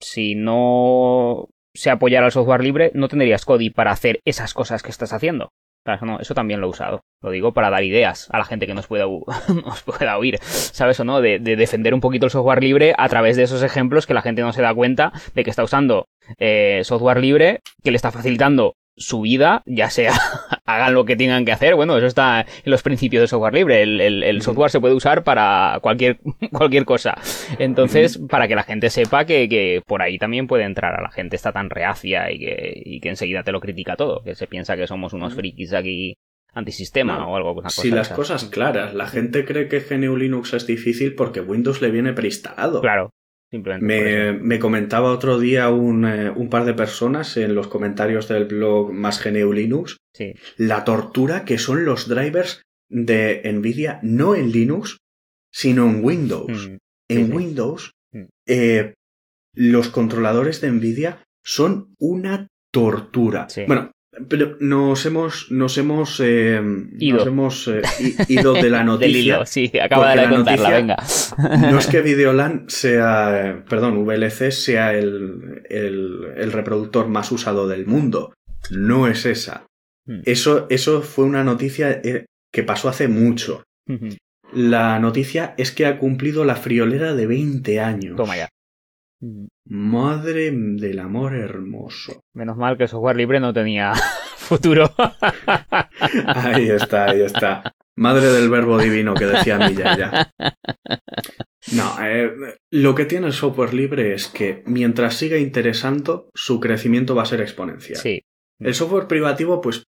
si 0.00 0.34
no 0.34 1.48
se 1.74 1.90
apoyara 1.90 2.26
el 2.26 2.32
software 2.32 2.64
libre, 2.64 2.90
no 2.94 3.08
tendrías 3.08 3.44
Kodi 3.44 3.70
para 3.70 3.90
hacer 3.90 4.20
esas 4.24 4.54
cosas 4.54 4.82
que 4.82 4.90
estás 4.90 5.12
haciendo. 5.12 5.50
Claro, 5.84 6.20
eso, 6.20 6.34
también 6.34 6.60
lo 6.60 6.66
he 6.66 6.70
usado. 6.70 7.00
Lo 7.22 7.30
digo 7.30 7.52
para 7.52 7.70
dar 7.70 7.82
ideas 7.84 8.28
a 8.30 8.38
la 8.38 8.44
gente 8.44 8.66
que 8.66 8.74
nos 8.74 8.86
pueda, 8.86 9.06
nos 9.64 9.82
pueda 9.82 10.18
oír. 10.18 10.38
¿Sabes 10.42 11.00
o 11.00 11.04
no? 11.04 11.20
De, 11.20 11.38
defender 11.38 11.94
un 11.94 12.00
poquito 12.00 12.26
el 12.26 12.30
software 12.30 12.62
libre 12.62 12.94
a 12.96 13.08
través 13.08 13.36
de 13.36 13.44
esos 13.44 13.62
ejemplos 13.62 14.06
que 14.06 14.14
la 14.14 14.22
gente 14.22 14.42
no 14.42 14.52
se 14.52 14.62
da 14.62 14.74
cuenta 14.74 15.12
de 15.34 15.44
que 15.44 15.50
está 15.50 15.64
usando 15.64 16.06
eh, 16.38 16.82
software 16.84 17.18
libre 17.18 17.60
que 17.82 17.90
le 17.90 17.96
está 17.96 18.10
facilitando 18.10 18.74
su 18.96 19.22
vida, 19.22 19.62
ya 19.66 19.90
sea 19.90 20.12
hagan 20.66 20.94
lo 20.94 21.04
que 21.04 21.16
tengan 21.16 21.44
que 21.44 21.52
hacer, 21.52 21.74
bueno, 21.74 21.96
eso 21.96 22.06
está 22.06 22.40
en 22.40 22.70
los 22.70 22.82
principios 22.82 23.20
del 23.22 23.28
software 23.28 23.54
libre, 23.54 23.82
el, 23.82 24.42
software 24.42 24.70
se 24.70 24.80
puede 24.80 24.94
usar 24.94 25.24
para 25.24 25.78
cualquier, 25.82 26.18
cualquier 26.52 26.84
cosa. 26.84 27.18
Entonces, 27.58 28.18
para 28.18 28.46
que 28.46 28.54
la 28.54 28.62
gente 28.62 28.90
sepa 28.90 29.24
que, 29.24 29.82
por 29.86 30.02
ahí 30.02 30.18
también 30.18 30.46
puede 30.46 30.64
entrar, 30.64 30.94
a 30.94 31.02
la 31.02 31.10
gente 31.10 31.36
está 31.36 31.52
tan 31.52 31.70
reacia 31.70 32.30
y 32.30 32.38
que, 32.38 32.82
y 32.84 33.00
que 33.00 33.08
enseguida 33.08 33.42
te 33.42 33.52
lo 33.52 33.60
critica 33.60 33.96
todo, 33.96 34.22
que 34.22 34.34
se 34.34 34.46
piensa 34.46 34.76
que 34.76 34.86
somos 34.86 35.12
unos 35.12 35.34
frikis 35.34 35.72
aquí 35.72 36.14
antisistema 36.52 37.26
o 37.26 37.36
algo. 37.36 37.52
Una 37.52 37.70
si 37.70 37.90
las 37.90 38.08
cosas 38.08 38.44
claras, 38.46 38.94
la 38.94 39.06
gente 39.06 39.44
cree 39.44 39.68
que 39.68 39.80
GNU 39.80 40.16
Linux 40.16 40.52
es 40.54 40.66
difícil 40.66 41.14
porque 41.14 41.40
Windows 41.40 41.80
le 41.80 41.90
viene 41.90 42.12
preinstalado. 42.12 42.80
Claro, 42.80 43.10
me, 43.52 44.58
comentaba 44.58 45.12
otro 45.12 45.38
día 45.38 45.68
eh, 45.68 45.70
un, 45.70 46.48
par 46.50 46.64
de 46.64 46.74
personas 46.74 47.36
en 47.36 47.54
los 47.54 47.68
comentarios 47.68 48.28
del 48.28 48.44
blog 48.44 48.92
Más 48.92 49.22
GNU 49.24 49.52
Linux 49.52 49.96
la 50.56 50.84
tortura 50.84 51.44
que 51.44 51.58
son 51.58 51.84
los 51.84 52.08
drivers 52.08 52.62
de 52.88 53.42
Nvidia 53.52 54.00
no 54.02 54.34
en 54.34 54.50
Linux, 54.50 54.98
sino 55.52 55.88
en 55.88 56.04
Windows. 56.04 56.68
Mm, 56.68 56.76
en 57.08 57.32
Windows, 57.32 57.92
mm. 58.12 58.24
eh, 58.46 58.94
los 59.54 59.88
controladores 59.88 60.60
de 60.60 60.70
Nvidia 60.70 61.22
son 61.44 61.94
una 61.98 62.48
tortura. 62.72 63.46
Bueno, 63.66 63.92
pero 64.28 64.56
nos 64.60 65.04
hemos, 65.06 65.50
nos 65.50 65.78
hemos, 65.78 66.20
eh, 66.20 66.60
ido. 66.98 67.18
Nos 67.18 67.26
hemos 67.26 67.68
eh, 67.68 67.82
ido 68.28 68.54
de 68.54 68.70
la 68.70 68.84
noticia. 68.84 69.44
sí, 69.46 69.70
acaba 69.80 70.14
de 70.14 70.28
contarla, 70.28 70.70
venga. 70.70 70.96
No 71.38 71.78
es 71.78 71.86
que 71.86 72.00
Videolan 72.02 72.64
sea, 72.68 73.64
perdón, 73.68 74.04
VLC 74.06 74.50
sea 74.50 74.94
el, 74.94 75.62
el, 75.68 76.52
reproductor 76.52 77.08
más 77.08 77.30
usado 77.32 77.68
del 77.68 77.86
mundo. 77.86 78.34
No 78.70 79.08
es 79.08 79.26
esa. 79.26 79.66
Hmm. 80.06 80.20
Eso, 80.24 80.66
eso 80.70 81.02
fue 81.02 81.24
una 81.24 81.44
noticia 81.44 81.90
eh, 81.90 82.26
que 82.52 82.62
pasó 82.62 82.88
hace 82.88 83.08
mucho. 83.08 83.62
La 84.52 85.00
noticia 85.00 85.54
es 85.58 85.72
que 85.72 85.86
ha 85.86 85.98
cumplido 85.98 86.44
la 86.44 86.54
friolera 86.54 87.14
de 87.14 87.26
20 87.26 87.80
años. 87.80 88.16
Toma 88.16 88.36
ya. 88.36 88.48
Madre 89.66 90.50
del 90.52 90.98
amor 90.98 91.34
hermoso. 91.34 92.20
Menos 92.34 92.56
mal 92.56 92.76
que 92.76 92.84
el 92.84 92.88
software 92.88 93.16
libre 93.16 93.38
no 93.40 93.52
tenía 93.52 93.92
futuro. 94.36 94.90
ahí 96.26 96.70
está, 96.70 97.06
ahí 97.10 97.20
está. 97.22 97.72
Madre 97.96 98.26
del 98.28 98.48
verbo 98.48 98.78
divino 98.78 99.14
que 99.14 99.26
decía 99.26 99.58
Milla 99.58 99.96
ya. 99.96 100.30
No, 101.74 101.96
eh, 102.02 102.32
lo 102.70 102.94
que 102.94 103.04
tiene 103.04 103.26
el 103.26 103.32
software 103.34 103.74
libre 103.74 104.14
es 104.14 104.28
que 104.28 104.62
mientras 104.66 105.16
siga 105.16 105.36
interesando, 105.36 106.30
su 106.34 106.58
crecimiento 106.60 107.14
va 107.14 107.22
a 107.22 107.26
ser 107.26 107.42
exponencial. 107.42 107.98
Sí. 107.98 108.22
El 108.58 108.74
software 108.74 109.06
privativo, 109.06 109.60
pues, 109.60 109.84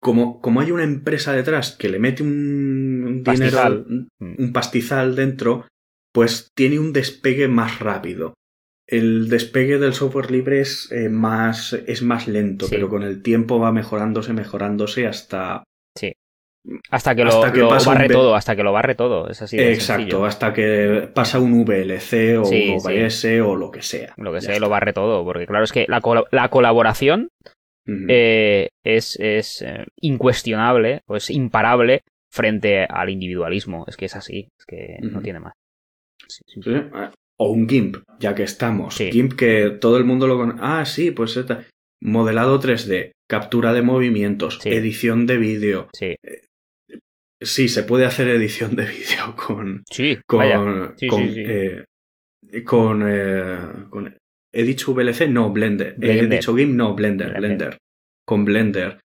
como, 0.00 0.40
como 0.40 0.60
hay 0.60 0.70
una 0.72 0.84
empresa 0.84 1.32
detrás 1.32 1.74
que 1.76 1.88
le 1.88 1.98
mete 1.98 2.22
un, 2.22 3.22
dinero, 3.24 3.24
Pastizal. 3.24 3.86
un, 3.88 4.08
Mm. 4.20 4.34
un 4.38 4.52
pastizal 4.52 5.16
dentro, 5.16 5.66
pues 6.12 6.50
tiene 6.54 6.78
un 6.78 6.92
despegue 6.92 7.48
más 7.48 7.78
rápido. 7.80 8.34
El 8.86 9.28
despegue 9.30 9.78
del 9.78 9.94
software 9.94 10.30
libre 10.30 10.60
es, 10.60 10.90
eh, 10.92 11.08
más, 11.08 11.72
es 11.72 12.02
más 12.02 12.28
lento, 12.28 12.66
Sí. 12.66 12.74
pero 12.74 12.88
con 12.88 13.02
el 13.02 13.22
tiempo 13.22 13.58
va 13.58 13.72
mejorándose, 13.72 14.32
mejorándose 14.32 15.06
hasta 15.06 15.64
Hasta 16.90 17.14
que 17.14 17.24
lo, 17.24 17.30
Hasta 17.30 17.52
que 17.52 17.58
lo 17.58 17.68
un 17.68 17.76
barre 17.84 18.08
todo, 18.08 18.34
hasta 18.34 18.56
que 18.56 18.62
lo 18.62 18.72
barre 18.72 18.94
todo. 18.94 19.28
Es 19.28 19.42
así 19.42 19.58
de 19.58 19.74
Exacto, 19.74 20.00
sencillo. 20.02 20.24
hasta 20.24 20.54
que 20.54 21.10
pasa 21.14 21.38
un 21.38 21.62
VLC 21.66 22.38
o 22.38 22.44
Sí, 22.46 22.70
un 22.70 22.76
OBS 22.78 23.40
o 23.42 23.54
lo 23.54 23.70
que 23.70 23.82
sea. 23.82 24.14
Lo 24.16 24.32
que 24.32 24.40
sea, 24.40 24.58
lo 24.58 24.70
barre 24.70 24.94
todo. 24.94 25.24
Porque 25.24 25.46
claro, 25.46 25.64
es 25.64 25.72
que 25.72 25.84
la, 25.88 26.00
col- 26.00 26.24
la 26.30 26.48
colaboración 26.48 27.28
eh, 28.08 28.70
es, 28.82 29.18
es 29.20 29.60
eh, 29.60 29.84
incuestionable, 30.00 31.02
o 31.06 31.16
es 31.16 31.28
imparable 31.28 32.00
frente 32.32 32.84
al 32.84 33.10
individualismo. 33.10 33.84
Es 33.86 33.98
que 33.98 34.06
es 34.06 34.16
así, 34.16 34.48
es 34.58 34.64
que 34.66 34.96
no 35.02 35.20
tiene 35.20 35.40
más. 35.40 35.52
Sí, 36.28 36.44
sí. 36.46 36.60
Sí, 36.62 36.70
O 37.44 37.50
un 37.50 37.68
GIMP, 37.68 37.96
ya 38.20 38.34
que 38.34 38.42
estamos. 38.44 38.94
Sí. 38.94 39.10
GIMP 39.12 39.34
que 39.34 39.70
todo 39.80 39.96
el 39.98 40.04
mundo 40.04 40.26
lo 40.26 40.36
conoce. 40.36 40.58
Ah, 40.62 40.84
sí, 40.84 41.10
pues 41.10 41.36
esta- 41.36 41.64
modelado 42.02 42.58
3D, 42.60 43.12
captura 43.28 43.72
de 43.72 43.82
movimientos, 43.82 44.58
Sí. 44.62 44.70
edición 44.70 45.26
de 45.26 45.36
vídeo. 45.38 45.88
Sí, 45.92 46.16
Sí, 47.42 47.68
se 47.68 47.82
puede 47.82 48.06
hacer 48.06 48.28
edición 48.28 48.74
de 48.76 48.86
vídeo 48.86 49.34
con. 49.36 49.84
sí, 49.90 50.18
con. 50.26 50.38
vaya. 50.38 50.94
Sí, 50.96 51.06
con, 51.08 51.22
sí, 51.28 51.34
sí. 51.34 51.42
eh, 51.46 51.84
con, 52.64 53.02
eh, 53.06 53.58
con- 53.90 54.16
¿He 54.52 54.62
dicho 54.62 54.92
VLC? 54.94 55.28
No, 55.28 55.50
Blender. 55.52 55.94
¿He 56.00 56.12
Blender. 56.14 56.38
dicho 56.38 56.54
GIMP? 56.54 56.74
No, 56.74 56.94
Blender. 56.94 57.30
Blender. 57.30 57.40
Blender. 57.58 57.78
Con 58.26 58.44
Blender. 58.44 59.00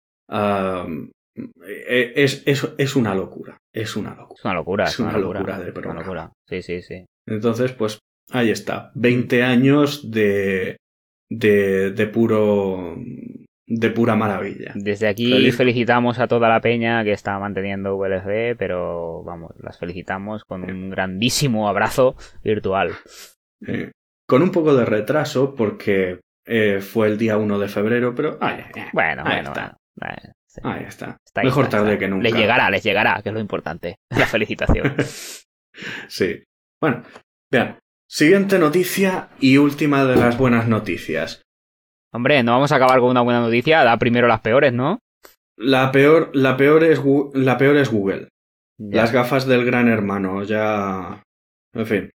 Eh, 1.68 2.14
es, 2.16 2.44
es, 2.46 2.68
es 2.78 2.96
una 2.96 3.14
locura. 3.14 3.58
Es 3.74 3.96
una 3.96 4.16
locura. 4.16 4.36
Es 4.40 4.46
una 4.46 4.54
locura, 4.54 4.84
Es 4.86 5.00
una 5.00 5.10
una 5.10 5.18
locura. 5.20 5.40
locura 5.40 5.60
de 5.60 5.70
es 5.70 5.76
una 5.86 5.94
locura. 6.02 6.34
Sí, 6.50 6.62
sí, 6.62 6.82
sí. 6.82 7.06
Entonces, 7.28 7.74
pues 7.74 8.00
ahí 8.32 8.50
está. 8.52 8.92
20 8.96 9.44
años 9.44 10.12
de, 10.12 10.78
de, 11.30 11.92
de 11.92 12.08
puro. 12.08 12.96
de 13.68 13.90
pura 13.92 14.16
maravilla. 14.16 14.72
Desde 14.76 15.08
aquí 15.08 15.32
Feliz. 15.32 15.56
felicitamos 15.58 16.20
a 16.20 16.28
toda 16.28 16.50
la 16.50 16.62
peña 16.62 17.04
que 17.04 17.12
está 17.14 17.38
manteniendo 17.40 17.98
VLC, 17.98 18.56
pero 18.58 19.24
vamos, 19.24 19.52
las 19.60 19.78
felicitamos 19.80 20.44
con 20.46 20.64
un 20.64 20.90
grandísimo 20.90 21.68
abrazo 21.68 22.16
virtual. 22.44 22.92
Eh, 23.68 23.92
con 24.28 24.42
un 24.42 24.52
poco 24.52 24.76
de 24.76 24.86
retraso, 24.86 25.56
porque 25.56 26.20
eh, 26.46 26.80
fue 26.82 27.08
el 27.08 27.18
día 27.18 27.38
1 27.38 27.60
de 27.60 27.68
febrero, 27.68 28.14
pero 28.16 28.38
Bueno, 28.40 29.24
ahí 29.26 29.36
bueno, 29.36 29.50
está. 29.50 29.78
bueno. 29.96 30.34
Sí. 30.48 30.62
Ahí 30.64 30.84
está. 30.86 31.18
Está 31.26 31.42
ahí, 31.42 31.48
Mejor 31.48 31.66
está, 31.66 31.78
tarde 31.80 31.94
está. 31.94 32.00
que 32.00 32.08
nunca. 32.08 32.24
Les 32.24 32.34
llegará, 32.34 32.70
les 32.70 32.84
llegará, 32.84 33.22
que 33.22 33.30
es 33.30 33.34
lo 33.34 33.42
importante. 33.42 33.96
La 34.10 34.26
felicitación. 34.26 34.96
Sí. 36.08 36.42
Bueno, 36.82 37.04
vean. 37.52 37.78
Siguiente 38.08 38.60
noticia 38.60 39.30
y 39.40 39.58
última 39.58 40.06
de 40.06 40.16
las 40.16 40.38
buenas 40.38 40.68
noticias. 40.68 41.42
Hombre, 42.14 42.44
no 42.44 42.54
vamos 42.54 42.72
a 42.72 42.76
acabar 42.78 43.00
con 43.00 43.10
una 43.10 43.22
buena 43.22 43.42
noticia, 43.42 43.84
da 43.84 43.98
primero 43.98 44.28
las 44.28 44.42
peores, 44.42 44.72
¿no? 44.74 45.00
La 45.58 45.92
peor, 45.92 46.32
la 46.34 46.56
peor, 46.56 46.84
es, 46.84 47.02
la 47.34 47.58
peor 47.58 47.78
es 47.78 47.90
Google. 47.92 48.30
Ya. 48.78 49.02
Las 49.02 49.12
gafas 49.12 49.46
del 49.48 49.66
gran 49.66 49.88
hermano, 49.88 50.44
ya. 50.44 51.24
En 51.74 51.86
fin. 51.86 52.12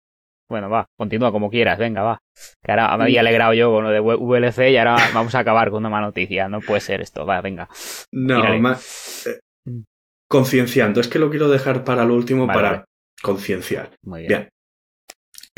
Bueno, 0.50 0.70
va, 0.70 0.86
continúa 0.98 1.32
como 1.32 1.50
quieras, 1.50 1.78
venga, 1.80 2.02
va. 2.02 2.18
Que 2.64 2.72
ahora 2.72 2.98
me 2.98 3.04
había 3.06 3.20
alegrado 3.22 3.54
yo 3.54 3.72
con 3.72 3.84
lo 3.84 3.90
de 3.92 4.00
VLC 4.00 4.72
y 4.72 4.78
ahora 4.78 4.98
vamos 5.14 5.36
a 5.36 5.40
acabar 5.40 5.70
con 5.70 5.80
una 5.80 5.90
mala 5.90 6.08
noticia. 6.08 6.48
No 6.50 6.60
puede 6.60 6.82
ser 6.82 7.02
esto, 7.02 7.26
va, 7.26 7.42
venga. 7.42 7.68
No, 8.12 8.58
más. 8.60 9.28
eh, 9.28 9.40
Mm. 9.66 9.82
concienciando. 10.30 11.02
Es 11.02 11.08
que 11.10 11.20
lo 11.20 11.30
quiero 11.30 11.50
dejar 11.50 11.84
para 11.84 12.06
lo 12.06 12.16
último 12.16 12.48
Vale, 12.48 12.58
para 12.58 12.70
vale. 12.72 12.84
concienciar. 13.22 13.92
Muy 14.04 14.22
bien. 14.22 14.28
Bien. 14.30 14.50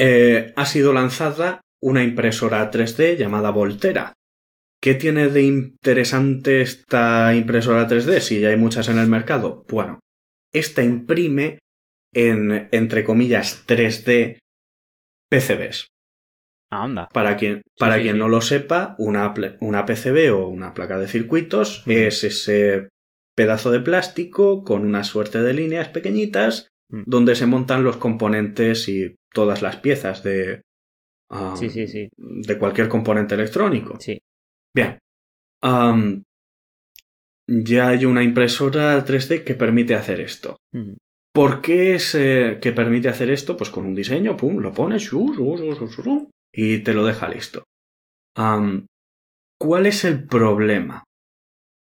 Eh, 0.04 0.52
ha 0.56 0.66
sido 0.66 0.94
lanzada 0.94 1.62
una 1.80 2.02
impresora 2.02 2.72
3D 2.72 3.18
llamada 3.18 3.52
Voltera. 3.52 4.14
¿Qué 4.82 4.96
tiene 4.96 5.28
de 5.28 5.44
interesante 5.44 6.62
esta 6.62 7.36
impresora 7.36 7.88
3D 7.88 8.20
si 8.20 8.40
ya 8.40 8.50
hay 8.50 8.58
muchas 8.58 8.90
en 8.90 8.98
el 8.98 9.06
mercado? 9.06 9.64
Bueno, 9.70 10.00
esta 10.52 10.82
imprime 10.82 11.60
en, 12.12 12.68
entre 12.72 13.04
comillas, 13.04 13.64
3D 13.68 14.40
PCBs. 15.30 15.86
Ah, 16.72 16.86
anda. 16.86 17.08
Para 17.14 17.38
quien, 17.38 17.62
para 17.78 17.98
sí, 17.98 18.02
quien 18.02 18.16
sí. 18.16 18.20
no 18.20 18.28
lo 18.28 18.42
sepa, 18.42 18.96
una, 18.98 19.36
una 19.60 19.86
PCB 19.86 20.34
o 20.34 20.48
una 20.48 20.74
placa 20.74 20.98
de 20.98 21.08
circuitos 21.08 21.84
es 21.86 22.24
ese 22.24 22.90
pedazo 23.36 23.70
de 23.70 23.82
plástico 23.82 24.64
con 24.64 24.84
una 24.84 25.04
suerte 25.04 25.44
de 25.44 25.54
líneas 25.54 25.90
pequeñitas 25.90 26.72
Mm. 26.92 27.04
donde 27.06 27.36
se 27.36 27.46
montan 27.46 27.84
los 27.84 27.98
componentes 27.98 28.90
y 28.90 29.16
todas 29.34 29.62
las 29.62 29.78
piezas 29.78 30.24
de, 30.24 30.62
ah, 31.30 31.56
Sí, 31.58 31.70
sí, 31.70 31.88
sí. 31.88 32.10
de 32.18 32.58
cualquier 32.58 32.88
componente 32.90 33.36
electrónico. 33.36 34.00
Sí. 34.00 34.20
Bien. 34.74 34.98
Am, 35.62 36.24
ya 37.48 37.90
hay 37.90 38.06
una 38.06 38.24
impresora 38.24 39.04
3D 39.04 39.44
que 39.44 39.56
permite 39.56 39.96
hacer 39.96 40.22
esto. 40.22 40.58
¿Por 41.34 41.62
qué 41.62 41.96
es 41.96 42.16
eh, 42.16 42.60
que 42.62 42.72
permite 42.72 43.10
hacer 43.10 43.30
esto? 43.30 43.56
Pues 43.56 43.70
con 43.70 43.86
un 43.86 43.96
diseño, 43.96 44.36
pum, 44.36 44.58
lo 44.58 44.74
pones 44.74 45.04
shu, 45.04 45.34
shu, 45.34 45.88
shu, 45.88 46.30
y 46.54 46.80
te 46.80 46.94
lo 46.94 47.06
deja 47.06 47.30
listo. 47.30 47.64
Am, 48.36 48.86
¿Cuál 49.60 49.86
es 49.86 50.06
el 50.06 50.26
problema? 50.26 51.04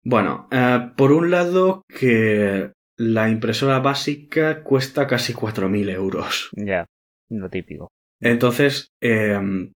Bueno, 0.03 0.47
eh, 0.51 0.91
por 0.97 1.11
un 1.11 1.29
lado 1.29 1.83
que 1.87 2.71
la 2.97 3.29
impresora 3.29 3.79
básica 3.79 4.63
cuesta 4.63 5.05
casi 5.05 5.33
4.000 5.33 5.89
euros. 5.91 6.49
Ya, 6.53 6.85
lo 7.29 7.49
típico. 7.49 7.89
Entonces, 8.19 8.89
em, 9.01 9.73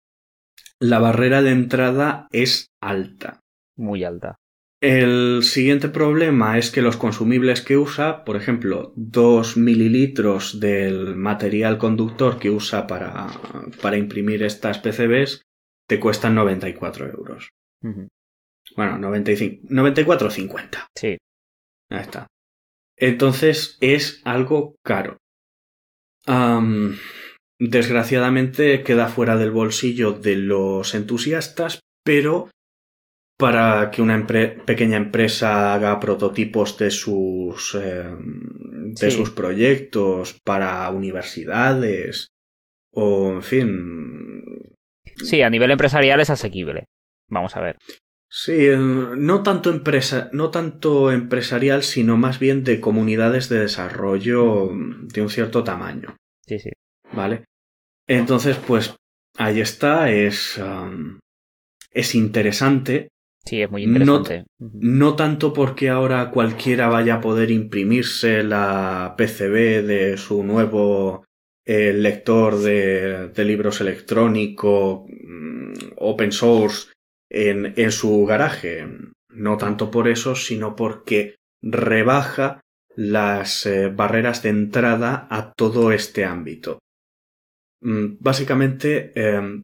la 0.79 0.99
barrera 0.99 1.41
de 1.41 1.51
entrada 1.51 2.27
es 2.31 2.67
alta. 2.81 3.39
Muy 3.77 4.03
alta. 4.03 4.37
El 4.81 5.43
siguiente 5.43 5.89
problema 5.89 6.57
es 6.57 6.71
que 6.71 6.81
los 6.81 6.97
consumibles 6.97 7.61
que 7.61 7.77
usa, 7.77 8.23
por 8.25 8.35
ejemplo, 8.35 8.93
2 8.95 9.55
mililitros 9.55 10.59
del 10.59 11.15
material 11.15 11.77
conductor 11.77 12.39
que 12.39 12.49
usa 12.49 12.87
para, 12.87 13.27
para 13.79 13.97
imprimir 13.97 14.41
estas 14.41 14.79
PCBs, 14.79 15.43
te 15.87 15.99
cuestan 15.99 16.33
94 16.33 17.11
euros. 17.11 17.51
Ujú. 17.83 18.07
Bueno, 18.75 18.97
95, 18.97 19.67
94,50. 19.69 20.87
Sí. 20.95 21.17
Ahí 21.89 22.01
está. 22.01 22.27
Entonces 22.97 23.77
es 23.81 24.21
algo 24.25 24.75
caro. 24.83 25.17
Am, 26.25 26.97
desgraciadamente 27.69 28.81
queda 28.83 29.07
fuera 29.07 29.37
del 29.37 29.51
bolsillo 29.51 30.13
de 30.13 30.35
los 30.35 30.95
entusiastas, 30.95 31.79
pero 32.03 32.49
para 33.37 33.91
que 33.91 34.01
una 34.01 34.17
empre- 34.17 34.63
pequeña 34.65 34.97
empresa 34.97 35.73
haga 35.73 35.99
prototipos 35.99 36.77
de 36.77 36.91
sus 36.91 37.75
eh, 37.75 38.03
de 38.93 39.09
Sí. 39.11 39.17
sus 39.17 39.29
proyectos 39.31 40.37
para 40.43 40.89
universidades 40.89 42.27
o 42.93 43.31
en 43.33 43.43
fin 43.43 44.43
Sí, 45.17 45.41
a 45.43 45.49
nivel 45.49 45.71
empresarial 45.71 46.19
es 46.19 46.29
asequible. 46.31 46.85
Vamos 47.29 47.55
a 47.55 47.61
ver. 47.61 47.77
Sí, 48.29 48.69
no 48.75 49.43
tanto 49.43 49.69
empresa, 49.69 50.29
no 50.33 50.49
tanto 50.49 51.11
empresarial, 51.11 51.83
sino 51.83 52.17
más 52.17 52.39
bien 52.39 52.63
de 52.63 52.79
comunidades 52.79 53.49
de 53.49 53.59
desarrollo 53.59 54.69
de 55.13 55.21
un 55.21 55.29
cierto 55.29 55.63
tamaño, 55.63 56.15
Sí, 56.47 56.59
sí. 56.59 56.69
¿vale? 57.13 57.43
Entonces, 58.07 58.57
pues 58.57 58.95
ahí 59.37 59.61
está, 59.61 60.11
es 60.11 60.59
es 61.91 62.15
interesante, 62.15 63.09
Sí, 63.45 63.61
es 63.61 63.71
muy 63.71 63.83
interesante. 63.83 64.45
No 64.59 65.15
tanto 65.15 65.51
porque 65.51 65.89
ahora 65.89 66.29
cualquiera 66.29 66.87
vaya 66.89 67.15
a 67.15 67.21
poder 67.21 67.49
imprimirse 67.49 68.43
la 68.43 69.15
PCB 69.17 69.83
de 69.85 70.17
su 70.17 70.43
nuevo 70.43 71.25
eh, 71.65 71.93
lector 71.93 72.59
de, 72.59 73.29
de 73.29 73.45
libros 73.45 73.81
electrónico 73.81 75.07
mm, 75.07 75.73
open 75.97 76.31
source 76.31 76.91
en, 77.29 77.73
en 77.75 77.91
su 77.91 78.25
garaje. 78.25 78.87
No 79.29 79.57
tanto 79.57 79.89
por 79.89 80.07
eso, 80.07 80.35
sino 80.35 80.75
porque 80.75 81.35
rebaja 81.63 82.61
las 82.95 83.65
eh, 83.65 83.87
barreras 83.87 84.43
de 84.43 84.49
entrada 84.49 85.27
a 85.31 85.53
todo 85.53 85.91
este 85.91 86.25
ámbito. 86.25 86.79
Mm, 87.81 88.17
Básicamente, 88.19 89.11
em, 89.15 89.61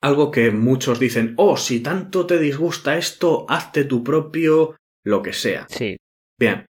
algo 0.00 0.30
que 0.30 0.50
muchos 0.50 0.98
dicen, 0.98 1.34
oh, 1.36 1.56
si 1.56 1.80
tanto 1.80 2.26
te 2.26 2.38
disgusta 2.38 2.96
esto, 2.96 3.46
hazte 3.48 3.84
tu 3.84 4.02
propio 4.02 4.76
lo 5.04 5.22
que 5.22 5.32
sea. 5.32 5.66
Sí, 5.68 5.96
Bien, 6.38 6.64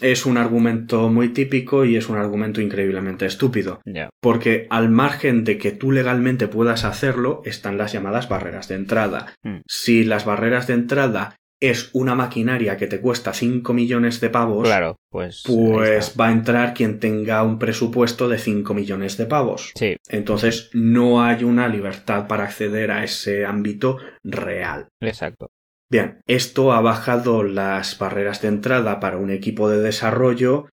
es 0.00 0.26
un 0.26 0.36
argumento 0.36 1.08
muy 1.08 1.30
típico 1.30 1.84
y 1.84 1.96
es 1.96 2.08
un 2.08 2.16
argumento 2.16 2.60
increíblemente 2.60 3.26
estúpido. 3.26 3.80
Porque 4.20 4.66
al 4.70 4.90
margen 4.90 5.44
de 5.44 5.58
que 5.58 5.72
tú 5.72 5.92
legalmente 5.92 6.48
puedas 6.48 6.84
hacerlo, 6.84 7.42
están 7.44 7.78
las 7.78 7.92
llamadas 7.92 8.28
barreras 8.28 8.68
de 8.68 8.76
entrada. 8.76 9.34
Mm. 9.42 9.58
Si 9.66 10.04
las 10.04 10.24
barreras 10.24 10.66
de 10.68 10.74
entrada 10.74 11.36
es 11.60 11.90
una 11.94 12.14
maquinaria 12.14 12.76
que 12.76 12.86
te 12.86 13.00
cuesta 13.00 13.32
5 13.32 13.72
millones 13.72 14.20
de 14.20 14.28
pavos, 14.28 14.66
Claro, 14.66 14.96
pues. 15.10 15.42
pues 15.46 16.14
va 16.20 16.28
a 16.28 16.32
entrar 16.32 16.74
quien 16.74 17.00
tenga 17.00 17.42
un 17.42 17.58
presupuesto 17.58 18.28
de 18.28 18.38
5 18.38 18.74
millones 18.74 19.16
de 19.16 19.26
pavos. 19.26 19.72
Sí, 19.74 19.96
Entonces 20.08 20.68
no 20.74 21.22
hay 21.22 21.44
una 21.44 21.68
libertad 21.68 22.26
para 22.28 22.44
acceder 22.44 22.90
a 22.90 23.04
ese 23.04 23.44
ámbito 23.46 23.98
real. 24.22 24.88
exacto. 25.00 25.48
Bien, 25.88 26.20
esto 26.26 26.72
ha 26.72 26.80
bajado 26.80 27.44
las 27.44 27.96
barreras 27.98 28.42
de 28.42 28.48
entrada 28.48 28.98
para 28.98 29.18
un 29.18 29.30
equipo 29.30 29.70
de 29.70 29.80
desarrollo 29.80 30.68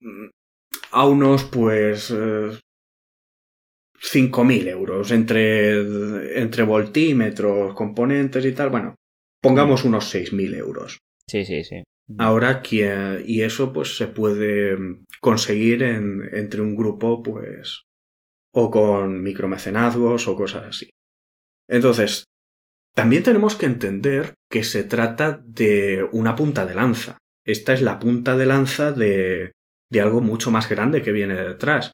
mm, 0.00 0.26
a 0.90 1.06
unos, 1.06 1.44
pues, 1.44 2.10
eh, 2.10 2.50
5.000 4.00 4.66
euros 4.68 5.12
entre, 5.12 6.40
entre 6.42 6.64
voltímetros, 6.64 7.72
componentes 7.74 8.44
y 8.44 8.52
tal. 8.52 8.70
Bueno, 8.70 8.96
pongamos 9.42 9.84
unos 9.84 10.08
6.000 10.08 10.54
euros. 10.54 10.98
Sí, 11.28 11.44
sí, 11.44 11.64
sí. 11.64 11.82
Ahora, 12.18 12.62
y 13.24 13.42
eso 13.42 13.72
pues 13.72 13.96
se 13.96 14.06
puede 14.06 14.76
conseguir 15.20 15.82
en- 15.82 16.28
entre 16.32 16.60
un 16.60 16.74
grupo, 16.76 17.22
pues, 17.22 17.82
o 18.54 18.70
con 18.70 19.22
micromecenazgos 19.22 20.28
o 20.28 20.36
cosas 20.36 20.64
así. 20.66 20.90
Entonces, 21.68 22.24
también 22.94 23.22
tenemos 23.22 23.56
que 23.56 23.66
entender 23.66 24.34
que 24.50 24.64
se 24.64 24.84
trata 24.84 25.42
de 25.44 26.06
una 26.12 26.36
punta 26.36 26.66
de 26.66 26.74
lanza. 26.74 27.18
Esta 27.46 27.72
es 27.72 27.80
la 27.82 27.98
punta 27.98 28.36
de 28.36 28.46
lanza 28.46 28.92
de, 28.92 29.52
de 29.90 30.00
algo 30.00 30.20
mucho 30.20 30.50
más 30.50 30.68
grande 30.68 31.02
que 31.02 31.12
viene 31.12 31.34
detrás. 31.34 31.92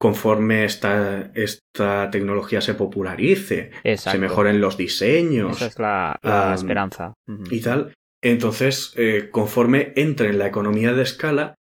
Conforme 0.00 0.64
esta, 0.64 1.32
esta 1.34 2.10
tecnología 2.10 2.60
se 2.60 2.74
popularice, 2.74 3.72
Exacto. 3.82 4.16
se 4.16 4.20
mejoren 4.20 4.60
los 4.60 4.76
diseños, 4.76 5.56
Esa 5.56 5.66
es 5.66 5.78
la, 5.78 6.54
esperanza. 6.54 7.14
Y 7.50 7.60
tal. 7.60 7.92
Entonces, 8.22 8.92
eh, 8.96 9.28
conforme 9.30 9.92
entre 9.96 10.28
en 10.28 10.38
la 10.38 10.46
economía 10.46 10.92
de 10.92 11.02
escala, 11.02 11.54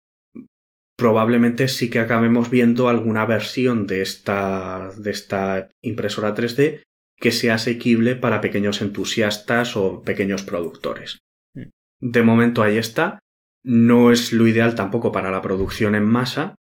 probablemente 0.98 1.68
sí 1.68 1.90
que 1.90 2.00
acabemos 2.00 2.50
viendo 2.50 2.88
alguna 2.88 3.26
versión 3.26 3.88
de 3.88 4.02
esta, 4.02 4.92
de 4.98 5.12
esta 5.12 5.70
impresora 5.82 6.34
3D 6.34 6.84
que 7.18 7.32
sea 7.32 7.56
asequible 7.56 8.16
para 8.16 8.42
pequeños 8.42 8.82
entusiastas 8.82 9.78
o 9.78 10.02
pequeños 10.02 10.44
productores. 10.44 11.20
Mm. 11.54 11.70
De 12.02 12.24
momento 12.24 12.64
ahí 12.64 12.78
está. 12.78 13.20
No 13.64 14.12
es 14.12 14.32
lo 14.32 14.48
ideal 14.48 14.76
tampoco 14.76 15.12
para 15.12 15.32
la 15.32 15.42
producción 15.42 15.96
en 15.96 16.06
masa, 16.06 16.56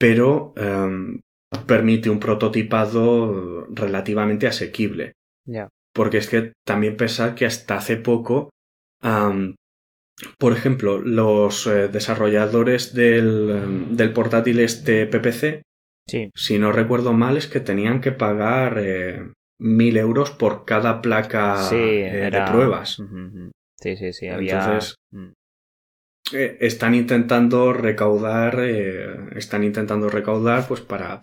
pero 0.00 0.54
em, 0.56 1.20
permite 1.66 2.08
un 2.08 2.18
prototipado 2.18 3.66
relativamente 3.68 4.46
asequible. 4.46 5.12
Ya. 5.46 5.68
Porque 5.94 6.18
es 6.18 6.28
que 6.28 6.52
también 6.66 6.96
pensad 6.96 7.34
que 7.34 7.44
hasta 7.44 7.76
hace 7.76 7.96
poco, 7.96 8.48
am, 9.02 9.56
por 10.38 10.52
ejemplo, 10.52 10.98
los 11.00 11.66
eh, 11.66 11.88
desarrolladores 11.88 12.94
del, 12.94 13.50
em, 13.50 13.96
del 13.96 14.12
portátil 14.12 14.60
este 14.60 15.06
PPC, 15.06 15.62
Sí, 16.08 16.28
si 16.34 16.58
no 16.58 16.72
recuerdo 16.72 17.12
mal, 17.12 17.36
es 17.36 17.46
que 17.46 17.60
tenían 17.60 18.00
que 18.00 18.10
pagar 18.10 18.78
eh, 18.80 19.30
mil 19.60 19.96
euros 19.96 20.32
por 20.32 20.64
cada 20.64 21.00
placa 21.02 21.58
sí, 21.58 21.76
eh, 21.76 22.26
era. 22.26 22.46
de 22.46 22.50
pruebas. 22.50 23.00
Sí, 23.80 23.96
sí, 23.96 24.12
sí. 24.12 24.26
Había. 24.26 24.58
Entonces, 24.58 24.96
Mm. 25.12 25.32
Eh, 26.32 26.58
están 26.60 26.94
intentando 26.94 27.72
recaudar, 27.72 28.58
eh, 28.60 29.16
están 29.36 29.64
intentando 29.64 30.08
recaudar, 30.08 30.66
pues 30.68 30.80
para, 30.80 31.22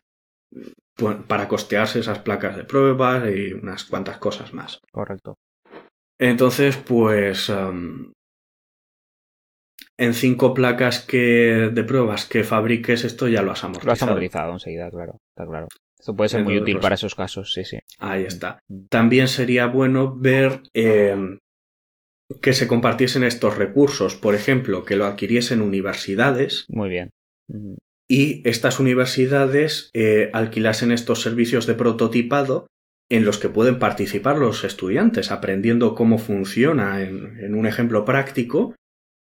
pu- 0.98 1.24
para 1.28 1.48
costearse 1.48 2.00
esas 2.00 2.20
placas 2.20 2.56
de 2.58 2.64
pruebas 2.66 3.24
y 3.34 3.54
unas 3.54 3.86
cuantas 3.86 4.18
cosas 4.18 4.54
más. 4.54 4.80
Correcto. 4.92 5.36
Entonces, 6.20 6.78
pues 6.78 7.50
en 10.00 10.14
cinco 10.14 10.54
placas 10.54 11.00
que 11.06 11.70
de 11.74 11.84
pruebas 11.84 12.26
que 12.26 12.44
fabriques 12.44 13.04
esto 13.04 13.28
ya 13.28 13.42
lo 13.42 13.52
has 13.52 13.64
Lo 13.64 13.70
has 13.70 13.78
amortizado. 13.78 14.12
amortizado 14.12 14.54
enseguida, 14.54 14.90
claro. 14.90 15.18
Está 15.30 15.46
claro. 15.48 15.68
Esto 16.00 16.16
puede 16.16 16.30
ser 16.30 16.44
muy 16.44 16.54
Entonces, 16.54 16.64
útil 16.64 16.76
pues- 16.76 16.84
para 16.84 16.96
esos 16.96 17.16
casos, 17.16 17.54
sí, 17.54 17.64
sí. 17.66 17.80
Ahí 18.00 18.24
está. 18.24 18.60
También 18.90 19.28
sería 19.28 19.66
bueno 19.68 20.16
ver 20.16 20.62
eh, 20.74 21.16
que 22.42 22.54
se 22.54 22.68
compartiesen 22.68 23.24
estos 23.24 23.58
recursos, 23.58 24.16
por 24.16 24.36
ejemplo, 24.36 24.84
que 24.84 24.96
lo 24.96 25.06
adquiriesen 25.06 25.62
universidades 25.62 26.66
Muy 26.70 26.90
bien. 26.90 27.10
Y 28.10 28.48
estas 28.48 28.80
universidades 28.80 29.90
eh, 29.94 30.30
alquilasen 30.34 30.92
estos 30.92 31.22
servicios 31.22 31.66
de 31.66 31.76
prototipado 31.76 32.68
en 33.10 33.26
los 33.26 33.38
que 33.38 33.50
pueden 33.50 33.80
participar 33.80 34.38
los 34.38 34.64
estudiantes, 34.64 35.32
aprendiendo 35.32 35.96
cómo 35.96 36.18
funciona 36.18 37.02
en, 37.02 37.40
en 37.40 37.56
un 37.56 37.66
ejemplo 37.66 38.04
práctico 38.04 38.76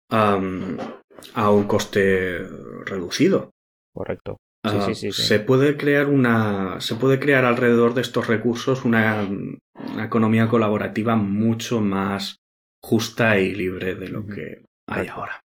a 0.10 0.38
un 0.38 1.64
coste 1.66 2.40
reducido. 2.86 3.52
Correcto. 3.94 4.38
Sí, 4.66 4.78
Ah, 4.78 4.86
sí, 4.88 4.96
sí, 4.96 5.12
sí. 5.12 5.22
Se 5.24 5.40
puede 5.40 5.78
crear 5.78 6.08
una. 6.08 6.82
Se 6.82 6.96
puede 6.96 7.20
crear 7.20 7.46
alrededor 7.46 7.94
de 7.94 8.02
estos 8.02 8.28
recursos 8.28 8.84
una, 8.84 9.28
una 9.94 10.06
economía 10.06 10.48
colaborativa 10.48 11.16
mucho 11.16 11.82
más 11.82 12.38
justa 12.86 13.40
y 13.40 13.56
libre 13.56 13.96
de 13.96 14.10
lo 14.10 14.28
que 14.28 14.64
hay 14.88 15.08
ahora. 15.08 15.42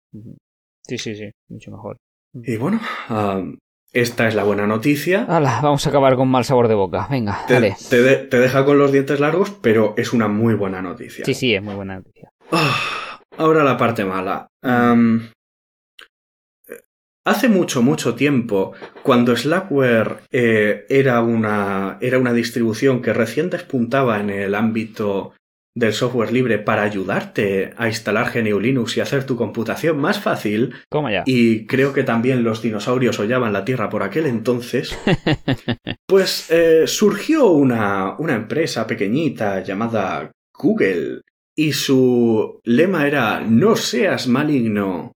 Sí, 0.82 0.98
sí, 0.98 1.14
sí. 1.14 1.30
Mucho 1.48 1.70
mejor. 1.70 1.96
Y 2.34 2.56
bueno, 2.56 2.80
esta 3.92 4.26
es 4.26 4.34
la 4.34 4.42
buena 4.42 4.66
noticia. 4.66 5.24
Hala, 5.28 5.60
vamos 5.62 5.86
a 5.86 5.90
acabar 5.90 6.16
con 6.16 6.28
mal 6.28 6.44
sabor 6.44 6.66
de 6.66 6.74
boca. 6.74 7.06
Venga, 7.08 7.44
Te, 7.46 7.54
dale. 7.54 7.76
te 7.88 8.02
de- 8.02 8.16
te 8.26 8.38
deja 8.40 8.64
con 8.64 8.76
los 8.78 8.90
dientes 8.90 9.20
largos, 9.20 9.50
pero 9.62 9.94
es 9.96 10.12
una 10.12 10.26
muy 10.26 10.54
buena 10.54 10.82
noticia. 10.82 11.24
Sí, 11.24 11.34
sí, 11.34 11.54
es 11.54 11.62
muy 11.62 11.74
buena 11.76 11.96
noticia. 11.96 12.28
Ah, 12.50 13.20
ahora 13.36 13.62
la 13.62 13.76
parte 13.76 14.04
mala. 14.04 14.48
Hace 17.24 17.48
mucho, 17.50 17.82
mucho 17.82 18.14
tiempo, 18.14 18.72
cuando 19.02 19.36
Slackware 19.36 20.22
eh, 20.30 20.86
era, 20.88 21.20
una, 21.22 21.98
era 22.00 22.18
una 22.18 22.32
distribución 22.32 23.02
que 23.02 23.12
recién 23.12 23.50
despuntaba 23.50 24.18
en 24.18 24.30
el 24.30 24.54
ámbito 24.54 25.34
del 25.78 25.92
software 25.92 26.32
libre 26.32 26.58
para 26.58 26.82
ayudarte 26.82 27.72
a 27.76 27.88
instalar 27.88 28.32
GNU 28.32 28.58
Linux 28.58 28.96
y 28.96 29.00
hacer 29.00 29.24
tu 29.24 29.36
computación 29.36 29.98
más 29.98 30.20
fácil, 30.20 30.74
Toma 30.90 31.12
ya. 31.12 31.22
y 31.24 31.66
creo 31.66 31.92
que 31.92 32.02
también 32.02 32.42
los 32.42 32.62
dinosaurios 32.62 33.18
hollaban 33.18 33.52
la 33.52 33.64
Tierra 33.64 33.88
por 33.88 34.02
aquel 34.02 34.26
entonces, 34.26 34.98
pues 36.08 36.50
eh, 36.50 36.86
surgió 36.86 37.46
una, 37.46 38.16
una 38.18 38.34
empresa 38.34 38.86
pequeñita 38.86 39.62
llamada 39.62 40.32
Google 40.52 41.22
y 41.56 41.72
su 41.72 42.60
lema 42.64 43.06
era 43.06 43.40
no 43.40 43.76
seas 43.76 44.26
maligno. 44.26 45.12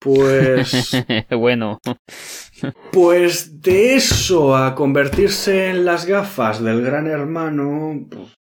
Pues, 0.00 0.90
bueno, 1.30 1.78
pues 2.92 3.60
de 3.60 3.96
eso 3.96 4.56
a 4.56 4.74
convertirse 4.74 5.68
en 5.68 5.84
las 5.84 6.06
gafas 6.06 6.62
del 6.62 6.80
gran 6.80 7.06
hermano, 7.06 8.06
pues, 8.10 8.39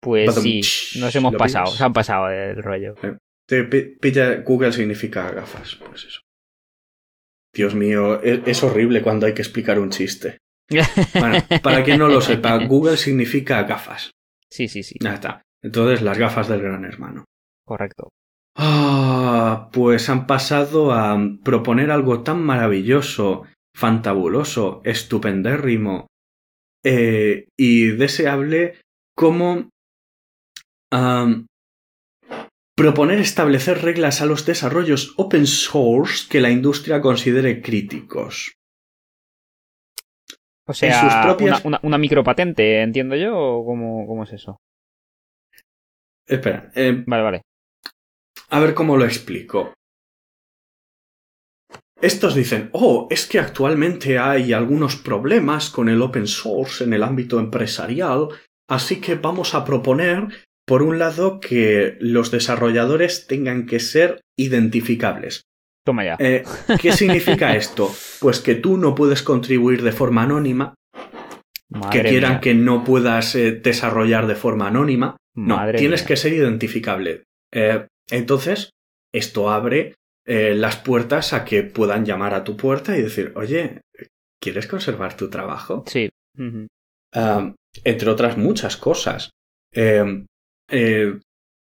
pues 0.00 0.34
sí, 0.34 0.60
nos 0.98 1.14
hemos 1.14 1.32
¿lo 1.32 1.38
pasado, 1.38 1.66
pillas? 1.66 1.78
se 1.78 1.84
han 1.84 1.92
pasado 1.92 2.28
del 2.28 2.62
rollo. 2.62 2.94
te 3.46 3.64
pi- 3.64 3.96
pilla 4.00 4.36
Google 4.42 4.72
significa 4.72 5.30
gafas, 5.30 5.76
pues 5.76 6.04
eso. 6.04 6.20
Dios 7.54 7.74
mío, 7.74 8.20
es, 8.22 8.40
es 8.46 8.62
horrible 8.62 9.02
cuando 9.02 9.26
hay 9.26 9.34
que 9.34 9.42
explicar 9.42 9.78
un 9.78 9.90
chiste. 9.90 10.38
Bueno, 11.18 11.38
para 11.62 11.82
quien 11.82 11.98
no 11.98 12.06
lo 12.08 12.20
sepa, 12.20 12.56
Google 12.66 12.96
significa 12.96 13.62
gafas. 13.64 14.12
sí, 14.48 14.68
sí, 14.68 14.82
sí, 14.82 14.96
Ya 15.00 15.14
está. 15.14 15.42
Entonces, 15.62 16.00
las 16.00 16.16
gafas 16.16 16.48
del 16.48 16.62
gran 16.62 16.84
hermano. 16.84 17.24
correcto. 17.66 18.08
Ah, 18.56 19.68
pues 19.72 20.08
han 20.08 20.26
pasado 20.26 20.92
a 20.92 21.18
proponer 21.44 21.90
algo 21.90 22.22
tan 22.22 22.42
maravilloso, 22.42 23.46
fantabuloso, 23.76 24.80
estupendérrimo 24.84 26.06
eh, 26.84 27.46
y 27.58 27.86
deseable 27.90 28.80
como 29.16 29.68
proponer 32.76 33.20
establecer 33.20 33.82
reglas 33.82 34.20
a 34.20 34.26
los 34.26 34.46
desarrollos 34.46 35.14
open 35.16 35.46
source 35.46 36.26
que 36.28 36.40
la 36.40 36.50
industria 36.50 37.00
considere 37.00 37.60
críticos. 37.62 38.52
O 40.66 40.72
sea, 40.72 41.00
sus 41.00 41.12
propias- 41.14 41.64
una, 41.64 41.78
una, 41.78 41.80
una 41.82 41.98
micropatente, 41.98 42.80
entiendo 42.82 43.16
yo, 43.16 43.36
o 43.36 43.64
cómo, 43.66 44.06
cómo 44.06 44.22
es 44.24 44.32
eso. 44.32 44.56
Espera, 46.26 46.70
eh, 46.74 47.02
Vale, 47.06 47.22
vale. 47.22 47.42
A 48.50 48.60
ver 48.60 48.74
cómo 48.74 48.96
lo 48.96 49.04
explico. 49.04 49.74
Estos 52.00 52.34
dicen, 52.34 52.70
oh, 52.72 53.08
es 53.10 53.26
que 53.26 53.38
actualmente 53.38 54.18
hay 54.18 54.52
algunos 54.52 54.96
problemas 54.96 55.68
con 55.70 55.88
el 55.88 56.00
open 56.00 56.26
source 56.26 56.84
en 56.84 56.94
el 56.94 57.02
ámbito 57.02 57.38
empresarial, 57.38 58.28
así 58.70 59.00
que 59.00 59.16
vamos 59.16 59.54
a 59.54 59.64
proponer 59.64 60.28
por 60.70 60.82
un 60.84 61.00
lado, 61.00 61.40
que 61.40 61.96
los 61.98 62.30
desarrolladores 62.30 63.26
tengan 63.26 63.66
que 63.66 63.80
ser 63.80 64.20
identificables. 64.38 65.42
Toma 65.84 66.04
ya. 66.04 66.16
Eh, 66.20 66.44
¿Qué 66.80 66.92
significa 67.02 67.56
esto? 67.56 67.90
Pues 68.20 68.38
que 68.38 68.54
tú 68.54 68.76
no 68.76 68.94
puedes 68.94 69.24
contribuir 69.24 69.82
de 69.82 69.90
forma 69.90 70.22
anónima, 70.22 70.74
Madre 71.68 72.02
que 72.02 72.08
quieran 72.08 72.32
mía. 72.34 72.40
que 72.40 72.54
no 72.54 72.84
puedas 72.84 73.34
eh, 73.34 73.50
desarrollar 73.52 74.28
de 74.28 74.36
forma 74.36 74.68
anónima. 74.68 75.16
No, 75.34 75.56
Madre 75.56 75.78
tienes 75.78 76.02
mía. 76.02 76.06
que 76.08 76.16
ser 76.16 76.34
identificable. 76.34 77.24
Eh, 77.52 77.86
entonces, 78.08 78.70
esto 79.12 79.50
abre 79.50 79.96
eh, 80.24 80.54
las 80.54 80.76
puertas 80.76 81.32
a 81.32 81.44
que 81.44 81.64
puedan 81.64 82.04
llamar 82.04 82.32
a 82.34 82.44
tu 82.44 82.56
puerta 82.56 82.96
y 82.96 83.02
decir, 83.02 83.32
oye, 83.34 83.80
¿quieres 84.40 84.68
conservar 84.68 85.16
tu 85.16 85.28
trabajo? 85.30 85.82
Sí. 85.88 86.08
Ah, 87.12 87.52
entre 87.82 88.08
otras 88.10 88.36
muchas 88.38 88.76
cosas. 88.76 89.30
Eh, 90.70 91.18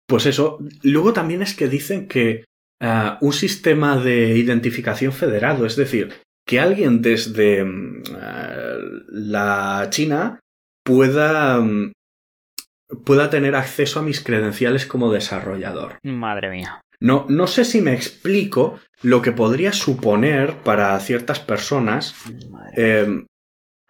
pues 0.07 0.27
eso. 0.27 0.59
Luego 0.83 1.13
también 1.13 1.43
es 1.43 1.55
que 1.55 1.69
dicen 1.69 2.09
que 2.09 2.45
ah, 2.81 3.19
un 3.21 3.33
sistema 3.33 3.97
de 3.97 4.37
identificación 4.37 5.13
federado, 5.13 5.67
es 5.67 5.77
decir, 5.77 6.13
que 6.47 6.61
alguien 6.61 7.01
desde 7.01 7.65
mm, 7.65 8.03
ah, 8.17 8.77
la 9.09 9.87
China 9.91 10.41
pueda, 10.85 11.61
mm, 11.61 11.93
pueda 13.05 13.31
tener 13.31 13.55
acceso 13.55 14.01
a 14.01 14.03
mis 14.03 14.21
credenciales 14.21 14.87
como 14.87 15.13
desarrollador. 15.13 15.99
Madre 16.03 16.51
mía. 16.51 16.81
No, 17.03 17.25
no 17.29 17.47
sé 17.47 17.65
si 17.65 17.81
me 17.81 17.95
explico 17.95 18.79
lo 19.03 19.23
que 19.23 19.33
podría 19.33 19.73
suponer 19.73 20.57
para 20.57 20.99
ciertas 21.01 21.41
personas 21.41 22.15
eh, 22.77 23.25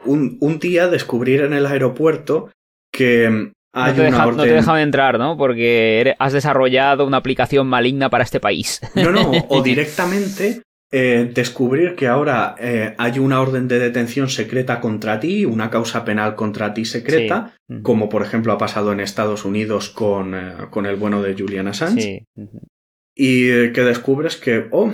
un, 0.04 0.38
un 0.40 0.58
día 0.60 0.86
descubrir 0.86 1.40
en 1.40 1.52
el 1.52 1.66
aeropuerto 1.66 2.52
que 2.92 3.28
mm, 3.28 3.52
no, 3.74 3.94
te 3.94 4.02
deja- 4.02 4.26
no 4.26 4.42
te 4.42 4.52
dejan 4.52 4.78
entrar, 4.80 5.18
¿no? 5.18 5.36
Porque 5.36 6.00
eres- 6.00 6.16
has 6.18 6.32
desarrollado 6.32 7.06
una 7.06 7.18
aplicación 7.18 7.66
maligna 7.66 8.10
para 8.10 8.24
este 8.24 8.40
país. 8.40 8.80
No, 8.94 9.10
no, 9.12 9.30
o 9.48 9.62
directamente 9.62 10.62
eh, 10.92 11.30
descubrir 11.32 11.94
que 11.94 12.08
ahora 12.08 12.56
eh, 12.58 12.94
hay 12.98 13.20
una 13.20 13.40
orden 13.40 13.68
de 13.68 13.78
detención 13.78 14.28
secreta 14.28 14.80
contra 14.80 15.20
ti, 15.20 15.44
una 15.44 15.70
causa 15.70 16.04
penal 16.04 16.34
contra 16.34 16.74
ti 16.74 16.84
secreta, 16.84 17.54
Sí. 17.68 17.80
Como 17.82 18.08
por 18.08 18.22
ejemplo 18.24 18.52
ha 18.52 18.58
pasado 18.58 18.90
en 18.92 18.98
Estados 18.98 19.44
Unidos 19.44 19.90
con, 19.90 20.34
eh, 20.34 20.54
con 20.70 20.86
el 20.86 20.96
bueno 20.96 21.22
de 21.22 21.34
Julian 21.38 21.68
Assange, 21.68 22.26
Sí. 22.34 22.48
Y 23.14 23.72
que 23.72 23.82
descubres 23.82 24.36
que, 24.36 24.66
oh, 24.72 24.92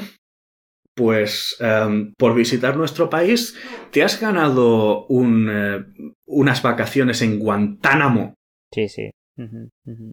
pues 0.95 1.57
em, 1.61 2.12
por 2.18 2.35
visitar 2.35 2.77
nuestro 2.77 3.09
país 3.11 3.55
te 3.91 4.03
has 4.03 4.20
ganado 4.20 5.07
un, 5.07 5.51
unas 6.27 6.62
vacaciones 6.62 7.22
en 7.22 7.39
Guantánamo. 7.39 8.35
Sí, 8.73 8.89
sí. 8.89 9.11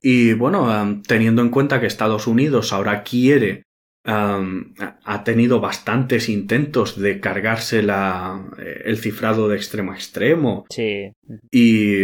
Y 0.02 0.34
bueno, 0.34 0.74
em, 0.82 1.02
teniendo 1.02 1.42
en 1.42 1.50
cuenta 1.50 1.80
que 1.80 1.88
Estados 1.88 2.28
Unidos 2.28 2.74
ahora 2.74 3.04
quiere, 3.04 3.64
em, 4.06 4.74
ha- 5.06 5.24
tenido 5.24 5.62
bastantes 5.62 6.28
intentos 6.28 7.00
de 7.00 7.22
cargarse 7.22 7.82
la, 7.84 8.46
eh, 8.60 8.82
el 8.86 8.98
cifrado 8.98 9.48
de 9.48 9.56
extremo 9.56 9.94
a 9.94 9.96
extremo 9.96 10.66
Sí. 10.70 11.12
Y, 11.52 12.04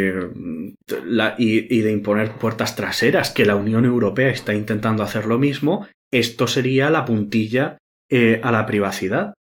la- 1.06 1.36
y, 1.38 1.74
y 1.78 1.82
de 1.82 1.91
imponer 1.91 2.32
puertas 2.38 2.76
traseras, 2.78 3.32
que 3.32 3.45
la 3.45 3.56
Unión 3.58 3.84
Europea 3.86 4.30
está 4.30 4.54
intentando 4.54 5.04
hacer 5.04 5.26
lo 5.26 5.38
mismo, 5.38 5.88
esto 6.12 6.47
sería 6.47 6.89
la 6.89 7.04
puntilla 7.06 7.78
eh, 8.10 8.39
a 8.43 8.52
la 8.52 8.66
privacidad. 8.66 9.34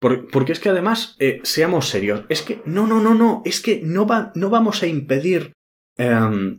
Por- 0.00 0.28
porque 0.30 0.52
es 0.52 0.60
que 0.60 0.70
además, 0.70 1.16
eh, 1.20 1.40
seamos 1.42 1.88
serios, 1.90 2.24
es 2.30 2.40
que 2.42 2.62
no, 2.64 2.86
no, 2.86 3.00
no, 3.00 3.14
no, 3.14 3.42
es 3.44 3.60
que 3.60 3.82
no, 3.84 4.06
va, 4.06 4.32
no 4.34 4.48
vamos 4.48 4.82
a 4.82 4.86
impedir, 4.86 5.52
em, 6.00 6.58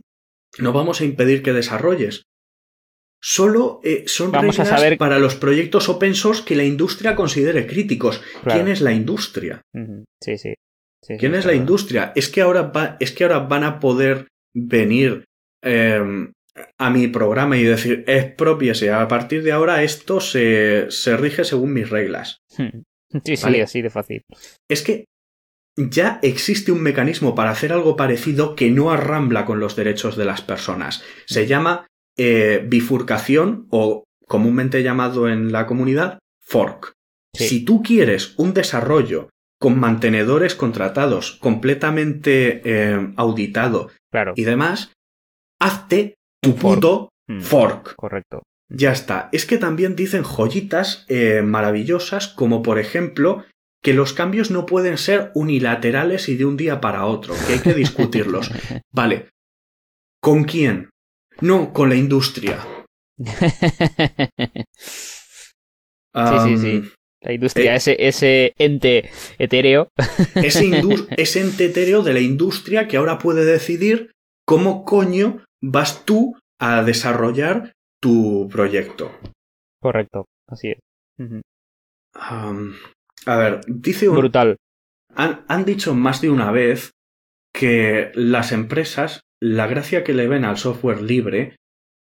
no 0.58 0.72
vamos 0.72 1.00
a 1.00 1.04
impedir 1.04 1.42
que 1.42 1.52
desarrolles. 1.52 2.22
Solo 3.24 3.80
eh, 3.84 4.02
son 4.06 4.32
Vamos 4.32 4.58
a 4.58 4.64
reglas 4.64 4.80
saber- 4.80 4.98
para 4.98 5.18
los 5.20 5.36
proyectos 5.36 5.88
open 5.88 6.14
source 6.14 6.44
que 6.44 6.56
la 6.56 6.64
industria 6.64 7.14
considere 7.14 7.66
críticos. 7.66 8.20
Claro. 8.42 8.58
¿Quién 8.60 8.68
es 8.72 8.80
la 8.80 8.92
industria? 8.92 9.62
Sí, 10.20 10.38
sí. 10.38 10.54
Sí, 11.04 11.14
sí, 11.14 11.16
¿Quién 11.18 11.34
es 11.34 11.44
la 11.46 11.54
industria? 11.54 12.12
Es 12.16 12.28
que 12.28 12.40
ahora, 12.42 12.62
va- 12.62 12.96
es 13.00 13.12
que 13.12 13.24
ahora 13.24 13.40
van 13.40 13.64
a 13.64 13.78
poder 13.80 14.28
venir 14.54 15.24
eh, 15.64 16.00
a 16.78 16.90
mi 16.90 17.06
programa 17.08 17.56
y 17.56 17.62
decir, 17.64 18.04
expropiese, 18.06 18.90
a 18.92 19.06
partir 19.08 19.42
de 19.44 19.52
ahora 19.52 19.82
esto 19.84 20.20
se, 20.20 20.90
se 20.90 21.16
rige 21.16 21.44
según 21.44 21.72
mis 21.72 21.88
reglas. 21.90 22.38
Sí, 23.26 23.36
sí, 23.36 23.42
Vale. 23.44 23.60
así 23.62 23.82
de 23.82 23.90
fácil. 23.90 24.22
Es 24.70 24.80
que 24.82 25.04
ya 25.76 26.18
existe 26.22 26.72
un 26.72 26.82
mecanismo 26.82 27.34
para 27.34 27.50
hacer 27.50 27.72
algo 27.72 27.96
parecido 27.96 28.54
que 28.56 28.70
no 28.70 28.90
arrambla 28.90 29.44
con 29.44 29.60
los 29.60 29.76
derechos 29.76 30.16
de 30.16 30.24
las 30.24 30.42
personas. 30.42 31.02
Se 31.26 31.46
llama 31.46 31.86
eh, 32.16 32.62
bifurcación 32.66 33.66
o 33.70 34.04
comúnmente 34.26 34.82
llamado 34.82 35.28
en 35.28 35.50
la 35.52 35.66
comunidad 35.66 36.18
fork. 36.42 36.92
Sí. 37.34 37.48
Si 37.48 37.64
tú 37.64 37.82
quieres 37.82 38.34
un 38.36 38.52
desarrollo 38.52 39.30
con 39.58 39.78
mantenedores 39.78 40.54
contratados, 40.54 41.32
completamente 41.40 42.60
eh, 42.64 43.12
auditado 43.16 43.90
Claro. 44.10 44.34
y 44.36 44.44
demás, 44.44 44.92
hazte 45.60 46.14
tu 46.42 46.52
fork. 46.52 46.74
puto 46.74 47.08
Mm, 47.28 47.40
fork. 47.40 47.94
Correcto. 47.94 48.42
Ya 48.68 48.90
está. 48.90 49.28
Es 49.32 49.46
que 49.46 49.56
también 49.56 49.94
dicen 49.94 50.24
joyitas 50.24 51.04
eh, 51.08 51.40
maravillosas, 51.42 52.26
como 52.26 52.62
por 52.62 52.80
ejemplo 52.80 53.44
que 53.82 53.94
los 53.94 54.12
cambios 54.12 54.50
no 54.50 54.64
pueden 54.64 54.96
ser 54.96 55.32
unilaterales 55.34 56.28
y 56.28 56.36
de 56.36 56.44
un 56.44 56.56
día 56.56 56.80
para 56.80 57.06
otro, 57.06 57.34
que 57.46 57.54
hay 57.54 57.58
que 57.58 57.74
discutirlos. 57.74 58.50
Vale. 58.92 59.28
¿Con 60.20 60.44
quién? 60.44 60.90
No, 61.40 61.72
con 61.72 61.88
la 61.88 61.96
industria. 61.96 62.64
Sí, 63.18 63.32
sí, 66.44 66.58
sí. 66.58 66.82
La 67.22 67.32
industria, 67.32 67.74
Eh, 67.74 67.76
ese, 67.76 67.96
ese 67.98 68.54
ente 68.58 69.10
etéreo. 69.38 69.88
Ese, 70.34 70.70
ese 71.16 71.40
ente 71.40 71.66
etéreo 71.66 72.02
de 72.02 72.12
la 72.12 72.20
industria 72.20 72.88
que 72.88 72.96
ahora 72.96 73.18
puede 73.18 73.44
decidir 73.44 74.10
cómo 74.44 74.84
coño 74.84 75.44
vas 75.60 76.04
tú 76.04 76.36
a 76.58 76.82
desarrollar 76.82 77.72
tu 78.00 78.48
proyecto. 78.50 79.12
Correcto, 79.80 80.26
así 80.48 80.70
es. 80.70 80.78
Am, 82.14 82.74
a 83.26 83.36
ver, 83.36 83.60
dice 83.66 84.08
un, 84.08 84.16
Brutal. 84.16 84.56
Han, 85.14 85.44
han 85.48 85.64
dicho 85.64 85.94
más 85.94 86.20
de 86.20 86.30
una 86.30 86.50
vez 86.50 86.90
que 87.54 88.10
las 88.14 88.52
empresas, 88.52 89.20
la 89.40 89.66
gracia 89.66 90.04
que 90.04 90.14
le 90.14 90.28
ven 90.28 90.44
al 90.44 90.56
software 90.56 91.02
libre 91.02 91.56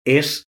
es, 0.05 0.43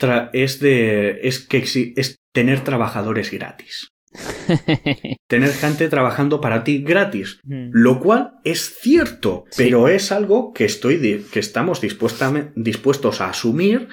tra- 0.00 0.30
es, 0.32 0.60
de, 0.60 1.20
es, 1.22 1.40
que 1.46 1.58
es 1.58 2.16
tener 2.34 2.64
trabajadores 2.64 3.30
gratis. 3.30 3.88
Tener 5.28 5.52
gente 5.52 5.88
trabajando 5.88 6.40
para 6.40 6.64
ti 6.64 6.82
gratis. 6.82 7.38
Mm. 7.44 7.70
Lo 7.72 8.00
cual 8.00 8.32
es 8.44 8.76
cierto, 8.80 9.44
Sí. 9.50 9.62
pero 9.64 9.86
es 9.88 10.10
algo 10.10 10.52
que, 10.52 10.64
estoy 10.64 11.24
que 11.32 11.38
estamos 11.38 11.80
dispuestos 11.80 13.20
a 13.20 13.28
asumir 13.30 13.88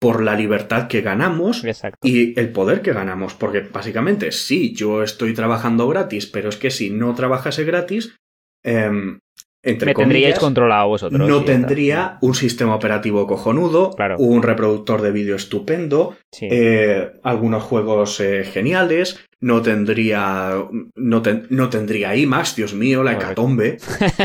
por 0.00 0.22
la 0.22 0.34
libertad 0.36 0.86
que 0.88 1.00
ganamos 1.00 1.64
Exacto. 1.64 1.98
y 2.06 2.38
el 2.38 2.50
poder 2.50 2.82
que 2.82 2.92
ganamos, 2.92 3.34
porque 3.34 3.60
básicamente 3.60 4.30
sí, 4.32 4.72
yo 4.74 5.02
estoy 5.02 5.34
trabajando 5.34 5.88
gratis, 5.88 6.26
pero 6.26 6.48
es 6.48 6.56
que 6.56 6.70
si 6.70 6.90
no 6.90 7.14
trabajase 7.14 7.64
gratis, 7.64 8.16
em, 8.64 9.18
entre 9.64 9.86
Me 9.86 9.94
tendríais 9.94 10.38
controlado 10.38 10.86
vosotros. 10.88 11.28
no 11.28 11.44
tendría 11.44 12.18
un 12.22 12.34
sistema 12.34 12.76
operativo 12.76 13.26
cojonudo, 13.26 13.90
Claro. 13.90 14.16
un 14.18 14.42
reproductor 14.42 15.02
de 15.02 15.10
vídeo 15.10 15.34
estupendo, 15.34 16.16
Sí. 16.32 16.46
eh, 16.50 17.10
algunos 17.24 17.64
juegos 17.64 18.20
eh, 18.20 18.44
geniales, 18.44 19.18
no 19.40 19.62
tendría, 19.62 20.52
no, 20.96 21.22
ten- 21.22 21.46
no 21.50 21.68
tendría 21.70 22.16
IMAX, 22.16 22.56
Dios 22.56 22.74
mío, 22.74 23.02
la 23.04 23.12
hecatombe. 23.12 23.76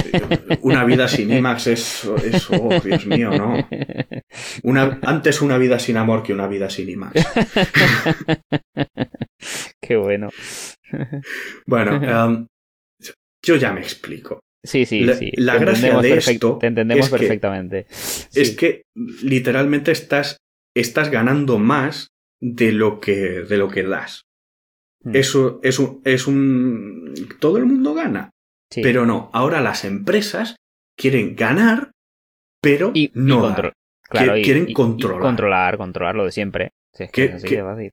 Una 0.62 0.84
vida 0.86 1.08
sin 1.08 1.32
IMAX 1.32 1.68
es, 1.68 2.04
es 2.24 2.50
oh, 2.50 2.70
Dios 2.84 3.06
mío, 3.06 3.30
no. 3.32 3.68
Una, 4.64 5.00
antes 5.04 5.42
una 5.42 5.58
vida 5.58 5.78
sin 5.80 5.98
amor 5.98 6.24
que 6.24 6.34
una 6.34 6.48
vida 6.48 6.70
sin 6.70 6.90
IMAX. 6.90 7.14
Qué 9.82 9.96
bueno. 9.98 10.30
Bueno, 11.66 11.96
em, 12.28 12.48
yo 13.46 13.56
ya 13.58 13.72
me 13.74 13.82
explico. 13.82 14.40
Sí, 14.66 14.86
sí, 14.86 15.02
La- 15.02 15.14
sí. 15.16 15.30
la 15.36 15.58
gracia 15.58 16.00
de 16.00 16.14
esto 16.18 16.58
Te 16.58 16.68
entendemos 16.68 17.06
es 17.08 17.12
que- 17.12 17.18
perfectamente. 17.20 17.86
Es 18.34 18.52
que 18.56 18.84
literalmente 19.22 19.92
estás, 19.92 20.38
estás 20.76 21.10
ganando 21.12 21.60
más 21.60 22.08
de 22.42 22.72
lo 22.72 23.00
que, 23.00 23.16
de 23.44 23.58
lo 23.58 23.68
que 23.70 23.84
das. 23.84 24.22
Mm. 25.04 25.16
Eso 25.16 25.60
es 25.64 25.80
un, 25.80 26.02
es 26.06 26.28
un. 26.28 27.14
Todo 27.40 27.58
el 27.58 27.66
mundo 27.66 27.94
gana. 27.94 28.30
Sí. 28.72 28.82
Pero 28.82 29.06
no, 29.06 29.30
ahora 29.34 29.62
las 29.62 29.86
empresas 29.86 30.56
quieren 30.98 31.36
ganar, 31.36 31.92
pero 32.62 32.92
y, 32.94 33.06
y 33.06 33.12
no 33.16 33.48
dar. 33.48 33.74
claro, 34.10 34.34
quieren 34.44 34.66
y- 34.70 34.74
controlar. 34.74 35.22
controlar, 35.22 35.78
controlar 35.78 36.16
lo 36.16 36.26
de 36.26 36.32
siempre. 36.32 36.72
Sí, 36.94 37.04
es 37.04 37.12
que 37.12 37.22
Que- 37.22 37.26
es 37.30 37.34
así 37.36 37.48
que- 37.48 37.56
de 37.58 37.64
fácil. 37.64 37.92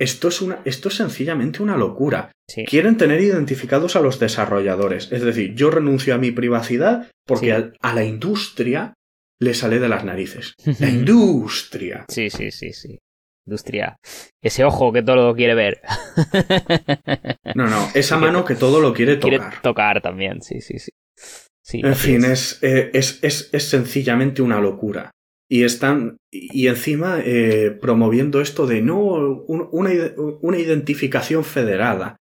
Esto 0.00 0.26
es, 0.28 0.42
una, 0.42 0.60
esto 0.64 0.88
es 0.88 0.96
sencillamente 0.96 1.62
una 1.62 1.76
locura. 1.76 2.32
Sí. 2.48 2.64
Quieren 2.64 2.96
tener 2.96 3.20
identificados 3.20 3.94
a 3.94 4.00
los 4.00 4.18
desarrolladores. 4.18 5.12
Es 5.12 5.22
decir, 5.22 5.54
yo 5.54 5.70
renuncio 5.70 6.14
a 6.16 6.18
mi 6.18 6.32
privacidad 6.32 7.08
porque 7.24 7.46
Sí. 7.46 7.50
a, 7.52 7.70
a 7.80 7.94
la 7.94 8.02
industria 8.04 8.94
le 9.40 9.54
sale 9.54 9.78
de 9.78 9.88
las 9.88 10.04
narices. 10.04 10.54
La 10.80 10.88
industria. 10.90 12.06
Sí, 12.08 12.28
sí, 12.28 12.50
sí, 12.50 12.72
sí. 12.72 12.98
Industria. 13.48 13.96
Ese 14.42 14.62
ojo 14.64 14.92
que 14.92 15.02
todo 15.02 15.16
lo 15.28 15.34
quiere 15.34 15.54
ver. 15.54 15.80
No, 17.54 17.66
no, 17.66 17.88
esa 17.94 18.18
mano 18.18 18.44
que 18.44 18.54
todo 18.54 18.78
lo 18.80 18.92
quiere 18.92 19.16
tocar. 19.16 19.38
Quiere 19.40 19.56
tocar 19.62 20.00
también, 20.02 20.42
sí, 20.42 20.60
sí, 20.60 20.78
sí. 20.78 20.92
sí 21.64 21.80
en 21.82 21.96
fin, 21.96 22.24
es, 22.24 22.58
eh, 22.62 22.90
es, 22.92 23.18
es, 23.22 23.48
es 23.52 23.64
sencillamente 23.68 24.42
una 24.42 24.60
locura. 24.60 25.10
Y 25.50 25.64
están, 25.64 26.18
y 26.30 26.66
encima 26.68 27.20
eh, 27.24 27.70
promoviendo 27.80 28.40
esto 28.42 28.66
de 28.66 28.82
no, 28.82 28.98
un- 29.00 29.68
una, 29.72 29.90
una 30.42 30.58
identificación 30.58 31.42
federada. 31.42 32.16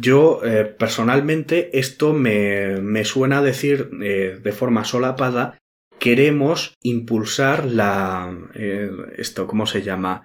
Yo, 0.00 0.40
eh, 0.44 0.64
personalmente, 0.64 1.76
esto 1.78 2.12
me, 2.12 2.80
me 2.80 3.04
suena 3.04 3.38
a 3.38 3.42
decir 3.42 3.90
eh, 4.02 4.38
de 4.42 4.52
forma 4.52 4.84
solapada, 4.84 5.58
queremos 6.04 6.74
impulsar 6.82 7.64
la, 7.64 8.30
eh, 8.54 8.90
esto, 9.16 9.46
¿cómo 9.46 9.64
se 9.64 9.80
llama? 9.80 10.22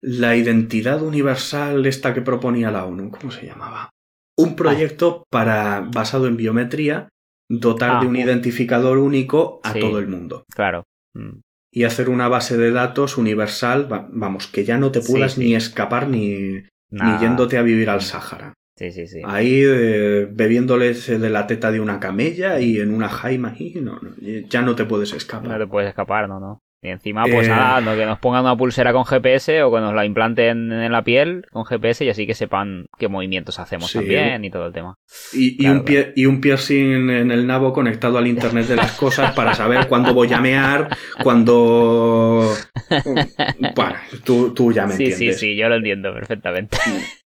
La 0.00 0.36
identidad 0.36 1.02
universal 1.02 1.84
esta 1.86 2.14
que 2.14 2.22
proponía 2.22 2.70
la 2.70 2.84
ONU, 2.84 3.10
¿cómo 3.10 3.32
se 3.32 3.44
llamaba? 3.46 3.90
Un 4.38 4.54
proyecto 4.54 5.24
para, 5.28 5.80
basado 5.80 6.28
en 6.28 6.36
biometría, 6.36 7.08
dotar 7.50 7.96
Ah, 7.96 8.00
de 8.00 8.06
un 8.06 8.14
uf. 8.16 8.22
identificador 8.22 8.98
único 8.98 9.60
a 9.64 9.72
Sí. 9.72 9.80
todo 9.80 9.98
el 9.98 10.06
mundo 10.06 10.44
Claro. 10.54 10.84
Mm. 11.14 11.40
y 11.72 11.82
hacer 11.82 12.08
una 12.08 12.28
base 12.28 12.56
de 12.56 12.70
datos 12.70 13.18
universal, 13.18 13.92
va- 13.92 14.06
vamos, 14.08 14.46
que 14.46 14.64
ya 14.64 14.78
no 14.78 14.92
te 14.92 15.00
puedas 15.00 15.32
sí. 15.34 15.40
ni 15.40 15.54
escapar 15.56 16.06
ni, 16.08 16.62
ni 16.90 17.18
yéndote 17.20 17.58
a 17.58 17.62
vivir 17.62 17.90
al 17.90 18.02
Sáhara. 18.02 18.54
Sí, 18.76 18.90
sí, 18.90 19.06
sí. 19.06 19.20
Ahí 19.24 19.60
eh, 19.64 20.26
bebiéndoles 20.30 21.06
de 21.06 21.30
la 21.30 21.46
teta 21.46 21.70
de 21.70 21.80
una 21.80 22.00
camella 22.00 22.58
y 22.58 22.80
en 22.80 22.92
una 22.94 23.08
jaima 23.08 23.54
y 23.58 23.74
no, 23.80 23.98
no, 24.00 24.10
ya 24.48 24.62
no 24.62 24.74
te 24.74 24.84
puedes 24.86 25.10
No 25.12 25.16
escapar. 25.18 25.58
te 25.58 25.66
puedes 25.66 25.88
escapar, 25.90 26.28
no, 26.28 26.40
no. 26.40 26.58
Y 26.84 26.88
encima, 26.88 27.24
pues 27.30 27.46
Eh. 27.46 27.50
nada, 27.50 27.80
no, 27.80 27.94
que 27.94 28.04
nos 28.04 28.18
pongan 28.18 28.42
una 28.42 28.56
pulsera 28.56 28.92
con 28.92 29.04
GPS 29.04 29.62
o 29.62 29.72
que 29.72 29.78
nos 29.80 29.94
la 29.94 30.04
implanten 30.04 30.72
en 30.72 30.90
la 30.90 31.04
piel 31.04 31.44
con 31.52 31.64
GPS 31.64 32.04
y 32.04 32.08
así 32.08 32.26
que 32.26 32.34
sepan 32.34 32.86
qué 32.98 33.06
movimientos 33.06 33.60
hacemos 33.60 33.88
Sí. 33.88 33.98
también 33.98 34.44
y 34.44 34.50
todo 34.50 34.66
el 34.66 34.72
tema. 34.72 34.96
Y, 35.32 35.50
y 35.54 35.56
Claro, 35.58 35.78
un 35.78 35.84
pie- 35.84 36.12
y 36.16 36.26
un 36.26 36.40
piercing 36.40 37.08
en 37.10 37.30
el 37.30 37.46
nabo 37.46 37.72
conectado 37.72 38.18
al 38.18 38.26
Internet 38.26 38.66
de 38.66 38.74
las 38.76 38.92
cosas 38.92 39.32
para 39.32 39.54
saber 39.54 39.86
cuándo 39.86 40.12
voy 40.12 40.32
a 40.32 40.40
mear, 40.40 40.88
cuándo... 41.22 42.52
Bueno, 43.76 43.94
tú, 44.24 44.52
tú 44.52 44.72
ya 44.72 44.86
me 44.86 44.94
Sí, 44.96 45.06
sí, 45.06 45.12
entiendes. 45.12 45.38
sí, 45.40 45.56
yo 45.56 45.68
lo 45.68 45.76
entiendo 45.76 46.12
perfectamente. 46.12 46.78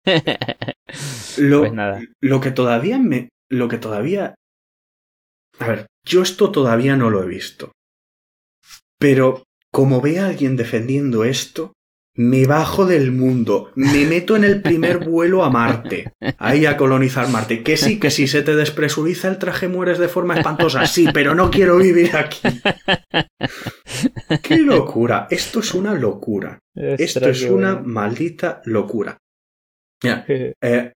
Lo, 1.37 1.59
Pues 1.59 1.73
nada. 1.73 2.01
lo 2.21 2.41
que 2.41 2.51
todavía 2.51 2.97
me. 2.97 3.29
Lo 3.49 3.67
que 3.67 3.77
todavía. 3.77 4.35
A 5.59 5.67
ver, 5.67 5.87
yo 6.05 6.21
esto 6.21 6.51
todavía 6.51 6.95
no 6.95 7.09
lo 7.09 7.23
he 7.23 7.27
visto. 7.27 7.71
Pero 8.99 9.43
como 9.71 10.01
ve 10.01 10.19
a 10.19 10.27
alguien 10.27 10.55
defendiendo 10.55 11.23
esto, 11.23 11.73
me 12.15 12.45
bajo 12.47 12.87
del 12.87 13.11
mundo, 13.11 13.71
me 13.75 14.05
meto 14.05 14.35
en 14.35 14.43
el 14.43 14.61
primer 14.61 14.97
vuelo 15.07 15.43
a 15.43 15.51
Marte, 15.51 16.13
ahí 16.39 16.65
a 16.65 16.77
colonizar 16.77 17.29
Marte. 17.29 17.61
Que 17.63 17.77
sí, 17.77 17.99
que 17.99 18.09
si 18.09 18.27
se 18.27 18.41
te 18.41 18.55
despresuriza 18.55 19.27
el 19.27 19.37
traje 19.37 19.67
mueres 19.67 19.99
de 19.99 20.07
forma 20.07 20.35
espantosa, 20.35 20.87
sí, 20.87 21.07
pero 21.13 21.35
no 21.35 21.51
quiero 21.51 21.77
vivir 21.77 22.15
aquí. 22.15 22.41
¡Qué 24.41 24.57
locura! 24.57 25.27
Esto 25.29 25.59
es 25.59 25.73
una 25.75 25.93
locura. 25.93 26.57
Esto 26.75 27.29
es 27.29 27.43
una 27.43 27.79
maldita 27.79 28.61
locura. 28.65 29.17
Mira, 30.03 30.25
eh, 30.27 30.93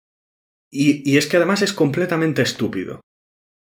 y, 0.72 1.10
y 1.12 1.18
es 1.18 1.28
que 1.28 1.38
además 1.38 1.62
es 1.62 1.74
completamente 1.74 2.42
estúpido. 2.42 3.02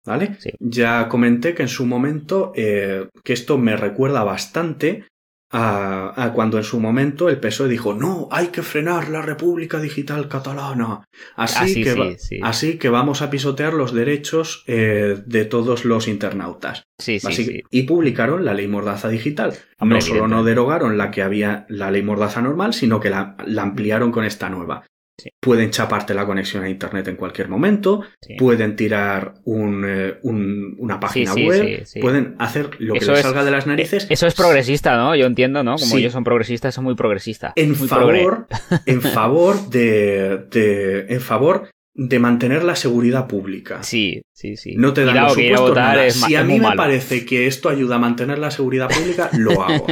¿Vale? 0.04 0.36
Sí. 0.40 0.50
Ya 0.58 1.08
comenté 1.08 1.54
que 1.54 1.62
en 1.62 1.68
su 1.68 1.86
momento, 1.86 2.52
eh, 2.56 3.08
que 3.22 3.32
esto 3.32 3.56
me 3.56 3.76
recuerda 3.76 4.24
bastante 4.24 5.06
a, 5.52 6.12
a 6.24 6.32
cuando 6.32 6.56
en 6.58 6.64
su 6.64 6.80
momento 6.80 7.28
el 7.28 7.38
PSOE 7.38 7.68
dijo, 7.68 7.94
no, 7.94 8.26
hay 8.32 8.48
que 8.48 8.62
frenar 8.62 9.08
la 9.10 9.22
República 9.22 9.78
Digital 9.80 10.28
Catalana. 10.28 11.04
Así, 11.36 11.56
Ah, 11.60 11.66
sí, 11.68 11.84
que, 11.84 11.92
sí, 11.92 11.98
va- 12.00 12.18
sí. 12.18 12.40
así 12.42 12.78
que 12.78 12.88
vamos 12.88 13.22
a 13.22 13.30
pisotear 13.30 13.74
los 13.74 13.92
derechos 13.92 14.64
eh, 14.66 15.22
de 15.24 15.44
todos 15.44 15.84
los 15.84 16.08
internautas. 16.08 16.82
Sí, 16.98 17.20
sí, 17.20 17.26
Básic- 17.28 17.46
sí. 17.46 17.62
Y 17.70 17.82
publicaron 17.84 18.44
la 18.44 18.54
ley 18.54 18.66
Mordaza 18.66 19.08
digital. 19.08 19.54
Hombre, 19.78 19.98
no 19.98 20.02
solo 20.04 20.26
no 20.26 20.42
derogaron 20.42 20.98
la 20.98 21.10
que 21.12 21.22
había 21.22 21.64
la 21.68 21.90
ley 21.92 22.02
Mordaza 22.02 22.42
normal, 22.42 22.74
sino 22.74 22.98
que 22.98 23.10
la, 23.10 23.36
la 23.46 23.62
ampliaron 23.62 24.10
con 24.10 24.24
esta 24.24 24.48
nueva. 24.48 24.84
Sí. 25.22 25.30
Pueden 25.40 25.70
chaparte 25.70 26.14
la 26.14 26.26
conexión 26.26 26.64
a 26.64 26.68
internet 26.68 27.06
en 27.08 27.16
cualquier 27.16 27.48
momento, 27.48 28.02
sí. 28.20 28.34
pueden 28.38 28.74
tirar 28.74 29.34
un, 29.44 29.84
eh, 29.86 30.14
un- 30.22 30.74
una 30.78 30.98
página 30.98 31.32
sí, 31.32 31.46
web, 31.46 31.84
pueden 32.00 32.34
hacer 32.38 32.70
lo 32.80 32.94
que 32.94 32.98
Eso 32.98 33.12
les 33.12 33.20
es- 33.20 33.26
salga 33.26 33.44
de 33.44 33.50
las 33.52 33.66
narices. 33.66 34.06
Eso 34.10 34.26
es 34.26 34.34
progresista, 34.34 34.96
¿no? 34.96 35.14
Yo 35.14 35.26
entiendo, 35.26 35.62
¿no? 35.62 35.76
Como 35.76 35.96
ellos 35.96 36.12
son 36.12 36.24
progresistas, 36.24 36.74
son 36.74 36.84
muy 36.84 36.94
progresistas. 36.96 37.52
en 37.56 37.78
muy 37.78 37.86
favor, 37.88 38.46
en 38.86 39.00
favor 39.02 39.68
de, 39.70 40.38
de- 40.50 41.06
en 41.08 41.20
favor 41.20 41.68
de 41.94 42.18
mantener 42.18 42.64
la 42.64 42.74
seguridad 42.74 43.26
pública. 43.26 43.82
Sí, 43.82 44.22
sí, 44.32 44.56
sí. 44.56 44.74
No 44.76 44.92
te 44.94 45.04
dan 45.04 45.22
los 45.24 45.34
supuestos 45.34 45.74
nada. 45.76 46.06
es 46.06 46.14
Si 46.14 46.34
a 46.34 46.42
mí 46.42 46.54
me 46.54 46.60
malo. 46.60 46.76
parece 46.76 47.26
que 47.26 47.46
esto 47.46 47.68
ayuda 47.68 47.96
a 47.96 47.98
mantener 47.98 48.38
la 48.38 48.50
seguridad 48.50 48.88
pública, 48.88 49.28
lo 49.32 49.62
hago. 49.62 49.86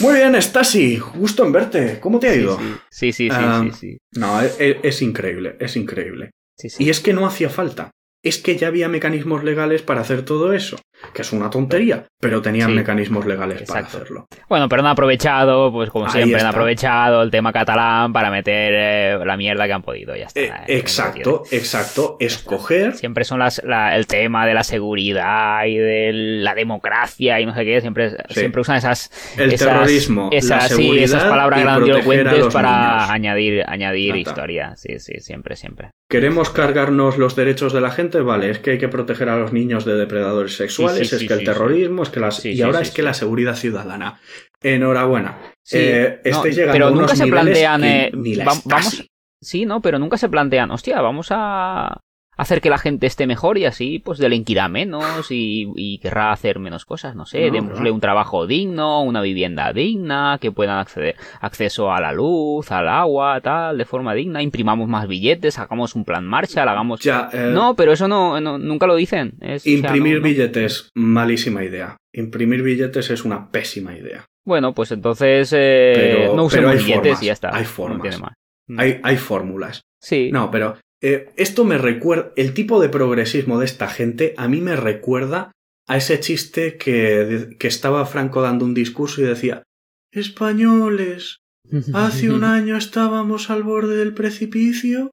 Muy 0.00 0.14
bien, 0.14 0.34
Stasi, 0.40 0.96
gusto 0.98 1.44
en 1.44 1.52
verte. 1.52 1.98
¿Cómo 2.00 2.18
te 2.18 2.28
ha 2.28 2.34
ido? 2.34 2.58
Sí, 2.90 3.12
sí, 3.12 3.12
sí, 3.12 3.28
sí, 3.28 3.30
Ah, 3.30 3.62
sí, 3.72 3.76
sí, 3.78 3.98
No, 4.18 4.40
es, 4.40 4.56
es 4.58 5.02
increíble, 5.02 5.56
es 5.60 5.76
increíble. 5.76 6.30
sí, 6.56 6.70
sí. 6.70 6.84
Y 6.84 6.90
es 6.90 7.00
que 7.00 7.12
no 7.12 7.26
hacía 7.26 7.50
falta. 7.50 7.90
Es 8.22 8.38
que 8.38 8.56
ya 8.56 8.68
había 8.68 8.88
mecanismos 8.88 9.44
legales 9.44 9.82
para 9.82 10.00
hacer 10.00 10.24
todo 10.24 10.54
eso. 10.54 10.78
Que 11.12 11.22
es 11.22 11.32
una 11.32 11.50
tontería, 11.50 12.04
pero 12.20 12.40
tenían 12.42 12.70
Sí, 12.70 12.76
mecanismos 12.76 13.26
legales 13.26 13.62
para 13.62 13.80
hacerlo. 13.86 14.26
Bueno, 14.48 14.68
pero 14.68 14.82
han 14.82 14.88
aprovechado, 14.88 15.70
pues 15.72 15.90
como 15.90 16.06
Ahí 16.06 16.12
siempre, 16.12 16.40
han 16.40 16.46
aprovechado 16.46 17.22
el 17.22 17.30
tema 17.30 17.52
catalán 17.52 18.12
para 18.12 18.30
meter 18.30 18.72
eh, 18.74 19.18
la 19.24 19.36
mierda 19.36 19.66
que 19.66 19.72
han 19.72 19.82
podido. 19.82 20.16
Ya 20.16 20.24
está. 20.26 20.40
Eh, 20.40 20.52
eh, 20.68 20.78
exacto, 20.78 21.44
exacto. 21.50 22.16
Escoger. 22.20 22.94
Siempre 22.94 23.24
son 23.24 23.38
las, 23.38 23.62
la- 23.64 23.96
el 23.96 24.06
tema 24.06 24.46
de 24.46 24.54
la 24.54 24.64
seguridad 24.64 25.64
y 25.66 25.76
de 25.76 26.10
la 26.12 26.54
democracia 26.54 27.40
y 27.40 27.46
no 27.46 27.54
sé 27.54 27.64
qué. 27.64 27.80
Siempre, 27.80 28.10
Sí. 28.10 28.16
siempre 28.40 28.60
usan 28.60 28.76
esas, 28.76 29.10
El 29.36 29.52
esas, 29.52 29.68
terrorismo, 29.68 30.28
la 30.32 30.38
esas, 30.38 30.68
sí, 30.68 30.76
seguridad 30.76 31.04
esas 31.04 31.24
palabras 31.24 31.60
grandilocuentes 31.62 32.46
para 32.52 32.70
niños. 32.96 33.10
añadir, 33.10 33.64
añadir 33.66 34.16
historia. 34.16 34.74
Sí, 34.76 34.98
sí, 34.98 35.20
siempre, 35.20 35.56
siempre. 35.56 35.90
¿Queremos 36.08 36.50
cargarnos 36.50 37.18
los 37.18 37.34
derechos 37.34 37.72
de 37.72 37.80
la 37.80 37.90
gente? 37.90 38.20
Vale, 38.20 38.50
es 38.50 38.58
que 38.58 38.72
hay 38.72 38.78
que 38.78 38.88
proteger 38.88 39.28
a 39.28 39.36
los 39.36 39.52
niños 39.52 39.84
de 39.84 39.94
depredadores 39.94 40.56
sexuales, 40.56 40.93
Sí, 40.98 41.04
sí, 41.06 41.14
es 41.14 41.20
sí, 41.22 41.26
que 41.28 41.34
el 41.34 41.38
sí, 41.40 41.44
terrorismo, 41.46 42.02
es 42.02 42.08
que 42.10 42.20
las... 42.20 42.36
Sí, 42.36 42.50
y 42.50 42.56
sí, 42.56 42.62
ahora 42.62 42.78
sí, 42.78 42.84
es 42.84 42.90
que 42.92 43.02
la 43.02 43.14
seguridad 43.14 43.54
ciudadana. 43.56 44.18
Enhorabuena. 44.62 45.38
Sí, 45.62 45.78
Eh, 45.78 46.20
no, 46.24 46.30
estáis 46.30 46.54
llegando 46.56 46.72
pero 46.72 46.86
a 46.86 46.88
unos 46.90 47.00
nunca 47.02 47.16
se 47.16 47.26
plantean. 47.26 47.84
eh, 47.84 48.10
ni 48.14 48.34
la 48.34 48.44
va- 48.46 48.52
Stasi. 48.52 48.68
vamos, 48.68 49.06
sí, 49.40 49.66
no, 49.66 49.80
pero 49.82 49.98
nunca 49.98 50.16
se 50.16 50.28
plantean. 50.28 50.70
Hostia, 50.70 51.00
vamos 51.00 51.28
a 51.30 52.00
hacer 52.36 52.60
que 52.60 52.70
la 52.70 52.78
gente 52.78 53.06
esté 53.06 53.26
mejor 53.26 53.58
y 53.58 53.64
así, 53.64 53.98
pues 53.98 54.18
delinquirá 54.18 54.68
menos 54.68 55.30
y, 55.30 55.70
y 55.76 55.98
querrá 55.98 56.32
hacer 56.32 56.58
menos 56.58 56.84
cosas. 56.84 57.14
No 57.14 57.26
sé, 57.26 57.46
No, 57.48 57.52
démosle 57.52 57.88
no. 57.90 57.94
un 57.94 58.00
trabajo 58.00 58.46
digno, 58.46 59.02
una 59.02 59.20
vivienda 59.22 59.72
digna, 59.72 60.38
que 60.40 60.50
puedan 60.52 60.78
acceder 60.78 61.16
acceso 61.40 61.92
a 61.92 62.00
la 62.00 62.12
luz, 62.12 62.70
al 62.72 62.88
agua, 62.88 63.40
tal, 63.40 63.78
de 63.78 63.84
forma 63.84 64.14
digna. 64.14 64.42
Imprimamos 64.42 64.88
más 64.88 65.06
billetes, 65.08 65.58
hagamos 65.58 65.94
un 65.94 66.04
plan 66.04 66.24
Marshall, 66.26 66.68
hagamos. 66.68 67.00
Ya, 67.00 67.28
eh, 67.32 67.50
No, 67.52 67.74
pero 67.76 67.92
eso 67.92 68.08
no, 68.08 68.40
no- 68.40 68.58
nunca 68.58 68.86
lo 68.86 68.96
dicen. 68.96 69.34
Es, 69.40 69.62
o 69.62 69.64
sea, 69.64 69.72
Imprimir 69.72 70.20
billetes, 70.20 70.88
malísima 70.94 71.64
idea. 71.64 71.96
Imprimir 72.12 72.62
billetes 72.62 73.10
es 73.10 73.24
una 73.24 73.50
pésima 73.50 73.96
idea. 73.96 74.24
Bueno, 74.44 74.74
pues 74.74 74.92
entonces 74.92 75.52
eh, 75.56 75.92
Pero- 75.96 76.36
no 76.36 76.44
usemos 76.44 76.74
billetes 76.76 76.94
formas, 77.02 77.22
y 77.22 77.26
ya 77.26 77.32
está. 77.32 77.56
hay 77.56 77.64
formas. 77.64 78.02
tiene 78.02 78.18
más. 78.18 78.32
Hay, 78.78 79.00
hay 79.02 79.16
fórmulas. 79.16 79.82
Sí. 80.00 80.30
No, 80.32 80.50
pero 80.50 80.76
eh, 81.06 81.28
esto 81.36 81.66
me 81.66 81.76
recuerda. 81.76 82.32
El 82.34 82.54
tipo 82.54 82.80
de 82.80 82.88
progresismo 82.88 83.58
de 83.58 83.66
esta 83.66 83.88
gente 83.88 84.32
a 84.38 84.48
mí 84.48 84.62
me 84.62 84.74
recuerda 84.74 85.52
a 85.86 85.98
ese 85.98 86.18
chiste 86.18 86.78
que, 86.78 87.56
que 87.58 87.68
estaba 87.68 88.06
Franco 88.06 88.40
dando 88.40 88.64
un 88.64 88.72
discurso 88.72 89.20
y 89.20 89.24
decía: 89.24 89.64
Españoles, 90.12 91.40
hace 91.92 92.30
un 92.30 92.42
año 92.42 92.78
estábamos 92.78 93.50
al 93.50 93.64
borde 93.64 93.98
del 93.98 94.14
precipicio 94.14 95.10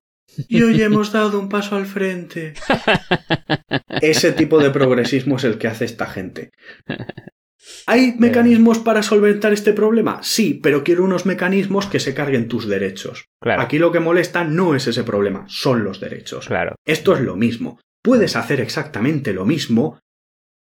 y 0.47 0.61
hoy 0.61 0.81
hemos 0.81 1.11
dado 1.11 1.37
un 1.37 1.49
paso 1.49 1.75
al 1.75 1.85
frente. 1.85 2.53
Ese 4.01 4.31
tipo 4.31 4.59
de 4.59 4.69
progresismo 4.69 5.35
es 5.35 5.43
el 5.43 5.57
que 5.57 5.67
hace 5.67 5.83
esta 5.83 6.05
gente. 6.05 6.51
¿Hay 7.87 8.15
mecanismos 8.17 8.79
para 8.79 9.03
solventar 9.03 9.53
este 9.53 9.73
problema? 9.73 10.21
Sí, 10.23 10.59
pero 10.61 10.83
quiero 10.83 11.03
unos 11.03 11.25
mecanismos 11.25 11.85
que 11.87 11.99
se 11.99 12.13
carguen 12.13 12.47
tus 12.47 12.67
derechos. 12.67 13.25
Claro, 13.41 13.61
Aquí 13.61 13.79
lo 13.79 13.91
que 13.91 13.99
molesta 13.99 14.43
no 14.43 14.75
es 14.75 14.87
ese 14.87 15.03
problema, 15.03 15.45
son 15.47 15.83
los 15.83 15.99
derechos. 15.99 16.47
claro. 16.47 16.75
Esto 16.85 17.13
es 17.15 17.21
lo 17.21 17.35
mismo. 17.35 17.79
Puedes 18.03 18.35
hacer 18.35 18.61
exactamente 18.61 19.33
lo 19.33 19.45
mismo 19.45 19.99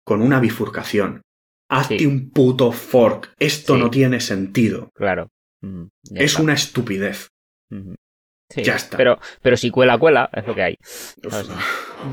con 0.04 0.20
una 0.22 0.40
bifurcación. 0.40 1.22
Hazte 1.70 1.98
Sí. 2.00 2.06
un 2.06 2.30
puto 2.30 2.70
fork. 2.72 3.32
Esto 3.38 3.74
Sí. 3.74 3.80
no 3.80 3.90
tiene 3.90 4.20
sentido. 4.20 4.90
Claro. 4.94 5.28
Mm, 5.62 5.84
Es 6.14 6.32
está. 6.32 6.42
una 6.42 6.52
estupidez. 6.54 7.28
Ya 8.62 8.76
está. 8.76 8.96
Pero, 8.96 9.18
pero 9.42 9.56
si 9.56 9.70
cuela, 9.70 9.98
cuela, 9.98 10.28
es 10.32 10.46
lo 10.46 10.54
que 10.54 10.62
hay. 10.62 10.78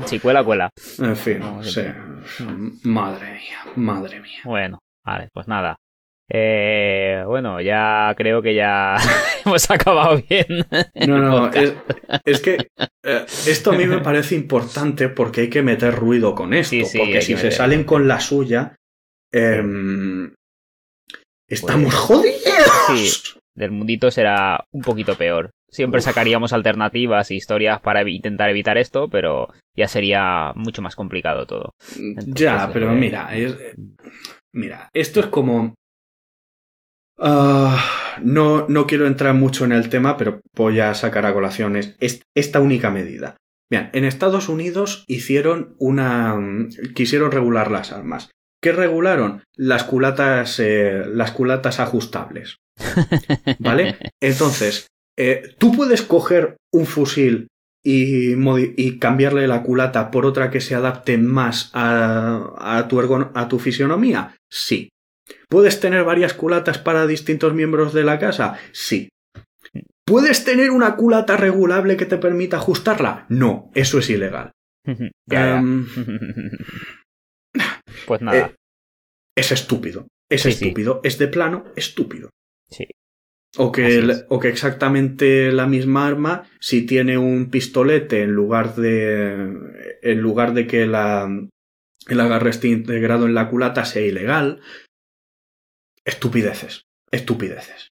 Si 0.06 0.18
cuela, 0.18 0.42
cuela. 0.44 0.70
En 0.98 1.16
fin, 1.16 1.40
madre 2.82 3.32
mía, 3.32 3.58
madre 3.76 4.20
mía. 4.20 4.40
Bueno, 4.44 4.78
vale, 5.04 5.28
pues 5.32 5.48
nada. 5.48 5.76
Eh, 6.34 7.22
bueno, 7.26 7.60
ya 7.60 8.14
creo 8.16 8.40
que 8.40 8.54
ya 8.54 8.96
hemos 9.44 9.70
acabado 9.70 10.22
bien. 10.28 10.46
No, 11.06 11.18
no, 11.18 11.50
es, 12.24 12.40
que 12.40 12.68
eh, 13.02 13.26
esto 13.46 13.72
a 13.72 13.76
mí 13.76 13.84
me 13.84 13.98
parece 13.98 14.34
importante 14.34 15.10
porque 15.10 15.42
hay 15.42 15.50
que 15.50 15.62
meter 15.62 15.94
ruido 15.94 16.34
con 16.34 16.54
esto. 16.54 16.76
porque 16.96 17.20
si 17.20 17.36
se 17.36 17.50
salen 17.50 17.84
con 17.84 18.08
la 18.08 18.18
suya, 18.18 18.76
em, 19.30 20.32
estamos 21.46 21.94
jodidos. 21.94 22.40
Sí, 22.86 23.38
del 23.54 23.72
mundito 23.72 24.10
será 24.10 24.64
un 24.70 24.80
poquito 24.80 25.16
peor. 25.16 25.50
Siempre 25.72 26.02
sacaríamos 26.02 26.52
alternativas 26.52 27.30
e 27.30 27.34
historias 27.34 27.80
para 27.80 28.08
intentar 28.08 28.50
evitar 28.50 28.78
esto, 28.78 29.08
pero 29.08 29.48
ya 29.74 29.88
sería 29.88 30.52
mucho 30.54 30.82
más 30.82 30.94
complicado 30.94 31.46
todo. 31.46 31.70
ya, 32.26 32.70
pero 32.72 32.92
eh, 32.92 32.94
mira, 32.94 33.30
mira, 34.52 34.88
esto 34.92 35.20
es 35.20 35.26
como 35.26 35.74
Ah, 37.24 38.18
no, 38.22 38.66
no 38.68 38.86
quiero 38.86 39.06
entrar 39.06 39.34
mucho 39.34 39.64
en 39.64 39.72
el 39.72 39.88
tema, 39.88 40.16
pero 40.16 40.40
voy 40.56 40.80
a 40.80 40.92
sacar 40.92 41.24
a 41.24 41.32
colaciones 41.32 41.96
esta 42.34 42.60
única 42.60 42.90
medida. 42.90 43.36
Bien, 43.70 43.90
en 43.92 44.04
Estados 44.04 44.48
Unidos 44.48 45.04
hicieron 45.06 45.76
una. 45.78 46.36
quisieron 46.94 47.30
regular 47.30 47.70
las 47.70 47.92
armas. 47.92 48.30
¿Qué 48.60 48.72
regularon? 48.72 49.44
Las 49.56 49.84
culatas. 49.84 50.58
Eh, 50.58 51.04
las 51.06 51.30
culatas 51.30 51.80
ajustables. 51.80 52.56
¿Vale? 53.60 53.96
Entonces, 54.20 54.88
eh, 55.18 55.54
tú 55.58 55.72
puedes 55.72 56.02
coger 56.02 56.56
un 56.72 56.86
fusil 56.86 57.48
y, 57.84 58.34
y, 58.34 58.98
cambiarle 58.98 59.48
la 59.48 59.62
culata 59.62 60.10
por 60.10 60.24
otra 60.24 60.50
que 60.50 60.60
se 60.60 60.74
adapte 60.74 61.18
más 61.18 61.70
a, 61.74 62.54
a, 62.58 62.88
tu, 62.88 63.00
a 63.00 63.48
tu 63.48 63.58
fisionomía? 63.58 64.36
Sí. 64.48 64.88
¿Puedes 65.48 65.80
tener 65.80 66.04
varias 66.04 66.34
culatas 66.34 66.78
para 66.78 67.06
distintos 67.06 67.54
miembros 67.54 67.92
de 67.92 68.04
la 68.04 68.18
casa? 68.18 68.58
Sí. 68.72 69.08
¿Puedes 70.04 70.44
tener 70.44 70.70
una 70.70 70.96
culata 70.96 71.36
regulable 71.36 71.96
que 71.96 72.06
te 72.06 72.18
permita 72.18 72.56
ajustarla? 72.58 73.26
No, 73.28 73.70
eso 73.74 73.98
es 73.98 74.10
ilegal. 74.10 74.52
Em, 75.30 75.86
pues 78.06 78.20
nada. 78.20 78.38
Eh, 78.38 78.54
es 79.36 79.52
estúpido. 79.52 80.08
Es 80.28 80.46
estúpido. 80.46 81.00
Es 81.04 81.18
de 81.18 81.28
plano 81.28 81.64
estúpido. 81.76 82.30
Sí. 82.68 82.86
O 83.58 83.70
que, 83.70 84.24
o 84.28 84.40
que, 84.40 84.48
exactamente 84.48 85.52
la 85.52 85.66
misma 85.66 86.06
arma, 86.06 86.44
si 86.58 86.86
tiene 86.86 87.18
un 87.18 87.50
pistolete 87.50 88.22
en 88.22 88.32
lugar 88.32 88.76
de. 88.76 89.98
en 90.02 90.20
lugar 90.20 90.54
de 90.54 90.66
que 90.66 90.86
la, 90.86 91.28
el 92.08 92.20
agarre 92.20 92.50
esté 92.50 92.68
integrado 92.68 93.26
en 93.26 93.34
la 93.34 93.50
culata, 93.50 93.84
sea 93.84 94.02
ilegal 94.02 94.60
estupideces, 96.04 96.86
estupideces. 97.10 97.88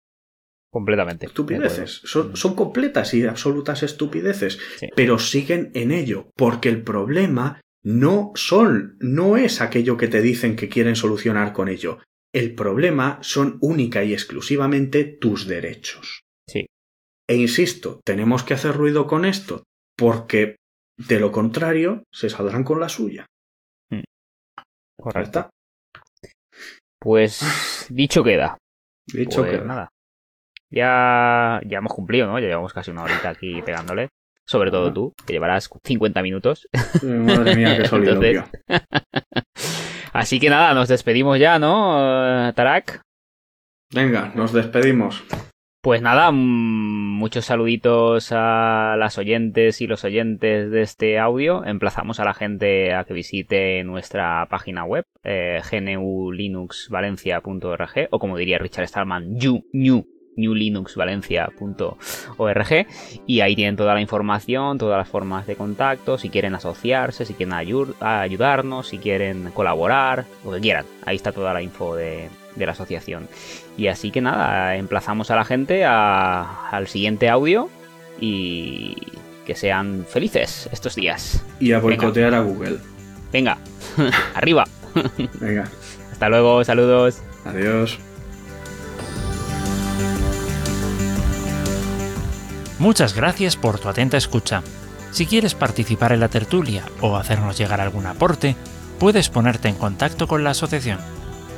Completamente. 0.72 1.26
Estupideces. 1.26 2.00
Son, 2.04 2.36
son, 2.36 2.54
completas 2.54 3.12
y 3.14 3.24
absolutas 3.24 3.82
estupideces, 3.82 4.58
pero 4.94 5.18
siguen 5.18 5.72
en 5.74 5.90
ello, 5.90 6.30
porque 6.36 6.68
el 6.68 6.82
problema 6.82 7.60
no 7.82 8.32
son, 8.34 8.96
no 9.00 9.36
es 9.36 9.60
aquello 9.60 9.96
que 9.96 10.08
te 10.08 10.22
dicen 10.22 10.54
que 10.54 10.68
quieren 10.68 10.94
solucionar 10.94 11.52
con 11.52 11.68
ello. 11.68 11.98
El 12.32 12.54
problema 12.54 13.18
son 13.22 13.58
única 13.60 14.04
y 14.04 14.12
exclusivamente 14.12 15.04
tus 15.04 15.46
derechos. 15.46 16.22
Sí. 16.48 16.66
E 17.28 17.36
insisto, 17.36 18.00
tenemos 18.04 18.44
que 18.44 18.54
hacer 18.54 18.76
ruido 18.76 19.06
con 19.06 19.24
esto, 19.24 19.64
porque 19.96 20.56
de 20.96 21.18
lo 21.18 21.32
contrario 21.32 22.04
se 22.12 22.30
saldrán 22.30 22.62
con 22.62 22.78
la 22.78 22.88
suya. 22.88 23.26
Mm. 23.90 24.02
Correcto. 25.00 25.50
Pues 27.00 27.40
dicho 27.90 28.22
queda. 28.22 28.58
Dicho 29.06 29.40
pues 29.40 29.50
queda. 29.50 29.64
Nada. 29.64 29.88
Ya, 30.70 31.60
ya 31.66 31.78
hemos 31.78 31.92
cumplido, 31.92 32.28
¿no? 32.28 32.38
Ya 32.38 32.46
llevamos 32.46 32.72
casi 32.72 32.92
una 32.92 33.02
horita 33.02 33.30
aquí 33.30 33.60
pegándole. 33.62 34.08
Sobre 34.46 34.70
todo 34.70 34.92
tú, 34.92 35.12
que 35.26 35.32
llevarás 35.32 35.68
50 35.84 36.22
minutos. 36.22 36.68
Madre 37.02 37.56
mía, 37.56 37.78
qué. 37.78 38.42
Así 40.20 40.38
que 40.38 40.50
nada, 40.50 40.74
nos 40.74 40.88
despedimos 40.88 41.38
ya, 41.38 41.58
¿no, 41.58 42.52
Tarak? 42.52 43.00
Venga, 43.90 44.30
nos 44.34 44.52
despedimos. 44.52 45.24
Pues 45.80 46.02
nada, 46.02 46.30
muchos 46.30 47.46
saluditos 47.46 48.30
a 48.32 48.96
las 48.98 49.16
oyentes 49.16 49.80
y 49.80 49.86
los 49.86 50.04
oyentes 50.04 50.70
de 50.70 50.82
este 50.82 51.18
audio. 51.18 51.64
Emplazamos 51.64 52.20
a 52.20 52.26
la 52.26 52.34
gente 52.34 52.92
a 52.92 53.04
que 53.04 53.14
visite 53.14 53.82
nuestra 53.82 54.46
página 54.50 54.84
web, 54.84 55.04
eh, 55.24 55.62
gnulinuxvalencia.org, 55.70 58.08
o 58.10 58.18
como 58.18 58.36
diría 58.36 58.58
Richard 58.58 58.88
Stallman, 58.88 59.38
new, 59.72 60.04
newlinuxvalencia.org 60.36 62.86
y 63.26 63.40
ahí 63.40 63.56
tienen 63.56 63.76
toda 63.76 63.94
la 63.94 64.00
información, 64.00 64.78
todas 64.78 64.98
las 64.98 65.08
formas 65.08 65.46
de 65.46 65.56
contacto, 65.56 66.18
si 66.18 66.30
quieren 66.30 66.54
asociarse, 66.54 67.24
si 67.24 67.34
quieren 67.34 67.54
ayudarnos, 68.00 68.88
si 68.88 68.98
quieren 68.98 69.50
colaborar, 69.52 70.24
lo 70.44 70.52
que 70.52 70.60
quieran. 70.60 70.86
Ahí 71.04 71.16
está 71.16 71.32
toda 71.32 71.52
la 71.52 71.62
info 71.62 71.96
de, 71.96 72.28
de 72.56 72.66
la 72.66 72.72
asociación. 72.72 73.28
Y 73.76 73.88
así 73.88 74.10
que 74.10 74.20
nada, 74.20 74.76
emplazamos 74.76 75.30
a 75.30 75.36
la 75.36 75.44
gente 75.44 75.84
al 75.84 76.86
siguiente 76.86 77.28
audio 77.28 77.68
y 78.20 78.96
que 79.46 79.54
sean 79.54 80.04
felices 80.08 80.68
estos 80.72 80.94
días. 80.94 81.44
Y 81.58 81.72
a 81.72 81.80
boicotear 81.80 82.34
a 82.34 82.40
Google. 82.40 82.78
Venga, 83.32 83.58
arriba. 84.34 84.64
Venga. 85.40 85.68
Hasta 86.12 86.28
luego, 86.28 86.62
saludos. 86.64 87.22
Adiós. 87.44 87.98
Muchas 92.80 93.14
gracias 93.14 93.56
por 93.56 93.78
tu 93.78 93.88
atenta 93.88 94.16
escucha. 94.16 94.64
Si 95.12 95.26
quieres 95.26 95.54
participar 95.54 96.10
en 96.10 96.18
la 96.18 96.28
tertulia 96.28 96.84
o 97.00 97.16
hacernos 97.16 97.56
llegar 97.56 97.80
algún 97.80 98.06
aporte, 98.06 98.56
puedes 98.98 99.28
ponerte 99.28 99.68
en 99.68 99.76
contacto 99.76 100.26
con 100.26 100.42
la 100.42 100.50
asociación 100.50 100.98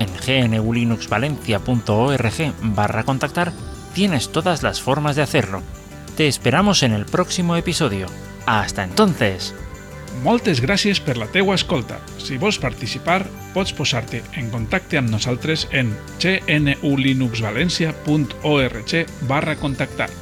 en 0.02 0.52
gnulinuxvalencia.org 0.52 2.54
barra 2.62 3.04
contactar 3.04 3.52
tienes 3.94 4.32
todas 4.32 4.62
las 4.62 4.80
formas 4.80 5.16
de 5.16 5.22
hacerlo. 5.22 5.60
Te 6.16 6.28
esperamos 6.28 6.82
en 6.82 6.92
el 6.92 7.04
próximo 7.06 7.56
episodio. 7.56 8.06
Hasta 8.46 8.84
entonces! 8.84 9.54
Moltes 10.22 10.60
gràcies 10.60 11.00
per 11.00 11.16
la 11.16 11.24
teua 11.32 11.54
escolta. 11.56 11.96
Si 12.20 12.36
vols 12.36 12.60
participar, 12.60 13.24
pots 13.54 13.72
posar-te 13.72 14.20
en 14.36 14.50
contacte 14.52 15.00
amb 15.00 15.08
nosaltres 15.08 15.64
en 15.72 15.96
gnulinuxvalencia.org 16.20 18.92
barra 19.26 19.56
contactar. 19.56 20.21